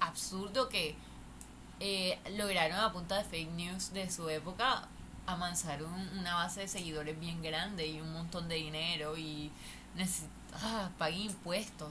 absurdo 0.00 0.68
que 0.68 0.96
eh, 1.80 2.18
lograron 2.36 2.78
a 2.78 2.92
punta 2.92 3.18
de 3.18 3.24
fake 3.24 3.50
news 3.52 3.92
de 3.92 4.10
su 4.10 4.28
época 4.28 4.88
amansar 5.26 5.82
un- 5.82 6.18
una 6.18 6.34
base 6.34 6.60
de 6.60 6.68
seguidores 6.68 7.18
bien 7.20 7.42
grande 7.42 7.86
y 7.86 8.00
un 8.00 8.12
montón 8.12 8.48
de 8.48 8.56
dinero 8.56 9.16
y 9.16 9.50
ah, 10.62 10.88
paguen 10.98 11.22
impuestos, 11.22 11.90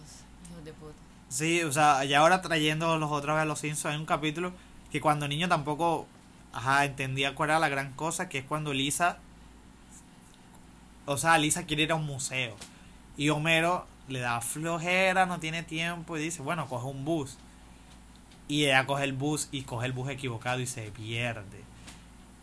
hijos 0.51 0.66
de 0.66 0.74
puta. 0.74 0.93
Sí, 1.30 1.64
o 1.64 1.72
sea, 1.72 2.03
y 2.05 2.14
ahora 2.14 2.41
trayendo 2.41 2.97
los 2.97 3.09
vez 3.11 3.30
a 3.30 3.45
los 3.45 3.59
Simpsons, 3.59 3.93
hay 3.93 3.99
un 3.99 4.05
capítulo 4.05 4.53
que 4.94 5.02
cuando 5.02 5.28
niño 5.28 5.50
tampoco 5.50 6.06
ajá, 6.54 6.86
entendía 6.86 7.34
cuál 7.34 7.50
era 7.50 7.60
la 7.60 7.68
gran 7.68 7.94
cosa, 7.94 8.30
que 8.30 8.38
es 8.38 8.46
cuando 8.46 8.74
Lisa, 8.74 9.18
o 11.08 11.18
sea, 11.18 11.39
Lisa 11.39 11.66
quiere 11.66 11.82
ir 11.82 11.91
a 11.91 11.96
un 11.96 12.06
museo 12.06 12.56
y 13.18 13.30
Homero 13.30 13.88
le 14.08 14.20
da 14.20 14.39
flojera, 14.39 15.26
no 15.26 15.39
tiene 15.39 15.64
tiempo 15.64 16.16
y 16.16 16.22
dice, 16.22 16.44
bueno, 16.44 16.68
coge 16.68 16.86
un 16.86 17.06
bus. 17.06 17.38
Y 18.48 18.66
ella 18.66 18.86
coge 18.86 19.06
el 19.06 19.14
bus 19.14 19.50
y 19.52 19.64
coge 19.64 19.88
el 19.88 19.94
bus 19.94 20.12
equivocado 20.12 20.60
y 20.60 20.68
se 20.68 20.84
pierde. 20.91 21.64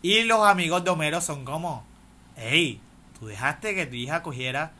Y 0.02 0.24
los 0.24 0.44
amigos 0.44 0.82
de 0.82 0.90
Homero 0.90 1.20
son 1.20 1.44
como, 1.44 1.84
hey, 2.36 2.80
tú 3.20 3.26
dejaste 3.26 3.76
que 3.76 3.86
tu 3.86 3.94
hija 3.94 4.24
cogiera 4.24 4.72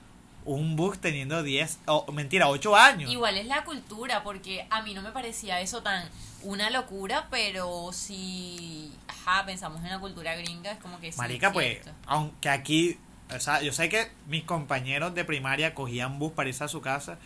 un 0.45 0.75
bus 0.75 0.99
teniendo 0.99 1.45
10, 1.45 1.81
o 1.87 2.11
mentira, 2.11 2.49
8 2.49 2.75
años. 2.75 3.12
Igual 3.12 3.37
es 3.37 3.47
la 3.47 3.62
cultura, 3.62 4.25
porque 4.25 4.66
a 4.71 4.83
mí 4.83 4.93
no 4.93 5.03
me 5.03 5.12
parecía 5.12 5.61
eso 5.61 5.83
tan 5.83 6.09
una 6.43 6.70
locura, 6.70 7.28
pero 7.30 7.91
si 7.93 8.93
ajá, 9.09 9.45
pensamos 9.47 9.82
en 9.82 9.91
la 9.91 9.99
cultura 9.99 10.34
gringa, 10.36 10.72
es 10.72 10.78
como 10.78 10.99
que. 11.01 11.12
Marica, 11.16 11.49
es 11.49 11.53
pues, 11.53 11.68
cierto. 11.82 11.93
aunque 12.07 12.49
aquí, 12.49 12.99
o 13.34 13.41
sea, 13.41 13.62
yo 13.62 13.72
sé 13.72 13.88
que 13.88 14.11
mis 14.26 14.45
compañeros 14.45 15.14
de 15.14 15.24
primaria 15.24 15.74
cogían 15.74 16.18
bus 16.18 16.32
para 16.32 16.49
irse 16.49 16.64
a 16.64 16.68
su 16.68 16.80
casa, 16.80 17.18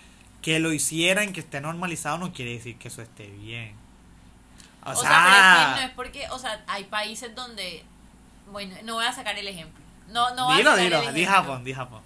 que 0.42 0.58
lo 0.58 0.72
hicieran, 0.72 1.32
que 1.32 1.40
esté 1.40 1.60
normalizado, 1.60 2.18
no 2.18 2.32
quiere 2.32 2.52
decir 2.52 2.76
que 2.76 2.88
eso 2.88 3.02
esté 3.02 3.26
bien. 3.26 3.74
O, 4.84 4.90
O 4.90 4.96
sea, 4.96 5.08
sea, 5.10 5.22
pero 5.24 5.36
es 5.38 5.74
que 5.74 5.80
no 5.80 5.86
es 5.88 5.94
porque, 5.94 6.26
o 6.30 6.38
sea, 6.38 6.62
hay 6.66 6.84
países 6.84 7.34
donde, 7.34 7.82
bueno, 8.52 8.74
no 8.84 8.94
voy 8.94 9.06
a 9.06 9.12
sacar 9.12 9.38
el 9.38 9.48
ejemplo. 9.48 9.82
No, 10.08 10.34
no 10.34 10.46
voy 10.46 10.60
a 10.60 10.64
sacar 10.64 10.78
dilo, 10.80 11.02
el 11.08 11.14
di. 11.14 11.24
Japón, 11.24 11.64
di 11.64 11.72
Japón. 11.72 12.02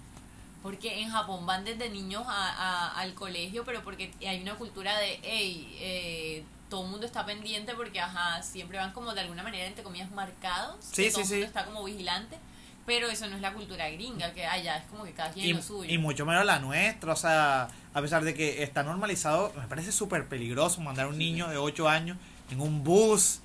Porque 0.63 1.01
en 1.01 1.09
Japón 1.09 1.45
van 1.45 1.65
desde 1.65 1.89
niños 1.89 2.23
a, 2.27 2.49
a- 2.49 2.99
al 2.99 3.13
colegio, 3.13 3.63
pero 3.65 3.81
porque 3.83 4.13
hay 4.25 4.41
una 4.41 4.55
cultura 4.55 4.97
de, 4.97 5.19
hey, 5.23 5.77
eh, 5.81 6.43
todo 6.69 6.85
el 6.85 6.91
mundo 6.91 7.05
está 7.05 7.25
pendiente 7.25 7.73
porque, 7.73 7.99
ajá, 7.99 8.41
siempre 8.43 8.77
van 8.77 8.91
como 8.93 9.13
de 9.13 9.21
alguna 9.21 9.43
manera, 9.43 9.65
entre 9.65 9.83
comillas, 9.83 10.11
marcados. 10.11 10.77
Sí, 10.91 11.05
que 11.05 11.11
todo 11.11 11.15
sí, 11.15 11.21
el 11.21 11.27
sí. 11.27 11.33
mundo 11.33 11.47
está 11.47 11.65
como 11.65 11.83
vigilante. 11.83 12.37
Pero 12.85 13.07
eso 13.07 13.27
no 13.27 13.35
es 13.35 13.41
la 13.41 13.53
cultura 13.53 13.87
gringa, 13.89 14.33
que 14.33 14.45
allá 14.47 14.77
es 14.77 14.85
como 14.85 15.03
que 15.03 15.11
cada 15.11 15.31
quien 15.31 15.45
Y, 15.45 15.53
lo 15.53 15.61
suyo. 15.61 15.91
y 15.93 15.97
mucho 15.99 16.25
menos 16.25 16.43
la 16.43 16.57
nuestra, 16.59 17.13
o 17.13 17.15
sea, 17.15 17.67
a 17.93 18.01
pesar 18.01 18.23
de 18.23 18.33
que 18.33 18.63
está 18.63 18.81
normalizado, 18.81 19.53
me 19.57 19.67
parece 19.67 19.91
súper 19.91 20.27
peligroso 20.27 20.81
mandar 20.81 21.05
a 21.05 21.09
un 21.09 21.17
niño 21.19 21.47
de 21.49 21.57
8 21.57 21.87
años 21.87 22.17
en 22.49 22.61
un 22.61 22.83
bus, 22.83 23.41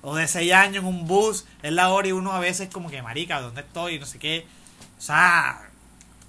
o 0.00 0.16
de 0.16 0.26
6 0.26 0.52
años 0.54 0.84
en 0.84 0.86
un 0.86 1.06
bus, 1.06 1.44
es 1.62 1.72
la 1.72 1.90
hora 1.90 2.08
y 2.08 2.12
uno 2.12 2.32
a 2.32 2.40
veces 2.40 2.70
como 2.70 2.88
que, 2.88 3.02
marica, 3.02 3.42
¿dónde 3.42 3.60
estoy? 3.60 3.98
No 3.98 4.06
sé 4.06 4.18
qué. 4.18 4.46
O 4.98 5.02
sea, 5.02 5.68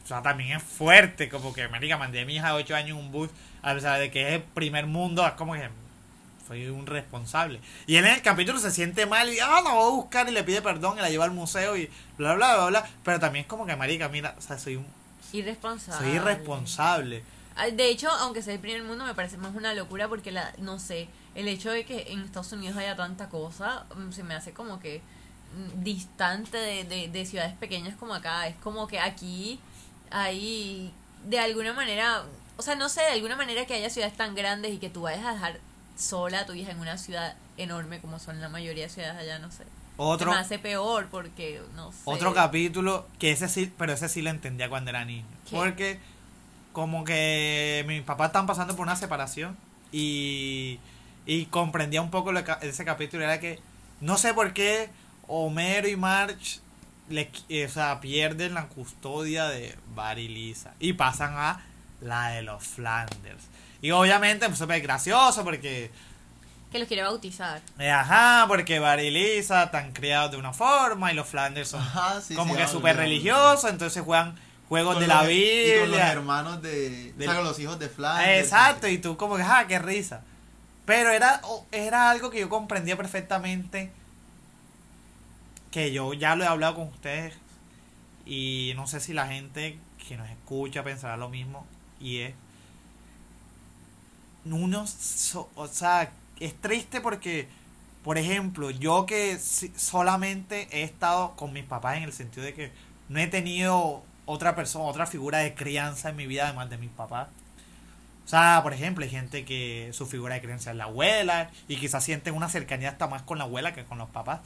o 0.04 0.08
sea, 0.08 0.22
también 0.22 0.58
es 0.58 0.64
fuerte, 0.64 1.30
como 1.30 1.54
que, 1.54 1.70
marica, 1.70 1.98
mandé 1.98 2.22
a 2.22 2.26
mi 2.26 2.36
hija 2.36 2.48
de 2.48 2.54
8 2.56 2.76
años 2.76 2.98
en 2.98 3.06
un 3.06 3.12
bus, 3.14 3.30
a 3.62 3.74
pesar 3.74 4.00
de 4.02 4.12
que 4.12 4.28
es 4.28 4.34
el 4.34 4.42
primer 4.42 4.86
mundo, 4.86 5.26
es 5.26 5.34
como 5.34 5.54
que 5.54 5.70
soy 6.48 6.68
un 6.68 6.86
responsable. 6.86 7.60
Y 7.88 7.96
él 7.96 8.06
en 8.06 8.14
el 8.16 8.22
capítulo 8.22 8.60
se 8.60 8.72
siente 8.72 9.06
mal 9.06 9.32
y, 9.32 9.40
ah, 9.40 9.62
la 9.64 9.72
voy 9.74 9.86
a 9.86 9.96
buscar 9.96 10.28
y 10.28 10.32
le 10.32 10.44
pide 10.44 10.62
perdón 10.62 10.98
y 10.98 11.02
la 11.02 11.10
lleva 11.10 11.26
al 11.26 11.32
museo 11.32 11.78
y 11.78 11.90
bla, 12.18 12.36
bla, 12.36 12.56
bla, 12.56 12.66
bla. 12.68 12.90
Pero 13.04 13.20
también 13.20 13.44
es 13.44 13.50
como 13.50 13.66
que, 13.66 13.76
marica, 13.76 14.10
mira, 14.10 14.36
o 14.38 14.42
sea, 14.42 14.58
soy 14.60 14.76
un, 14.76 14.86
Irresponsable. 15.32 16.06
soy 16.06 16.16
irresponsable. 16.18 17.24
Ah, 17.56 17.68
De 17.68 17.90
hecho, 17.90 18.10
aunque 18.10 18.42
sea 18.42 18.54
el 18.54 18.60
primer 18.60 18.84
mundo, 18.84 19.06
me 19.06 19.16
parece 19.16 19.38
más 19.38 19.56
una 19.56 19.74
locura 19.74 20.08
porque, 20.08 20.32
la 20.32 20.54
no 20.58 20.80
sé, 20.80 21.08
el 21.36 21.48
hecho 21.48 21.72
de 21.72 21.86
que 21.86 22.12
en 22.12 22.22
Estados 22.22 22.52
Unidos 22.52 22.78
haya 22.78 22.96
tanta 22.96 23.30
cosa, 23.30 23.86
mm, 23.96 24.12
se 24.12 24.24
me 24.24 24.36
hace 24.36 24.54
como 24.54 24.80
que 24.80 25.02
mm, 25.56 25.84
distante 25.84 26.58
de, 26.58 26.84
de, 26.84 27.08
de 27.08 27.26
ciudades 27.26 27.54
pequeñas 27.56 27.96
como 27.96 28.14
acá. 28.14 28.48
Es 28.48 28.56
como 28.58 28.88
que 28.88 29.00
aquí 29.00 29.60
hay, 30.12 30.92
de 31.26 31.40
alguna 31.40 31.74
manera, 31.74 32.24
o 32.58 32.62
sea, 32.62 32.76
no 32.76 32.90
sé, 32.90 33.02
de 33.02 33.12
alguna 33.14 33.36
manera 33.36 33.66
que 33.66 33.74
haya 33.74 33.90
ciudades 33.90 34.16
tan 34.16 34.36
grandes 34.36 34.72
y 34.74 34.78
que 34.78 34.90
tú 34.90 35.02
vayas 35.04 35.26
a 35.26 35.34
dejar 35.34 35.60
sola 35.98 36.46
tu 36.46 36.54
hija 36.54 36.72
en 36.72 36.80
una 36.80 36.98
ciudad 36.98 37.36
enorme 37.58 38.00
como 38.02 38.20
son 38.20 38.42
la 38.42 38.50
mayoría 38.50 38.84
de 38.84 38.90
ciudades 38.90 39.16
allá, 39.18 39.40
no 39.40 39.52
sé. 39.52 39.64
Otro, 39.98 40.32
Se 40.32 40.36
me 40.36 40.42
hace 40.42 40.60
peor 40.60 41.08
porque, 41.12 41.62
no 41.76 41.92
sé. 41.92 42.00
otro 42.06 42.34
capítulo 42.34 43.08
que 43.20 43.32
ese 43.32 43.48
sí, 43.48 43.72
pero 43.78 43.94
ese 43.94 44.10
sí 44.10 44.22
lo 44.24 44.32
entendía 44.32 44.68
cuando 44.70 44.90
era 44.90 45.06
niño. 45.06 45.26
¿Qué? 45.50 45.56
Porque 45.56 46.00
como 46.72 47.04
que 47.04 47.84
mis 47.88 48.02
papás 48.02 48.28
estaban 48.28 48.48
pasando 48.48 48.76
por 48.76 48.84
una 48.88 48.96
separación 48.96 49.56
y, 49.92 50.80
y 51.28 51.46
comprendía 51.46 52.02
un 52.02 52.10
poco 52.10 52.32
lo 52.32 52.44
que 52.44 52.54
ese 52.62 52.84
capítulo 52.86 53.24
era 53.24 53.40
que 53.40 53.60
no 54.02 54.18
sé 54.18 54.34
por 54.34 54.54
qué 54.54 54.90
Homero 55.28 55.88
y 55.88 55.96
Marge 55.96 56.60
le, 57.10 57.32
qui- 57.32 57.66
o 57.66 57.70
sea, 57.70 58.00
pierden 58.02 58.56
la 58.56 58.66
custodia 58.68 59.48
de 59.50 59.78
Barry 59.94 60.24
y 60.24 60.28
Lisa 60.30 60.74
y 60.80 60.94
pasan 60.94 61.34
a 61.38 61.64
la 62.02 62.30
de 62.30 62.42
los 62.42 62.64
Flanders. 62.64 63.44
Y 63.84 63.92
obviamente 63.92 64.48
pues, 64.48 64.58
súper 64.58 64.82
gracioso 64.82 65.44
porque 65.44 65.92
Que 66.72 66.80
los 66.80 66.88
quiere 66.88 67.04
bautizar. 67.04 67.62
eh, 67.78 67.92
ajá, 67.92 68.46
porque 68.48 68.80
Barry 68.80 69.08
y 69.08 69.12
Lisa 69.12 69.64
están 69.66 69.92
criados 69.92 70.32
de 70.32 70.38
una 70.38 70.54
forma 70.54 71.12
y 71.12 71.16
los 71.16 71.28
Flanders 71.28 71.68
son 71.70 71.82
Ajá, 71.82 72.20
sí, 72.22 72.34
como 72.34 72.54
sí, 72.54 72.58
que 72.58 72.64
ah, 72.64 72.68
súper 72.68 72.96
religiosos, 72.98 73.70
entonces 73.70 74.02
juegan 74.04 74.36
juegos 74.70 74.94
Con 74.96 75.02
de 75.04 75.08
los- 75.08 75.18
la 75.18 75.32
Y 75.32 75.72
con 75.72 75.80
los 75.82 75.90
Biblia. 75.90 76.12
hermanos 76.14 76.62
de. 76.64 77.14
Del- 77.14 77.28
o 77.28 77.32
sea, 77.32 77.36
con 77.36 77.44
los 77.44 77.60
hijos 77.60 77.78
de 77.78 77.90
Flanders. 77.90 78.40
Exacto, 78.46 78.88
y 78.88 78.98
tú 78.98 79.18
como 79.18 79.36
que, 79.36 79.44
ah, 79.44 79.66
qué 79.68 79.78
risa. 79.78 80.22
Pero 80.86 81.12
era, 81.12 81.42
era 81.72 82.10
algo 82.10 82.30
que 82.32 82.40
yo 82.40 82.50
comprendía 82.50 82.98
perfectamente, 82.98 83.92
que 85.72 85.92
yo 85.92 86.14
ya 86.14 86.36
lo 86.36 86.44
he 86.44 86.48
hablado 86.48 86.76
con 86.76 86.88
ustedes, 86.88 87.34
y 88.26 88.74
no 88.76 88.88
sé 88.88 89.00
si 89.00 89.14
la 89.14 89.28
gente 89.28 89.78
que 90.08 90.18
nos 90.18 90.30
escucha 90.30 90.84
pensará 90.84 91.18
lo 91.18 91.30
mismo, 91.30 91.66
y 92.00 92.20
es, 92.20 92.34
uno, 94.46 94.86
so- 94.88 95.50
o 95.56 95.68
sea, 95.68 96.12
es 96.40 96.60
triste 96.60 97.02
porque, 97.02 97.48
por 98.04 98.18
ejemplo, 98.18 98.70
yo 98.72 99.06
que 99.06 99.40
solamente 99.40 100.68
he 100.72 100.84
estado 100.84 101.36
con 101.36 101.54
mis 101.54 101.64
papás 101.66 101.98
en 101.98 102.04
el 102.04 102.14
sentido 102.14 102.46
de 102.46 102.54
que 102.54 102.72
no 103.10 103.20
he 103.20 103.28
tenido 103.28 104.04
otra 104.26 104.56
persona, 104.56 104.86
otra 104.86 105.06
figura 105.06 105.40
de 105.40 105.54
crianza 105.54 106.10
en 106.10 106.16
mi 106.16 106.28
vida 106.28 106.46
además 106.46 106.70
de 106.70 106.78
mis 106.78 106.90
papás. 106.92 107.28
O 108.26 108.30
sea, 108.30 108.62
por 108.64 108.74
ejemplo, 108.74 109.04
hay 109.04 109.10
gente 109.12 109.44
que 109.46 109.90
su 109.94 110.06
figura 110.06 110.36
de 110.36 110.42
crianza 110.42 110.72
es 110.72 110.78
la 110.78 110.86
abuela 110.86 111.52
y 111.68 111.76
quizás 111.78 112.04
sienten 112.04 112.34
una 112.36 112.50
cercanía 112.50 112.90
hasta 112.90 113.08
más 113.08 113.22
con 113.24 113.38
la 113.38 113.44
abuela 113.44 113.74
que 113.74 113.84
con 113.84 113.98
los 113.98 114.10
papás. 114.10 114.40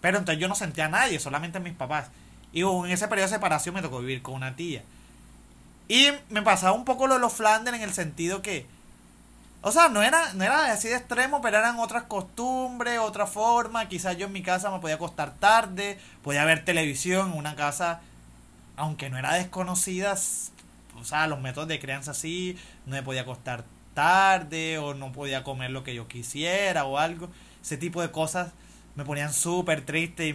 Pero 0.00 0.18
entonces 0.18 0.40
yo 0.40 0.48
no 0.48 0.54
sentía 0.54 0.86
a 0.86 0.88
nadie, 0.88 1.18
solamente 1.20 1.58
a 1.58 1.60
mis 1.60 1.74
papás. 1.74 2.08
Y 2.52 2.62
en 2.62 2.86
ese 2.86 3.06
periodo 3.08 3.28
de 3.28 3.34
separación 3.36 3.74
me 3.74 3.82
tocó 3.82 4.00
vivir 4.00 4.22
con 4.22 4.34
una 4.34 4.56
tía. 4.56 4.82
Y 5.88 6.08
me 6.30 6.42
pasaba 6.42 6.72
un 6.72 6.84
poco 6.84 7.06
lo 7.06 7.14
de 7.14 7.20
los 7.20 7.32
Flanders 7.32 7.76
en 7.78 7.82
el 7.82 7.94
sentido 7.94 8.42
que, 8.42 8.66
o 9.60 9.72
sea, 9.72 9.88
no 9.88 10.02
era, 10.02 10.32
no 10.34 10.44
era 10.44 10.72
así 10.72 10.88
de 10.88 10.96
extremo, 10.96 11.40
pero 11.40 11.58
eran 11.58 11.78
otras 11.78 12.04
costumbres, 12.04 12.98
otra 13.00 13.26
forma. 13.26 13.88
Quizás 13.88 14.16
yo 14.16 14.26
en 14.26 14.32
mi 14.32 14.42
casa 14.42 14.70
me 14.70 14.78
podía 14.78 14.94
acostar 14.96 15.34
tarde, 15.34 15.98
podía 16.22 16.44
ver 16.44 16.64
televisión 16.64 17.32
en 17.32 17.38
una 17.38 17.56
casa, 17.56 18.00
aunque 18.76 19.10
no 19.10 19.18
era 19.18 19.34
desconocida, 19.34 20.14
o 21.00 21.04
sea, 21.04 21.26
los 21.26 21.40
métodos 21.40 21.68
de 21.68 21.80
crianza 21.80 22.12
así, 22.12 22.56
no 22.86 22.92
me 22.94 23.02
podía 23.02 23.22
acostar 23.22 23.64
tarde 23.94 24.78
o 24.78 24.94
no 24.94 25.12
podía 25.12 25.42
comer 25.42 25.72
lo 25.72 25.82
que 25.82 25.94
yo 25.94 26.06
quisiera 26.06 26.84
o 26.84 26.98
algo. 26.98 27.28
Ese 27.60 27.76
tipo 27.76 28.00
de 28.00 28.12
cosas 28.12 28.52
me 28.94 29.04
ponían 29.04 29.32
súper 29.32 29.84
triste 29.84 30.28
y, 30.28 30.32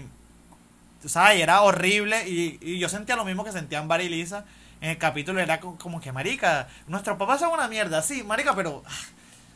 o 1.06 1.34
y 1.34 1.42
era 1.42 1.62
horrible 1.62 2.28
y, 2.28 2.60
y 2.62 2.80
yo 2.80 2.90
sentía 2.90 3.16
lo 3.16 3.26
mismo 3.26 3.46
que 3.46 3.54
sentían 3.54 3.88
Barry 3.88 4.10
Lisa. 4.10 4.44
En 4.84 4.90
el 4.92 4.98
capítulo 5.00 5.40
era 5.40 5.60
co- 5.60 5.78
como 5.82 6.00
que, 6.02 6.12
marica, 6.12 6.68
nuestros 6.88 7.18
papás 7.18 7.40
son 7.40 7.52
una 7.54 7.68
mierda, 7.68 8.02
sí, 8.02 8.24
marica, 8.24 8.56
pero 8.56 8.84
ah, 8.86 8.92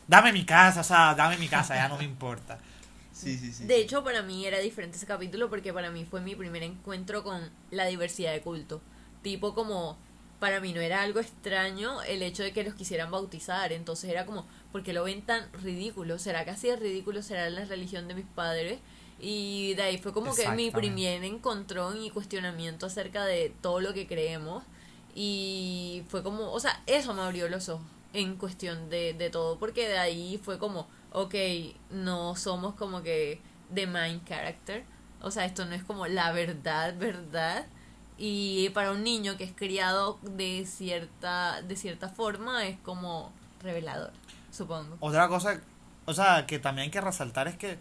dame 0.08 0.32
mi 0.32 0.44
casa, 0.44 0.80
o 0.80 0.84
sea, 0.84 1.14
dame 1.14 1.36
mi 1.38 1.48
casa, 1.48 1.76
ya 1.76 1.88
no 1.88 1.98
me 1.98 2.04
importa. 2.04 2.58
Sí, 3.12 3.36
sí, 3.38 3.52
sí. 3.52 3.64
De 3.66 3.76
hecho, 3.78 4.04
para 4.04 4.22
mí 4.22 4.46
era 4.46 4.58
diferente 4.60 4.96
ese 4.96 5.06
capítulo 5.06 5.50
porque 5.50 5.72
para 5.72 5.90
mí 5.90 6.04
fue 6.04 6.20
mi 6.20 6.34
primer 6.36 6.62
encuentro 6.62 7.22
con 7.24 7.50
la 7.70 7.86
diversidad 7.86 8.32
de 8.32 8.40
culto. 8.40 8.80
Tipo 9.22 9.54
como, 9.54 9.98
para 10.40 10.60
mí 10.60 10.72
no 10.72 10.80
era 10.80 11.02
algo 11.02 11.20
extraño 11.20 12.02
el 12.02 12.22
hecho 12.22 12.42
de 12.44 12.52
que 12.52 12.64
los 12.64 12.74
quisieran 12.74 13.10
bautizar. 13.10 13.72
Entonces 13.72 14.10
era 14.10 14.26
como, 14.26 14.46
¿por 14.72 14.82
qué 14.84 14.92
lo 14.92 15.04
ven 15.04 15.22
tan 15.22 15.52
ridículo? 15.62 16.18
¿Será 16.18 16.44
que 16.44 16.52
así 16.52 16.68
de 16.68 16.76
ridículo 16.76 17.22
será 17.22 17.50
la 17.50 17.64
religión 17.64 18.06
de 18.08 18.14
mis 18.14 18.26
padres? 18.26 18.78
Y 19.20 19.74
de 19.74 19.82
ahí 19.82 19.98
fue 19.98 20.12
como 20.12 20.36
que 20.36 20.52
mi 20.52 20.70
primer 20.70 21.24
encontrón 21.24 22.00
y 22.00 22.10
cuestionamiento 22.10 22.86
acerca 22.86 23.24
de 23.24 23.52
todo 23.60 23.80
lo 23.80 23.92
que 23.92 24.06
creemos. 24.06 24.62
Y 25.20 26.04
fue 26.08 26.22
como, 26.22 26.52
o 26.52 26.60
sea, 26.60 26.80
eso 26.86 27.12
me 27.12 27.22
abrió 27.22 27.48
los 27.48 27.68
ojos 27.68 27.84
en 28.12 28.36
cuestión 28.36 28.88
de, 28.88 29.14
de 29.14 29.30
todo, 29.30 29.58
porque 29.58 29.88
de 29.88 29.98
ahí 29.98 30.40
fue 30.40 30.60
como, 30.60 30.86
ok, 31.10 31.34
no 31.90 32.36
somos 32.36 32.76
como 32.76 33.02
que 33.02 33.40
the 33.74 33.88
main 33.88 34.24
character, 34.24 34.84
o 35.20 35.32
sea, 35.32 35.44
esto 35.44 35.64
no 35.66 35.74
es 35.74 35.82
como 35.82 36.06
la 36.06 36.30
verdad, 36.30 36.94
verdad, 36.96 37.66
y 38.16 38.68
para 38.70 38.92
un 38.92 39.02
niño 39.02 39.36
que 39.36 39.42
es 39.42 39.52
criado 39.52 40.20
de 40.22 40.64
cierta, 40.66 41.62
de 41.62 41.74
cierta 41.74 42.08
forma 42.08 42.64
es 42.68 42.78
como 42.84 43.32
revelador, 43.60 44.12
supongo. 44.52 44.98
Otra 45.00 45.26
cosa, 45.26 45.60
o 46.06 46.14
sea, 46.14 46.46
que 46.46 46.60
también 46.60 46.84
hay 46.84 46.90
que 46.92 47.00
resaltar 47.00 47.48
es 47.48 47.56
que, 47.56 47.76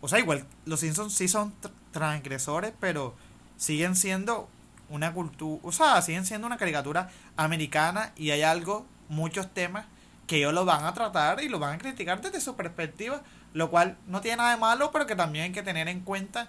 o 0.00 0.08
sea, 0.08 0.18
igual 0.18 0.46
los 0.64 0.80
Simpsons 0.80 1.12
sí 1.12 1.28
son 1.28 1.52
tr- 1.60 1.70
transgresores, 1.92 2.72
pero 2.80 3.14
siguen 3.58 3.94
siendo 3.94 4.48
una 4.90 5.12
cultura, 5.14 5.60
o 5.64 5.72
sea, 5.72 6.02
siguen 6.02 6.26
siendo 6.26 6.46
una 6.46 6.58
caricatura 6.58 7.08
americana 7.36 8.12
y 8.16 8.30
hay 8.30 8.42
algo, 8.42 8.84
muchos 9.08 9.48
temas 9.52 9.86
que 10.26 10.36
ellos 10.36 10.52
lo 10.52 10.64
van 10.64 10.84
a 10.84 10.92
tratar 10.94 11.42
y 11.42 11.48
lo 11.48 11.58
van 11.58 11.74
a 11.74 11.78
criticar 11.78 12.20
desde 12.20 12.40
su 12.40 12.54
perspectiva, 12.56 13.22
lo 13.54 13.70
cual 13.70 13.96
no 14.06 14.20
tiene 14.20 14.36
nada 14.38 14.50
de 14.50 14.56
malo, 14.58 14.90
pero 14.92 15.06
que 15.06 15.16
también 15.16 15.44
hay 15.46 15.52
que 15.52 15.62
tener 15.62 15.88
en 15.88 16.00
cuenta 16.00 16.48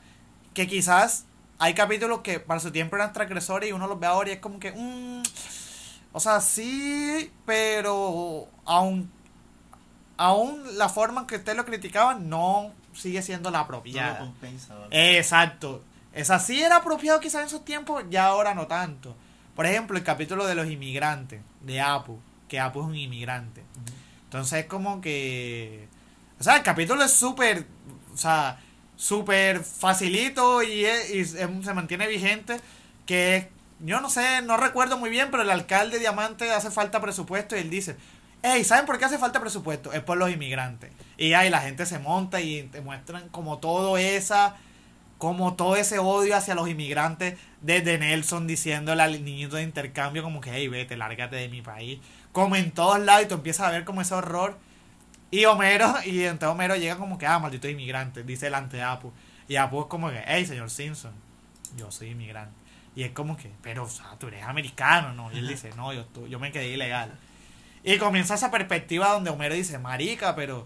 que 0.54 0.68
quizás 0.68 1.26
hay 1.58 1.74
capítulos 1.74 2.22
que 2.22 2.39
para 2.39 2.60
su 2.60 2.72
tiempo 2.72 2.96
eran 2.96 3.14
transgresores 3.14 3.70
y 3.70 3.72
uno 3.72 3.88
los 3.88 4.00
ve 4.00 4.08
ahora 4.08 4.30
y 4.30 4.34
es 4.34 4.39
como 4.39 4.60
que, 4.60 4.72
mm, 4.72 5.24
o 6.14 6.20
sea, 6.20 6.42
sí, 6.42 7.32
pero 7.46 8.48
aún 8.66 9.10
aún 10.18 10.78
la 10.78 10.88
forma 10.89 11.22
en 11.22 11.28
que 11.28 11.38
ustedes 11.38 11.58
lo 11.58 11.66
criticaban 11.66 12.30
no 12.30 12.72
sigue 12.94 13.22
siendo 13.24 13.50
la 13.50 13.60
No 13.60 13.62
lo 13.62 13.66
apropiada. 13.66 14.20
compensa, 14.20 14.76
¿vale? 14.76 15.18
Exacto. 15.18 15.84
Esa 16.14 16.39
sí 16.39 16.62
era 16.62 16.78
apropiado 16.78 17.20
quizás 17.20 17.41
en 17.41 17.47
esos 17.47 17.64
tiempos, 17.66 18.03
ya 18.09 18.26
ahora 18.28 18.53
no 18.53 18.68
tanto. 18.68 19.16
por 19.55 19.66
ejemplo, 19.66 19.97
el 19.97 20.03
capítulo 20.03 20.45
de 20.47 20.55
los 20.55 20.68
inmigrantes, 20.70 21.41
de 21.62 21.82
Apu, 21.82 22.20
que 22.47 22.59
Apu 22.59 22.82
es 22.82 22.88
un 22.88 22.95
inmigrante. 22.95 23.64
Entonces 24.24 24.59
es 24.59 24.66
como 24.66 25.01
que... 25.01 25.88
O 26.39 26.43
sea, 26.43 26.55
el 26.55 26.64
capítulo 26.64 27.03
es 27.03 27.12
súper... 27.12 27.68
O 28.14 28.18
sea, 28.18 28.59
súper 28.95 29.62
facilito 29.64 30.64
y, 30.64 30.86
es- 30.86 31.09
y 31.14 31.20
es- 31.20 31.32
se 31.32 31.74
mantiene 31.74 32.07
vigente. 32.07 32.59
Que 33.05 33.36
es- 33.36 33.47
yo 33.82 33.99
no 34.01 34.09
sé, 34.09 34.41
no 34.41 34.57
recuerdo 34.57 34.97
muy 34.97 35.09
bien, 35.09 35.30
pero 35.32 35.43
el 35.43 35.49
alcalde 35.49 35.99
Diamante 35.99 36.49
hace 36.51 36.72
falta 36.72 36.99
presupuesto 37.01 37.55
y 37.55 37.59
él 37.59 37.70
dice... 37.70 37.97
Hey, 38.43 38.64
¿saben 38.64 38.88
por 38.88 38.97
qué 38.97 39.05
hace 39.05 39.20
falta 39.20 39.39
presupuesto? 39.39 39.93
Es 39.93 40.01
por 40.01 40.18
los 40.18 40.32
inmigrantes. 40.32 40.91
Y 41.18 41.34
ahí 41.34 41.49
la 41.51 41.59
gente 41.62 41.86
se 41.86 41.99
monta 41.99 42.41
y 42.41 42.64
te 42.64 42.82
muestran 42.82 43.30
como 43.30 43.59
todo 43.59 43.97
esa 43.99 44.55
como 45.22 45.53
todo 45.53 45.76
ese 45.76 45.99
odio 45.99 46.36
hacia 46.36 46.55
los 46.55 46.67
inmigrantes 46.67 47.38
desde 47.61 47.99
Nelson 47.99 48.47
diciéndole 48.47 49.03
al 49.03 49.24
niñito 49.24 49.57
de 49.57 49.61
intercambio 49.61 50.24
como 50.24 50.41
que 50.41 50.49
hey 50.51 50.67
vete 50.67 50.97
lárgate 50.97 51.36
de 51.36 51.47
mi 51.47 51.61
país 51.61 51.99
como 52.32 52.55
en 52.55 52.72
todos 52.72 52.99
lados 52.99 53.26
y 53.26 53.28
tú 53.28 53.36
empiezas 53.36 53.67
a 53.67 53.72
ver 53.72 53.86
como 53.86 54.01
ese 54.01 54.15
horror. 54.15 54.57
Y 55.30 55.45
Homero 55.45 55.93
y 56.05 56.24
entonces 56.24 56.51
Homero 56.51 56.76
llega 56.76 56.97
como 56.97 57.19
que 57.19 57.28
ah 57.28 57.38
maldito 57.38 57.69
inmigrante 57.69 58.24
dice 58.24 58.47
delante 58.47 58.78
de 58.78 58.84
Apu. 58.84 59.13
Y 59.47 59.57
Apu 59.57 59.82
es 59.82 59.86
como 59.86 60.09
que 60.09 60.24
hey 60.26 60.43
señor 60.47 60.72
Simpson 60.72 61.13
yo 61.78 61.91
soy 61.91 62.09
inmigrante 62.09 62.55
y 62.95 63.03
es 63.03 63.11
como 63.11 63.38
que 63.38 63.51
pero 63.61 63.84
o 63.84 63.89
sea, 63.89 64.15
tú 64.17 64.28
eres 64.28 64.43
americano 64.43 65.13
no 65.13 65.32
y 65.32 65.38
él 65.38 65.47
dice 65.47 65.69
no 65.78 65.93
yo 65.93 66.07
yo 66.28 66.39
me 66.39 66.51
quedé 66.51 66.69
ilegal 66.69 67.11
y 67.84 67.99
comienza 67.99 68.34
esa 68.34 68.49
perspectiva 68.49 69.09
donde 69.09 69.30
Homero 69.30 69.53
dice 69.53 69.78
marica 69.78 70.36
pero 70.36 70.65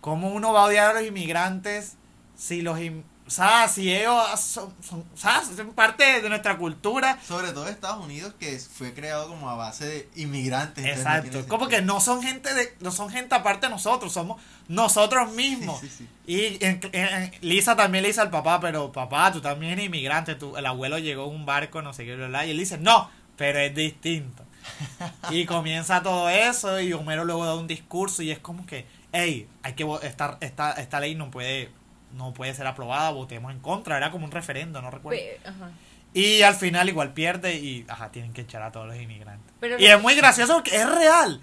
cómo 0.00 0.28
uno 0.32 0.54
va 0.54 0.62
a 0.62 0.64
odiar 0.64 0.90
a 0.90 1.00
los 1.00 1.06
inmigrantes 1.08 1.96
si 2.36 2.62
los 2.62 2.80
in- 2.80 3.04
sea, 3.34 3.68
si 3.68 3.92
ellos 3.92 4.14
son, 4.40 4.72
son- 4.82 5.04
son 5.16 5.72
parte 5.74 6.20
de 6.22 6.28
nuestra 6.28 6.56
cultura. 6.56 7.18
Sobre 7.26 7.52
todo 7.52 7.68
Estados 7.68 8.04
Unidos, 8.04 8.34
que 8.38 8.58
fue 8.58 8.94
creado 8.94 9.28
como 9.28 9.50
a 9.50 9.54
base 9.56 9.86
de 9.86 10.08
inmigrantes. 10.16 10.84
no 10.84 10.90
Exacto. 10.90 11.30
tiene 11.30 11.46
Como 11.48 11.68
que 11.68 11.82
no 11.82 12.00
son 12.00 12.22
gente 12.22 12.52
de, 12.54 12.74
no 12.80 12.90
son 12.92 13.10
gente 13.10 13.34
aparte 13.34 13.66
de 13.66 13.70
nosotros, 13.70 14.12
somos 14.12 14.40
nosotros 14.68 15.32
mismos. 15.32 15.80
Sí, 15.80 15.88
sí, 15.88 15.94
sí. 15.98 16.08
Y 16.26 16.64
en- 16.64 16.80
en- 16.92 17.32
Lisa 17.40 17.76
también 17.76 18.02
le 18.02 18.08
dice 18.08 18.20
al 18.20 18.30
papá, 18.30 18.60
pero 18.60 18.92
papá, 18.92 19.32
tú 19.32 19.40
también 19.40 19.72
eres 19.72 19.86
inmigrante, 19.86 20.34
tú, 20.34 20.56
el 20.56 20.66
abuelo 20.66 20.98
llegó 20.98 21.26
en 21.28 21.34
un 21.34 21.46
barco, 21.46 21.82
no 21.82 21.92
sé 21.92 22.04
qué, 22.04 22.14
bla, 22.16 22.28
bla, 22.28 22.46
y 22.46 22.50
él 22.52 22.58
dice, 22.58 22.78
no, 22.78 23.10
pero 23.36 23.58
es 23.58 23.74
distinto. 23.74 24.42
y 25.30 25.44
comienza 25.44 26.02
todo 26.02 26.28
eso 26.30 26.80
y 26.80 26.92
Homero 26.94 27.24
luego 27.24 27.44
da 27.44 27.54
un 27.54 27.66
discurso 27.66 28.22
y 28.22 28.30
es 28.30 28.38
como 28.38 28.64
que, 28.64 28.86
hey, 29.12 29.46
hay 29.62 29.74
que 29.74 29.86
esta, 30.02 30.38
esta, 30.40 30.72
esta 30.72 31.00
ley 31.00 31.14
no 31.14 31.30
puede 31.30 31.70
no 32.14 32.32
puede 32.32 32.54
ser 32.54 32.66
aprobada, 32.66 33.10
votemos 33.10 33.52
en 33.52 33.60
contra, 33.60 33.96
era 33.96 34.10
como 34.10 34.24
un 34.24 34.30
referendo, 34.32 34.80
no 34.82 34.90
recuerdo. 34.90 35.20
Ajá. 35.44 35.70
Y 36.12 36.42
al 36.42 36.54
final 36.54 36.88
igual 36.88 37.12
pierde 37.12 37.56
y 37.56 37.84
ajá, 37.88 38.10
tienen 38.12 38.32
que 38.32 38.42
echar 38.42 38.62
a 38.62 38.70
todos 38.70 38.86
los 38.86 38.96
inmigrantes. 38.96 39.52
Pero 39.60 39.78
y 39.78 39.88
lo- 39.88 39.96
es 39.96 40.02
muy 40.02 40.14
gracioso 40.14 40.54
porque 40.54 40.76
es 40.76 40.88
real. 40.88 41.40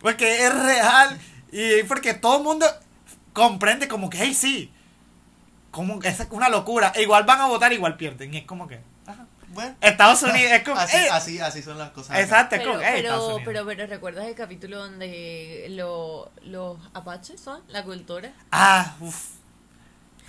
Porque 0.00 0.46
es 0.46 0.54
real. 0.54 1.18
Y 1.52 1.82
porque 1.82 2.14
todo 2.14 2.38
el 2.38 2.42
mundo 2.44 2.66
comprende 3.34 3.88
como 3.88 4.08
que, 4.08 4.18
hey, 4.18 4.32
sí. 4.34 4.72
Como 5.70 6.00
que 6.00 6.08
es 6.08 6.26
una 6.30 6.48
locura. 6.48 6.92
E 6.96 7.02
igual 7.02 7.24
van 7.24 7.40
a 7.42 7.46
votar, 7.46 7.72
igual 7.72 7.96
pierden. 7.96 8.32
Y 8.32 8.38
es 8.38 8.44
como 8.44 8.66
que, 8.66 8.80
ajá. 9.06 9.26
Bueno, 9.48 9.74
Estados 9.80 10.22
Unidos 10.22 10.52
es 10.52 10.62
como, 10.62 10.76
así, 10.80 10.96
eh, 10.96 11.08
así, 11.10 11.38
así 11.40 11.62
son 11.62 11.76
las 11.76 11.90
cosas. 11.90 12.18
Exacto, 12.18 12.56
Pero, 12.56 12.70
como, 12.72 12.82
eh, 12.82 13.42
pero, 13.44 13.66
pero, 13.66 13.86
¿recuerdas 13.86 14.26
el 14.26 14.34
capítulo 14.34 14.78
donde 14.78 15.66
lo- 15.70 16.30
los 16.42 16.78
apaches 16.94 17.40
son 17.40 17.60
la 17.68 17.84
cultura? 17.84 18.32
Ah, 18.50 18.94
uff. 19.00 19.39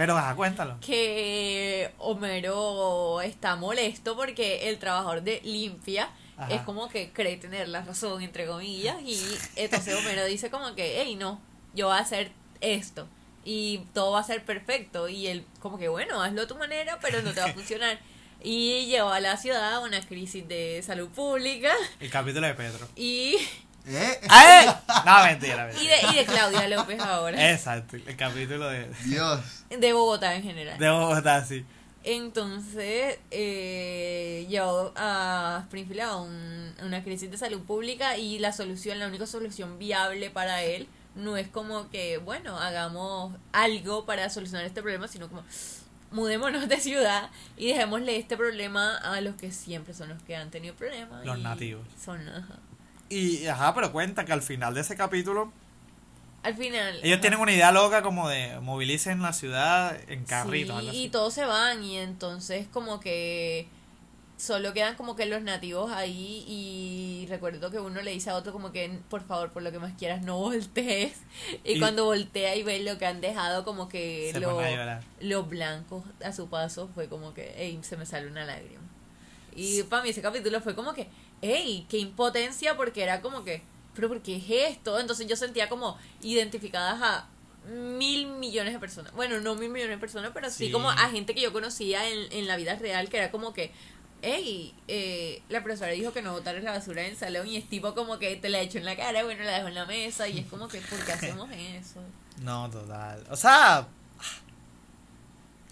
Pero 0.02 0.18
ajá, 0.18 0.36
cuéntalo. 0.36 0.80
Que 0.80 1.94
Homero 2.00 3.22
está 3.22 3.56
molesto 3.56 4.16
porque 4.16 4.68
el 4.70 4.80
trabajador 4.80 5.22
de 5.22 5.42
limpia 5.44 6.10
Ajá. 6.38 6.56
es 6.56 6.62
como 6.62 6.90
que 6.90 7.12
cree 7.12 7.38
tener 7.38 7.70
la 7.70 7.84
razón, 7.84 8.20
entre 8.24 8.48
comillas, 8.48 9.00
y 9.04 9.22
entonces 9.56 9.94
Homero 9.96 10.26
dice 10.26 10.50
como 10.50 10.74
que, 10.74 11.04
hey, 11.04 11.16
no, 11.16 11.40
yo 11.76 11.86
voy 11.90 11.98
a 11.98 12.00
hacer 12.00 12.32
esto 12.62 13.08
y 13.46 13.82
todo 13.94 14.14
va 14.14 14.22
a 14.22 14.24
ser 14.24 14.44
perfecto 14.44 15.08
y 15.08 15.28
él 15.28 15.46
como 15.60 15.78
que, 15.78 15.88
bueno, 15.88 16.20
hazlo 16.24 16.42
a 16.42 16.48
tu 16.48 16.56
manera, 16.56 16.98
pero 17.00 17.22
no 17.22 17.32
te 17.32 17.40
va 17.42 17.46
a 17.46 17.54
funcionar. 17.54 18.00
Y 18.44 18.88
lleva 18.88 19.16
a 19.16 19.20
la 19.20 19.38
ciudad 19.38 19.72
a 19.76 19.80
una 19.82 20.02
crisis 20.02 20.48
de 20.48 20.82
salud 20.84 21.10
pública 21.10 21.72
El 22.00 22.10
capítulo 22.10 22.48
de 22.48 22.56
Pedro. 22.56 22.88
y, 22.96 23.38
¿Eh? 23.88 24.20
¡Ay! 24.30 24.68
No, 25.06 25.24
mentira, 25.26 25.64
y, 25.72 25.74
mentira. 25.74 25.96
de, 25.98 26.14
y 26.14 26.16
de 26.18 26.26
Claudia 26.26 26.68
López 26.68 27.00
ahora, 27.02 27.52
Exacto, 27.52 27.96
el 27.96 28.16
capítulo 28.16 28.70
de, 28.70 28.88
Dios. 29.06 29.40
de 29.70 29.94
Bogotá 29.94 30.36
en 30.36 30.44
general. 30.44 30.78
de 30.78 30.90
Bogotá, 30.90 31.44
sí. 31.46 31.66
Entonces, 32.04 33.18
eh, 33.32 34.46
llevó 34.50 34.92
a 34.96 35.60
Springfield 35.64 36.02
a 36.02 36.16
un- 36.18 36.74
una 36.84 37.04
crisis 37.04 37.30
de 37.32 37.38
salud 37.38 37.62
pública 37.62 38.18
y 38.18 38.40
la 38.40 38.52
solución, 38.54 39.00
la 39.00 39.08
única 39.08 39.26
solución 39.26 39.78
viable 39.80 40.30
para 40.30 40.62
él 40.64 40.88
no 41.16 41.38
es 41.38 41.48
como 41.48 41.90
que, 41.90 42.18
bueno, 42.18 42.58
hagamos 42.58 43.36
algo 43.52 44.06
para 44.06 44.30
solucionar 44.30 44.66
este 44.66 44.82
problema, 44.82 45.08
sino 45.08 45.28
como 45.30 45.44
mudémonos 46.12 46.68
de 46.68 46.78
ciudad 46.80 47.30
y 47.58 47.68
dejémosle 47.68 48.18
este 48.18 48.36
problema 48.38 48.98
a 48.98 49.22
los 49.22 49.36
que 49.36 49.52
siempre 49.52 49.94
son 49.94 50.10
los 50.10 50.22
que 50.24 50.36
han 50.36 50.50
tenido 50.52 50.74
problemas. 50.76 51.26
Los 51.26 51.38
y 51.38 51.42
nativos. 51.42 51.86
Son, 52.04 52.28
ajá. 52.30 52.56
Y 53.12 53.46
ajá, 53.48 53.76
pero 53.76 53.92
cuenta 53.92 54.26
que 54.26 54.32
al 54.34 54.42
final 54.42 54.74
de 54.74 54.82
ese 54.82 54.96
capítulo 54.96 55.52
Al 56.44 56.56
final. 56.56 56.96
ellos 57.04 57.14
ajá. 57.16 57.22
tienen 57.22 57.40
una 57.40 57.52
idea 57.52 57.72
loca 57.72 58.02
como 58.02 58.30
de 58.30 58.60
movilicen 58.62 59.22
la 59.22 59.34
ciudad 59.34 59.98
en 60.10 60.24
carritos. 60.26 60.82
Sí, 60.92 61.04
y 61.04 61.10
todos 61.10 61.34
se 61.34 61.46
van 61.46 61.84
y 61.84 61.98
entonces 61.98 62.68
como 62.72 63.00
que 63.00 63.68
solo 64.38 64.74
quedan 64.74 64.96
como 64.96 65.16
que 65.16 65.28
los 65.28 65.44
nativos 65.44 65.92
ahí 65.92 66.44
y 66.48 67.28
recuerdo 67.30 67.70
que 67.70 67.80
uno 67.80 68.02
le 68.02 68.10
dice 68.10 68.32
a 68.32 68.36
otro 68.36 68.52
como 68.52 68.72
que 68.72 68.98
por 69.08 69.24
favor 69.24 69.52
por 69.52 69.62
lo 69.62 69.72
que 69.72 69.78
más 69.78 69.94
quieras 70.00 70.24
no 70.24 70.38
voltees 70.40 71.14
y, 71.64 71.74
Y- 71.74 71.80
cuando 71.80 72.06
voltea 72.06 72.56
y 72.56 72.64
ve 72.64 72.80
lo 72.80 72.98
que 72.98 73.06
han 73.06 73.22
dejado 73.22 73.64
como 73.64 73.88
que 73.88 74.34
lo- 74.40 74.60
los 75.20 75.48
blancos 75.48 76.04
a 76.26 76.34
su 76.34 76.50
paso 76.50 76.90
fue 76.96 77.08
como 77.08 77.36
que 77.36 77.54
ey, 77.56 77.78
se 77.84 77.98
me 77.98 78.08
sale 78.08 78.26
una 78.28 78.44
lágrima 78.46 78.82
y 79.56 79.84
para 79.84 80.02
mí 80.02 80.10
ese 80.10 80.24
capítulo 80.24 80.60
fue 80.60 80.74
como 80.74 80.94
que 80.94 81.08
ey, 81.42 81.86
qué 81.90 81.98
impotencia 81.98 82.76
porque 82.78 83.04
era 83.04 83.22
como 83.22 83.44
que 83.44 83.62
pero 83.96 84.08
¿por 84.08 84.22
qué 84.22 84.38
es 84.38 84.44
esto? 84.72 85.00
entonces 85.00 85.28
yo 85.28 85.36
sentía 85.36 85.68
como 85.70 85.98
identificadas 86.22 87.02
a 87.02 87.28
mil 87.70 88.28
millones 88.28 88.74
de 88.74 88.80
personas 88.80 89.12
bueno 89.14 89.40
no 89.42 89.56
mil 89.56 89.70
millones 89.70 89.98
de 89.98 90.00
personas 90.00 90.32
pero 90.34 90.50
sí, 90.50 90.68
Sí. 90.68 90.72
como 90.72 90.90
a 90.90 91.10
gente 91.10 91.34
que 91.36 91.42
yo 91.42 91.52
conocía 91.54 92.10
en, 92.10 92.32
en 92.32 92.48
la 92.48 92.56
vida 92.56 92.76
real 92.76 93.10
que 93.10 93.18
era 93.18 93.32
como 93.32 93.54
que 93.54 93.72
Ey, 94.24 94.72
eh, 94.88 95.42
la 95.50 95.64
profesora 95.64 95.92
dijo 95.94 96.14
que 96.14 96.22
no 96.22 96.32
botaras 96.34 96.64
la 96.64 96.70
basura 96.74 97.02
en 97.04 97.10
el 97.14 97.18
salón 97.18 97.48
y 97.48 97.58
es 97.58 97.68
tipo 97.68 97.96
como 97.96 98.20
que 98.20 98.36
te 98.36 98.50
la 98.50 98.60
echo 98.60 98.78
en 98.78 98.86
la 98.86 98.96
cara, 98.96 99.24
bueno, 99.24 99.44
la 99.44 99.56
dejo 99.56 99.68
en 99.70 99.74
la 99.74 99.86
mesa 99.88 100.28
y 100.28 100.38
es 100.38 100.46
como 100.46 100.68
que, 100.68 100.80
¿por 100.80 101.04
qué 101.04 101.12
hacemos 101.14 101.50
eso? 101.52 102.00
No, 102.44 102.70
total. 102.70 103.24
O 103.32 103.36
sea. 103.36 103.88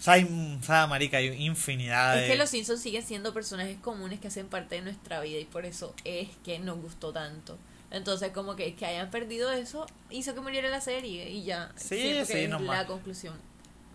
O 0.00 0.02
sea, 0.02 0.14
hay, 0.14 0.24
o 0.24 0.64
sea, 0.64 0.86
marica, 0.86 1.18
hay 1.18 1.26
infinidad 1.44 2.14
de... 2.14 2.22
Es 2.22 2.30
que 2.30 2.38
los 2.38 2.48
Simpsons 2.48 2.80
siguen 2.80 3.04
siendo 3.04 3.34
personajes 3.34 3.76
comunes 3.82 4.18
que 4.18 4.28
hacen 4.28 4.46
parte 4.48 4.76
de 4.76 4.80
nuestra 4.80 5.20
vida 5.20 5.38
y 5.38 5.44
por 5.44 5.66
eso 5.66 5.94
es 6.04 6.30
que 6.42 6.58
nos 6.58 6.80
gustó 6.80 7.12
tanto. 7.12 7.58
Entonces, 7.90 8.30
como 8.32 8.56
que, 8.56 8.74
que 8.74 8.86
hayan 8.86 9.10
perdido 9.10 9.52
eso 9.52 9.86
hizo 10.08 10.34
que 10.34 10.40
muriera 10.40 10.70
la 10.70 10.80
serie 10.80 11.28
y 11.28 11.44
ya. 11.44 11.70
Sí, 11.76 12.00
siento 12.00 12.26
que 12.26 12.32
sí, 12.32 12.38
es 12.44 12.60
la 12.62 12.86
conclusión 12.86 13.34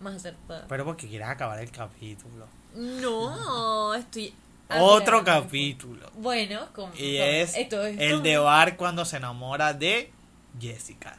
más 0.00 0.14
acertada. 0.14 0.66
Pero 0.68 0.84
porque 0.84 1.08
quieres 1.08 1.26
acabar 1.26 1.58
el 1.58 1.72
capítulo. 1.72 2.46
No, 2.76 3.92
estoy. 3.94 4.32
Otro 4.78 5.24
capítulo. 5.24 6.08
Bueno, 6.14 6.68
como. 6.72 6.94
Y 6.94 7.16
es 7.16 7.56
esto 7.56 7.84
es 7.84 7.98
el 7.98 8.22
de 8.22 8.38
Bar 8.38 8.76
cuando 8.76 9.04
se 9.04 9.16
enamora 9.16 9.74
de 9.74 10.12
Jessica. 10.60 11.18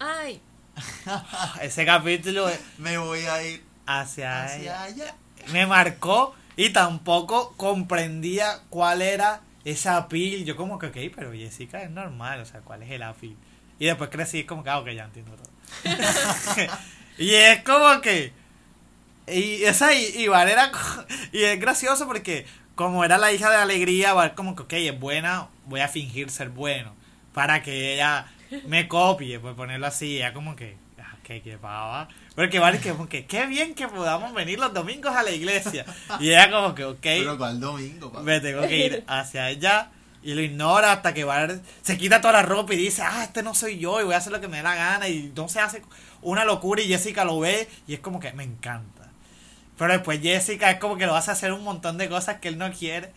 Ay, 0.00 0.40
Ese 1.60 1.84
capítulo 1.84 2.48
Me 2.78 2.98
voy 2.98 3.20
a 3.20 3.42
ir 3.44 3.69
hacia, 3.86 4.44
hacia 4.44 4.58
ella 4.58 4.82
allá. 4.82 5.14
me 5.52 5.66
marcó 5.66 6.34
y 6.56 6.70
tampoco 6.70 7.54
comprendía 7.56 8.60
cuál 8.68 9.02
era 9.02 9.40
esa 9.64 9.96
appeal. 9.96 10.44
Yo 10.44 10.56
como 10.56 10.78
que, 10.78 10.86
ok, 10.86 10.96
pero 11.14 11.32
Jessica 11.32 11.82
es 11.82 11.90
normal, 11.90 12.40
o 12.40 12.44
sea, 12.44 12.60
¿cuál 12.60 12.82
es 12.82 12.90
el 12.90 13.02
appeal? 13.02 13.36
Y 13.78 13.86
después 13.86 14.10
crecí 14.10 14.44
como 14.44 14.62
que, 14.62 14.70
ah, 14.70 14.78
ok, 14.78 14.90
ya 14.90 15.04
entiendo 15.04 15.32
todo. 15.32 15.50
y 17.18 17.34
es 17.34 17.62
como 17.62 18.00
que... 18.00 18.32
Y 19.26 19.62
esa 19.64 19.94
y, 19.94 20.04
y 20.16 20.28
Val 20.28 20.48
era... 20.48 20.70
Y 21.32 21.44
es 21.44 21.58
gracioso 21.60 22.06
porque 22.06 22.46
como 22.74 23.04
era 23.04 23.18
la 23.18 23.32
hija 23.32 23.50
de 23.50 23.56
Alegría, 23.56 24.14
como 24.34 24.56
que, 24.56 24.62
ok, 24.62 24.72
es 24.72 24.98
buena, 24.98 25.48
voy 25.66 25.80
a 25.80 25.88
fingir 25.88 26.30
ser 26.30 26.50
bueno. 26.50 26.94
Para 27.34 27.62
que 27.62 27.94
ella 27.94 28.26
me 28.66 28.88
copie, 28.88 29.38
por 29.38 29.54
ponerlo 29.54 29.86
así. 29.86 30.16
Ella 30.16 30.32
como 30.32 30.56
que, 30.56 30.76
ah, 30.98 31.16
que 31.22 31.42
qué 31.42 31.58
pava. 31.58 32.08
Porque 32.40 32.58
Val 32.58 32.80
que 32.80 32.92
como 32.92 33.06
que, 33.06 33.26
qué 33.26 33.44
bien 33.44 33.74
que 33.74 33.86
podamos 33.86 34.32
venir 34.32 34.58
los 34.58 34.72
domingos 34.72 35.14
a 35.14 35.22
la 35.22 35.30
iglesia. 35.30 35.84
Y 36.20 36.30
ella 36.30 36.50
como 36.50 36.74
que, 36.74 36.86
ok 36.86 36.98
Pero 37.02 37.36
¿cuál 37.36 37.60
domingo, 37.60 38.10
papá? 38.10 38.22
me 38.22 38.40
tengo 38.40 38.66
que 38.66 38.86
ir 38.86 39.04
hacia 39.06 39.50
ella 39.50 39.90
y 40.22 40.32
lo 40.32 40.40
ignora 40.40 40.92
hasta 40.92 41.12
que 41.12 41.24
va 41.24 41.48
se 41.82 41.98
quita 41.98 42.22
toda 42.22 42.32
la 42.32 42.42
ropa 42.42 42.72
y 42.72 42.78
dice 42.78 43.02
ah 43.02 43.24
este 43.24 43.42
no 43.42 43.54
soy 43.54 43.78
yo 43.78 44.00
y 44.00 44.04
voy 44.04 44.14
a 44.14 44.16
hacer 44.16 44.32
lo 44.32 44.40
que 44.40 44.48
me 44.48 44.56
dé 44.56 44.62
la 44.62 44.74
gana 44.74 45.08
y 45.08 45.30
no 45.36 45.50
se 45.50 45.60
hace 45.60 45.82
una 46.22 46.46
locura 46.46 46.80
y 46.80 46.88
Jessica 46.88 47.24
lo 47.24 47.40
ve 47.40 47.68
y 47.86 47.92
es 47.92 48.00
como 48.00 48.20
que 48.20 48.32
me 48.32 48.44
encanta 48.44 49.08
pero 49.78 49.92
después 49.92 50.20
Jessica 50.22 50.70
es 50.70 50.78
como 50.78 50.96
que 50.96 51.04
lo 51.04 51.16
hace 51.16 51.30
hacer 51.30 51.52
un 51.52 51.64
montón 51.64 51.98
de 51.98 52.08
cosas 52.08 52.38
que 52.38 52.48
él 52.48 52.56
no 52.56 52.70
quiere 52.72 53.12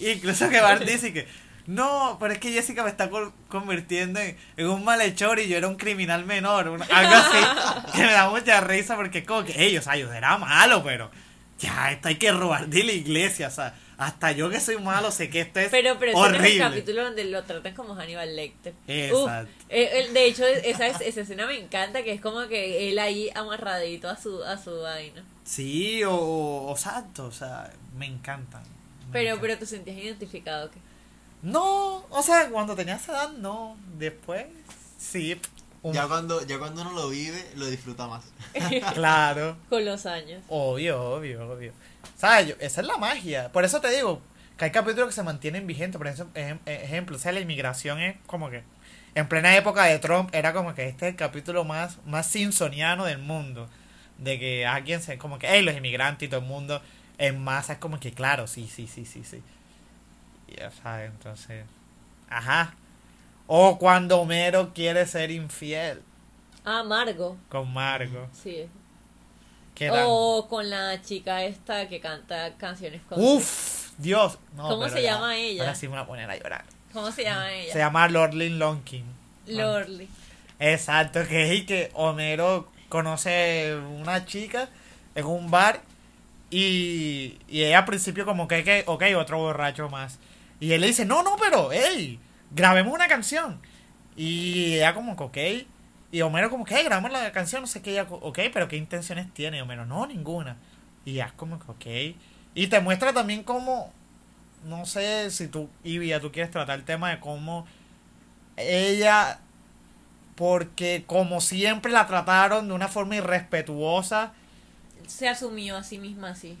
Incluso 0.00 0.48
que 0.48 0.60
Bart 0.60 0.82
dice 0.82 1.12
que, 1.12 1.26
no, 1.66 2.16
pero 2.20 2.32
es 2.34 2.38
que 2.38 2.52
Jessica 2.52 2.82
me 2.84 2.90
está 2.90 3.08
convirtiendo 3.48 4.20
en, 4.20 4.36
en 4.56 4.68
un 4.68 4.84
malhechor 4.84 5.38
y 5.38 5.48
yo 5.48 5.56
era 5.56 5.68
un 5.68 5.76
criminal 5.76 6.24
menor, 6.26 6.66
algo 6.68 7.14
así, 7.14 7.92
que 7.94 8.02
me 8.02 8.12
da 8.12 8.28
mucha 8.30 8.60
risa 8.60 8.96
porque 8.96 9.24
como 9.24 9.44
que 9.44 9.64
ellos, 9.64 9.86
ellos 9.92 10.12
era 10.12 10.36
malo, 10.38 10.82
pero 10.84 11.10
ya, 11.58 11.92
esto 11.92 12.08
hay 12.08 12.16
que 12.16 12.32
robar 12.32 12.66
de 12.68 12.84
la 12.84 12.92
iglesia, 12.92 13.48
o 13.48 13.50
sea, 13.50 13.74
hasta 13.96 14.32
yo 14.32 14.50
que 14.50 14.58
soy 14.60 14.76
malo 14.78 15.12
sé 15.12 15.30
que 15.30 15.40
esto 15.42 15.60
es 15.60 15.68
Pero, 15.70 15.96
pero 16.00 16.10
es 16.10 16.16
el 16.18 16.34
horrible. 16.34 16.58
capítulo 16.58 17.04
donde 17.04 17.24
lo 17.24 17.44
tratan 17.44 17.74
como 17.74 17.94
Hannibal 17.94 18.34
Lecter. 18.34 18.74
Exacto. 18.88 19.48
Uf, 19.54 19.64
eh, 19.68 20.00
el- 20.00 20.12
de 20.12 20.26
hecho, 20.26 20.44
esa, 20.44 20.86
esa 20.88 21.20
escena 21.20 21.46
me 21.46 21.56
encanta, 21.58 22.02
que 22.02 22.12
es 22.12 22.20
como 22.20 22.46
que 22.48 22.90
él 22.90 22.98
ahí 22.98 23.30
amarradito 23.36 24.08
a 24.10 24.16
su, 24.20 24.42
a 24.42 24.58
su 24.58 24.80
vaina. 24.80 25.22
Sí, 25.44 26.02
o, 26.04 26.12
o, 26.12 26.66
o 26.66 26.72
exacto, 26.72 27.26
o 27.26 27.32
sea, 27.32 27.70
me 27.96 28.06
encantan. 28.06 28.62
me 28.62 29.12
Pero, 29.12 29.24
encantan. 29.30 29.40
pero 29.42 29.58
te 29.58 29.66
sentías 29.66 29.96
identificado, 29.96 30.70
¿qué? 30.72 30.78
No, 31.44 32.04
o 32.10 32.22
sea, 32.22 32.48
cuando 32.48 32.74
tenía 32.74 32.96
esa 32.96 33.12
edad, 33.12 33.30
no. 33.32 33.76
Después, 33.98 34.46
sí. 34.98 35.40
un- 35.82 35.92
Ya 35.92 36.06
cuando, 36.08 36.44
ya 36.46 36.58
cuando 36.58 36.80
uno 36.82 36.92
lo 36.92 37.08
vive, 37.10 37.44
lo 37.56 37.66
disfruta 37.66 38.06
más. 38.06 38.24
Claro. 38.94 39.56
Con 39.68 39.84
los 39.84 40.06
años. 40.06 40.42
Obvio, 40.48 41.00
obvio, 41.02 41.46
obvio. 41.50 41.72
¿Sabes? 42.16 42.48
Yo- 42.48 42.54
esa 42.60 42.80
es 42.80 42.86
la 42.86 42.96
magia. 42.96 43.52
Por 43.52 43.64
eso 43.64 43.80
te 43.80 43.90
digo 43.90 44.20
que 44.56 44.64
hay 44.64 44.70
capítulos 44.70 45.08
que 45.08 45.14
se 45.14 45.22
mantienen 45.22 45.66
vigentes. 45.66 45.98
Por 45.98 46.06
ejemplo, 46.06 46.40
ejem- 46.40 46.58
ejemplo 46.66 47.16
o 47.16 47.18
sea, 47.18 47.32
la 47.32 47.40
inmigración 47.40 48.00
es 48.00 48.16
como 48.26 48.48
que. 48.50 48.62
En 49.16 49.28
plena 49.28 49.54
época 49.56 49.84
de 49.84 49.98
Trump 50.00 50.30
era 50.34 50.52
como 50.52 50.74
que 50.74 50.88
este 50.88 51.06
es 51.06 51.10
el 51.12 51.16
capítulo 51.16 51.62
más, 51.64 51.98
más 52.06 52.26
simpsoniano 52.26 53.04
del 53.04 53.18
mundo. 53.18 53.68
De 54.18 54.38
que 54.38 54.64
alguien 54.66 55.02
se. 55.02 55.18
Como 55.18 55.38
que, 55.38 55.46
hey, 55.50 55.62
los 55.62 55.76
inmigrantes 55.76 56.26
y 56.26 56.30
todo 56.30 56.40
el 56.40 56.46
mundo 56.46 56.80
en 57.18 57.42
masa. 57.44 57.74
Es 57.74 57.78
como 57.78 58.00
que, 58.00 58.12
claro, 58.12 58.46
sí, 58.46 58.66
sí, 58.74 58.86
sí, 58.86 59.04
sí, 59.04 59.22
sí. 59.24 59.42
Ya 60.48 60.70
sabes, 60.70 61.10
entonces. 61.10 61.64
Ajá. 62.28 62.74
O 63.46 63.78
cuando 63.78 64.20
Homero 64.20 64.72
quiere 64.74 65.06
ser 65.06 65.30
infiel 65.30 66.02
Ah, 66.64 66.82
Margo. 66.82 67.36
con 67.48 67.72
Margo. 67.72 68.28
Sí. 68.42 68.66
O 70.06 70.46
con 70.48 70.70
la 70.70 71.02
chica 71.02 71.42
esta 71.44 71.88
que 71.88 72.00
canta 72.00 72.52
canciones 72.58 73.02
con... 73.08 73.20
Uf, 73.20 73.90
Dios. 73.98 74.38
No, 74.56 74.68
¿Cómo 74.68 74.88
se 74.88 75.02
ya, 75.02 75.12
llama 75.14 75.36
ella? 75.36 75.62
Ahora 75.62 75.74
sí 75.74 75.88
me 75.88 75.94
voy 75.94 76.02
a 76.02 76.06
poner 76.06 76.30
a 76.30 76.36
llorar. 76.36 76.64
¿Cómo 76.92 77.10
se 77.10 77.24
llama 77.24 77.52
ella? 77.52 77.72
Se 77.72 77.78
llama 77.80 78.08
Lordlin 78.08 78.58
Lonkin. 78.58 79.04
Lorly. 79.46 80.08
Exacto, 80.60 81.26
que 81.26 81.52
es 81.52 81.60
y 81.60 81.66
que 81.66 81.90
Homero 81.94 82.68
conoce 82.88 83.74
una 83.98 84.24
chica 84.24 84.68
en 85.16 85.26
un 85.26 85.50
bar 85.50 85.80
y, 86.50 87.36
y 87.48 87.64
ella 87.64 87.80
al 87.80 87.84
principio 87.84 88.24
como 88.24 88.46
que, 88.46 88.62
que, 88.62 88.84
ok, 88.86 89.02
otro 89.18 89.38
borracho 89.38 89.88
más. 89.88 90.18
Y 90.64 90.72
él 90.72 90.80
le 90.80 90.86
dice, 90.86 91.04
no, 91.04 91.22
no, 91.22 91.36
pero, 91.36 91.68
hey, 91.72 92.18
grabemos 92.50 92.94
una 92.94 93.06
canción. 93.06 93.60
Y 94.16 94.76
ella 94.76 94.94
como 94.94 95.14
que, 95.14 95.22
ok. 95.22 95.66
Y 96.10 96.22
Homero 96.22 96.48
como 96.48 96.64
que, 96.64 96.74
hey, 96.74 96.84
grabamos 96.84 97.12
la 97.12 97.30
canción, 97.32 97.60
no 97.60 97.66
sé 97.66 97.82
qué, 97.82 97.90
ella, 97.90 98.06
ok, 98.08 98.38
pero 98.50 98.66
¿qué 98.66 98.78
intenciones 98.78 99.26
tiene? 99.34 99.58
Y 99.58 99.60
Homero, 99.60 99.84
no, 99.84 100.06
ninguna. 100.06 100.56
Y 101.04 101.10
ella 101.10 101.26
es 101.26 101.32
como 101.32 101.58
que, 101.58 101.70
ok. 101.70 102.16
Y 102.54 102.68
te 102.68 102.80
muestra 102.80 103.12
también 103.12 103.42
cómo, 103.42 103.92
no 104.64 104.86
sé 104.86 105.30
si 105.30 105.48
tú, 105.48 105.68
Ivia, 105.82 106.18
tú 106.18 106.32
quieres 106.32 106.50
tratar 106.50 106.78
el 106.78 106.86
tema 106.86 107.10
de 107.10 107.20
cómo 107.20 107.66
ella 108.56 109.40
porque 110.36 111.04
como 111.06 111.42
siempre 111.42 111.92
la 111.92 112.06
trataron 112.06 112.68
de 112.68 112.72
una 112.72 112.88
forma 112.88 113.16
irrespetuosa. 113.16 114.32
Se 115.06 115.28
asumió 115.28 115.76
a 115.76 115.84
sí 115.84 115.98
misma 115.98 116.30
así. 116.30 116.56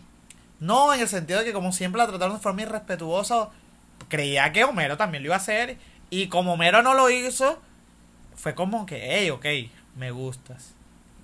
No, 0.60 0.92
en 0.92 1.00
el 1.00 1.08
sentido 1.08 1.38
de 1.38 1.46
que 1.46 1.54
como 1.54 1.72
siempre 1.72 2.02
la 2.02 2.06
trataron 2.06 2.36
de 2.36 2.42
forma 2.42 2.60
irrespetuosa, 2.60 3.48
creía 4.08 4.52
que 4.52 4.64
Homero 4.64 4.96
también 4.96 5.22
lo 5.22 5.28
iba 5.28 5.34
a 5.36 5.38
hacer. 5.38 5.76
Y 6.10 6.28
como 6.28 6.54
Homero 6.54 6.82
no 6.82 6.94
lo 6.94 7.10
hizo, 7.10 7.60
fue 8.36 8.54
como 8.54 8.86
que, 8.86 9.00
hey, 9.18 9.30
ok, 9.30 9.46
me 9.96 10.10
gustas. 10.10 10.70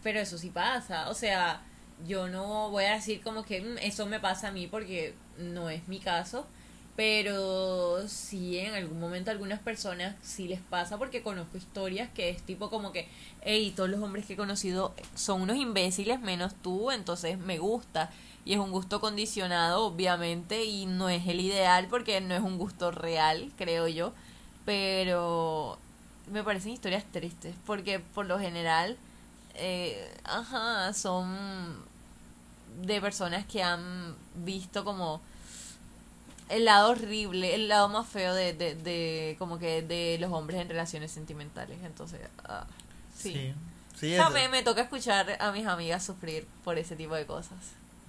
Pero 0.02 0.20
eso 0.20 0.38
sí 0.38 0.50
pasa. 0.50 1.08
O 1.10 1.14
sea, 1.14 1.60
yo 2.06 2.28
no 2.28 2.70
voy 2.70 2.84
a 2.84 2.94
decir 2.94 3.20
como 3.22 3.44
que 3.44 3.60
"Mm, 3.60 3.78
eso 3.78 4.06
me 4.06 4.20
pasa 4.20 4.48
a 4.48 4.52
mí 4.52 4.66
porque 4.66 5.14
no 5.38 5.70
es 5.70 5.86
mi 5.88 6.00
caso. 6.00 6.46
Pero 6.96 8.06
sí, 8.08 8.58
en 8.58 8.74
algún 8.74 9.00
momento 9.00 9.30
a 9.30 9.32
algunas 9.32 9.60
personas 9.60 10.16
sí 10.22 10.48
les 10.48 10.60
pasa 10.60 10.98
porque 10.98 11.22
conozco 11.22 11.56
historias 11.56 12.10
que 12.10 12.28
es 12.28 12.42
tipo 12.42 12.68
como 12.68 12.92
que, 12.92 13.08
hey, 13.42 13.72
todos 13.74 13.88
los 13.88 14.02
hombres 14.02 14.26
que 14.26 14.34
he 14.34 14.36
conocido 14.36 14.94
son 15.14 15.42
unos 15.42 15.56
imbéciles 15.56 16.20
menos 16.20 16.54
tú, 16.62 16.90
entonces 16.90 17.38
me 17.38 17.58
gusta. 17.58 18.10
Y 18.44 18.54
es 18.54 18.58
un 18.58 18.70
gusto 18.70 19.00
condicionado, 19.00 19.86
obviamente, 19.86 20.64
y 20.64 20.86
no 20.86 21.08
es 21.08 21.26
el 21.26 21.40
ideal 21.40 21.86
porque 21.88 22.20
no 22.20 22.34
es 22.34 22.42
un 22.42 22.58
gusto 22.58 22.90
real, 22.90 23.50
creo 23.56 23.86
yo. 23.88 24.12
Pero 24.64 25.78
me 26.30 26.42
parecen 26.44 26.72
historias 26.72 27.04
tristes 27.12 27.54
porque 27.66 27.98
por 28.00 28.26
lo 28.26 28.38
general, 28.38 28.96
eh, 29.54 30.12
ajá, 30.24 30.92
son 30.92 31.84
de 32.82 33.00
personas 33.00 33.44
que 33.46 33.62
han 33.62 34.14
visto 34.36 34.84
como 34.84 35.20
el 36.50 36.64
lado 36.66 36.90
horrible, 36.90 37.54
el 37.54 37.68
lado 37.68 37.88
más 37.88 38.06
feo 38.08 38.34
de, 38.34 38.52
de, 38.52 38.74
de 38.74 39.36
como 39.38 39.58
que 39.58 39.82
de 39.82 40.18
los 40.20 40.32
hombres 40.32 40.60
en 40.60 40.68
relaciones 40.68 41.10
sentimentales. 41.12 41.78
Entonces, 41.84 42.20
ah, 42.44 42.66
sí. 43.16 43.32
Sí, 43.32 43.54
sí, 43.98 44.14
es- 44.14 44.30
me, 44.30 44.48
me 44.48 44.62
toca 44.62 44.82
escuchar 44.82 45.36
a 45.40 45.52
mis 45.52 45.66
amigas 45.66 46.04
sufrir 46.04 46.46
por 46.64 46.78
ese 46.78 46.96
tipo 46.96 47.14
de 47.14 47.26
cosas. 47.26 47.58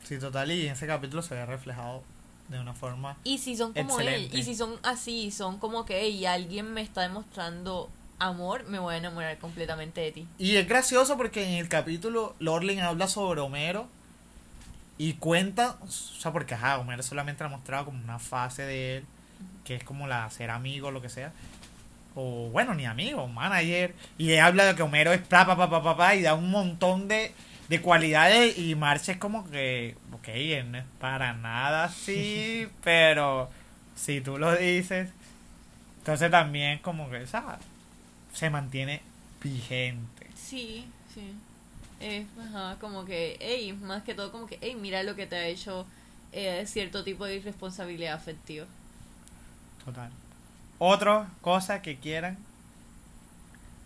sí, 0.03 0.17
total. 0.19 0.51
Y 0.51 0.65
en 0.67 0.73
ese 0.73 0.87
capítulo 0.87 1.21
se 1.21 1.35
ve 1.35 1.45
reflejado 1.45 2.03
de 2.49 2.59
una 2.59 2.73
forma. 2.73 3.15
Y 3.23 3.37
si 3.37 3.55
son 3.55 3.71
como 3.73 3.99
él, 3.99 4.07
Excelente. 4.07 4.37
y 4.37 4.43
si 4.43 4.55
son 4.55 4.77
así, 4.83 5.31
son 5.31 5.57
como 5.57 5.85
que 5.85 6.09
y 6.09 6.25
alguien 6.25 6.73
me 6.73 6.81
está 6.81 7.01
demostrando 7.01 7.89
amor, 8.19 8.65
me 8.65 8.77
voy 8.79 8.95
a 8.95 8.97
enamorar 8.97 9.37
completamente 9.39 10.01
de 10.01 10.11
ti. 10.11 10.27
Y 10.37 10.57
es 10.57 10.67
gracioso 10.67 11.17
porque 11.17 11.43
en 11.47 11.53
el 11.55 11.69
capítulo 11.69 12.35
Lorlin 12.39 12.79
habla 12.81 13.07
sobre 13.07 13.39
Homero 13.41 13.87
y 14.97 15.13
cuenta, 15.13 15.77
o 15.81 15.87
sea, 15.87 16.31
porque 16.31 16.53
ajá, 16.53 16.77
Homero 16.77 17.03
solamente 17.03 17.43
ha 17.43 17.47
mostrado 17.47 17.85
como 17.85 18.03
una 18.03 18.19
fase 18.19 18.63
de 18.63 18.97
él, 18.97 19.05
que 19.65 19.75
es 19.75 19.83
como 19.83 20.07
la 20.07 20.29
ser 20.29 20.51
amigo, 20.51 20.91
lo 20.91 21.01
que 21.01 21.09
sea. 21.09 21.31
O 22.13 22.49
bueno, 22.51 22.75
ni 22.75 22.85
amigo, 22.85 23.27
manager. 23.27 23.95
Y 24.17 24.31
él 24.31 24.39
habla 24.41 24.65
de 24.65 24.75
que 24.75 24.83
Homero 24.83 25.13
es 25.13 25.21
pa, 25.21 25.45
pa, 25.45 25.55
pa, 25.55 25.69
pa, 25.69 25.81
pa, 25.81 25.97
pa, 25.97 26.15
y 26.15 26.21
da 26.21 26.35
un 26.35 26.51
montón 26.51 27.07
de, 27.07 27.33
de 27.69 27.81
cualidades. 27.81 28.57
Y 28.57 28.75
Marche 28.75 29.13
es 29.13 29.17
como 29.17 29.49
que, 29.49 29.95
ok, 30.11 30.27
él 30.27 30.71
no 30.71 30.77
es 30.77 30.85
para 30.99 31.33
nada 31.33 31.85
así, 31.85 32.67
pero 32.83 33.49
si 33.95 34.21
tú 34.21 34.37
lo 34.37 34.55
dices, 34.55 35.09
entonces 35.99 36.29
también 36.31 36.79
como 36.79 37.09
que, 37.09 37.25
¿sabes? 37.27 37.59
Se 38.33 38.49
mantiene 38.49 39.01
vigente. 39.41 40.27
Sí, 40.35 40.85
sí. 41.13 41.33
Es, 42.01 42.25
ajá, 42.39 42.77
como 42.79 43.05
que, 43.05 43.37
hey, 43.39 43.73
más 43.73 44.03
que 44.03 44.13
todo 44.15 44.31
como 44.31 44.47
que, 44.47 44.57
hey, 44.61 44.75
mira 44.75 45.03
lo 45.03 45.15
que 45.15 45.27
te 45.27 45.35
ha 45.35 45.45
hecho 45.45 45.85
eh, 46.31 46.63
cierto 46.65 47.03
tipo 47.03 47.25
de 47.25 47.35
irresponsabilidad 47.35 48.13
afectiva. 48.13 48.65
Total. 49.85 50.11
Otra 50.79 51.29
cosa 51.41 51.81
que 51.81 51.97
quieran 51.97 52.37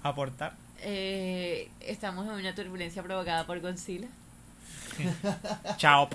aportar. 0.01 0.53
Eh, 0.79 1.69
estamos 1.81 2.25
en 2.27 2.33
una 2.33 2.55
turbulencia 2.55 3.03
provocada 3.03 3.45
por 3.45 3.59
Godzilla. 3.59 4.07
Chao. 5.77 6.09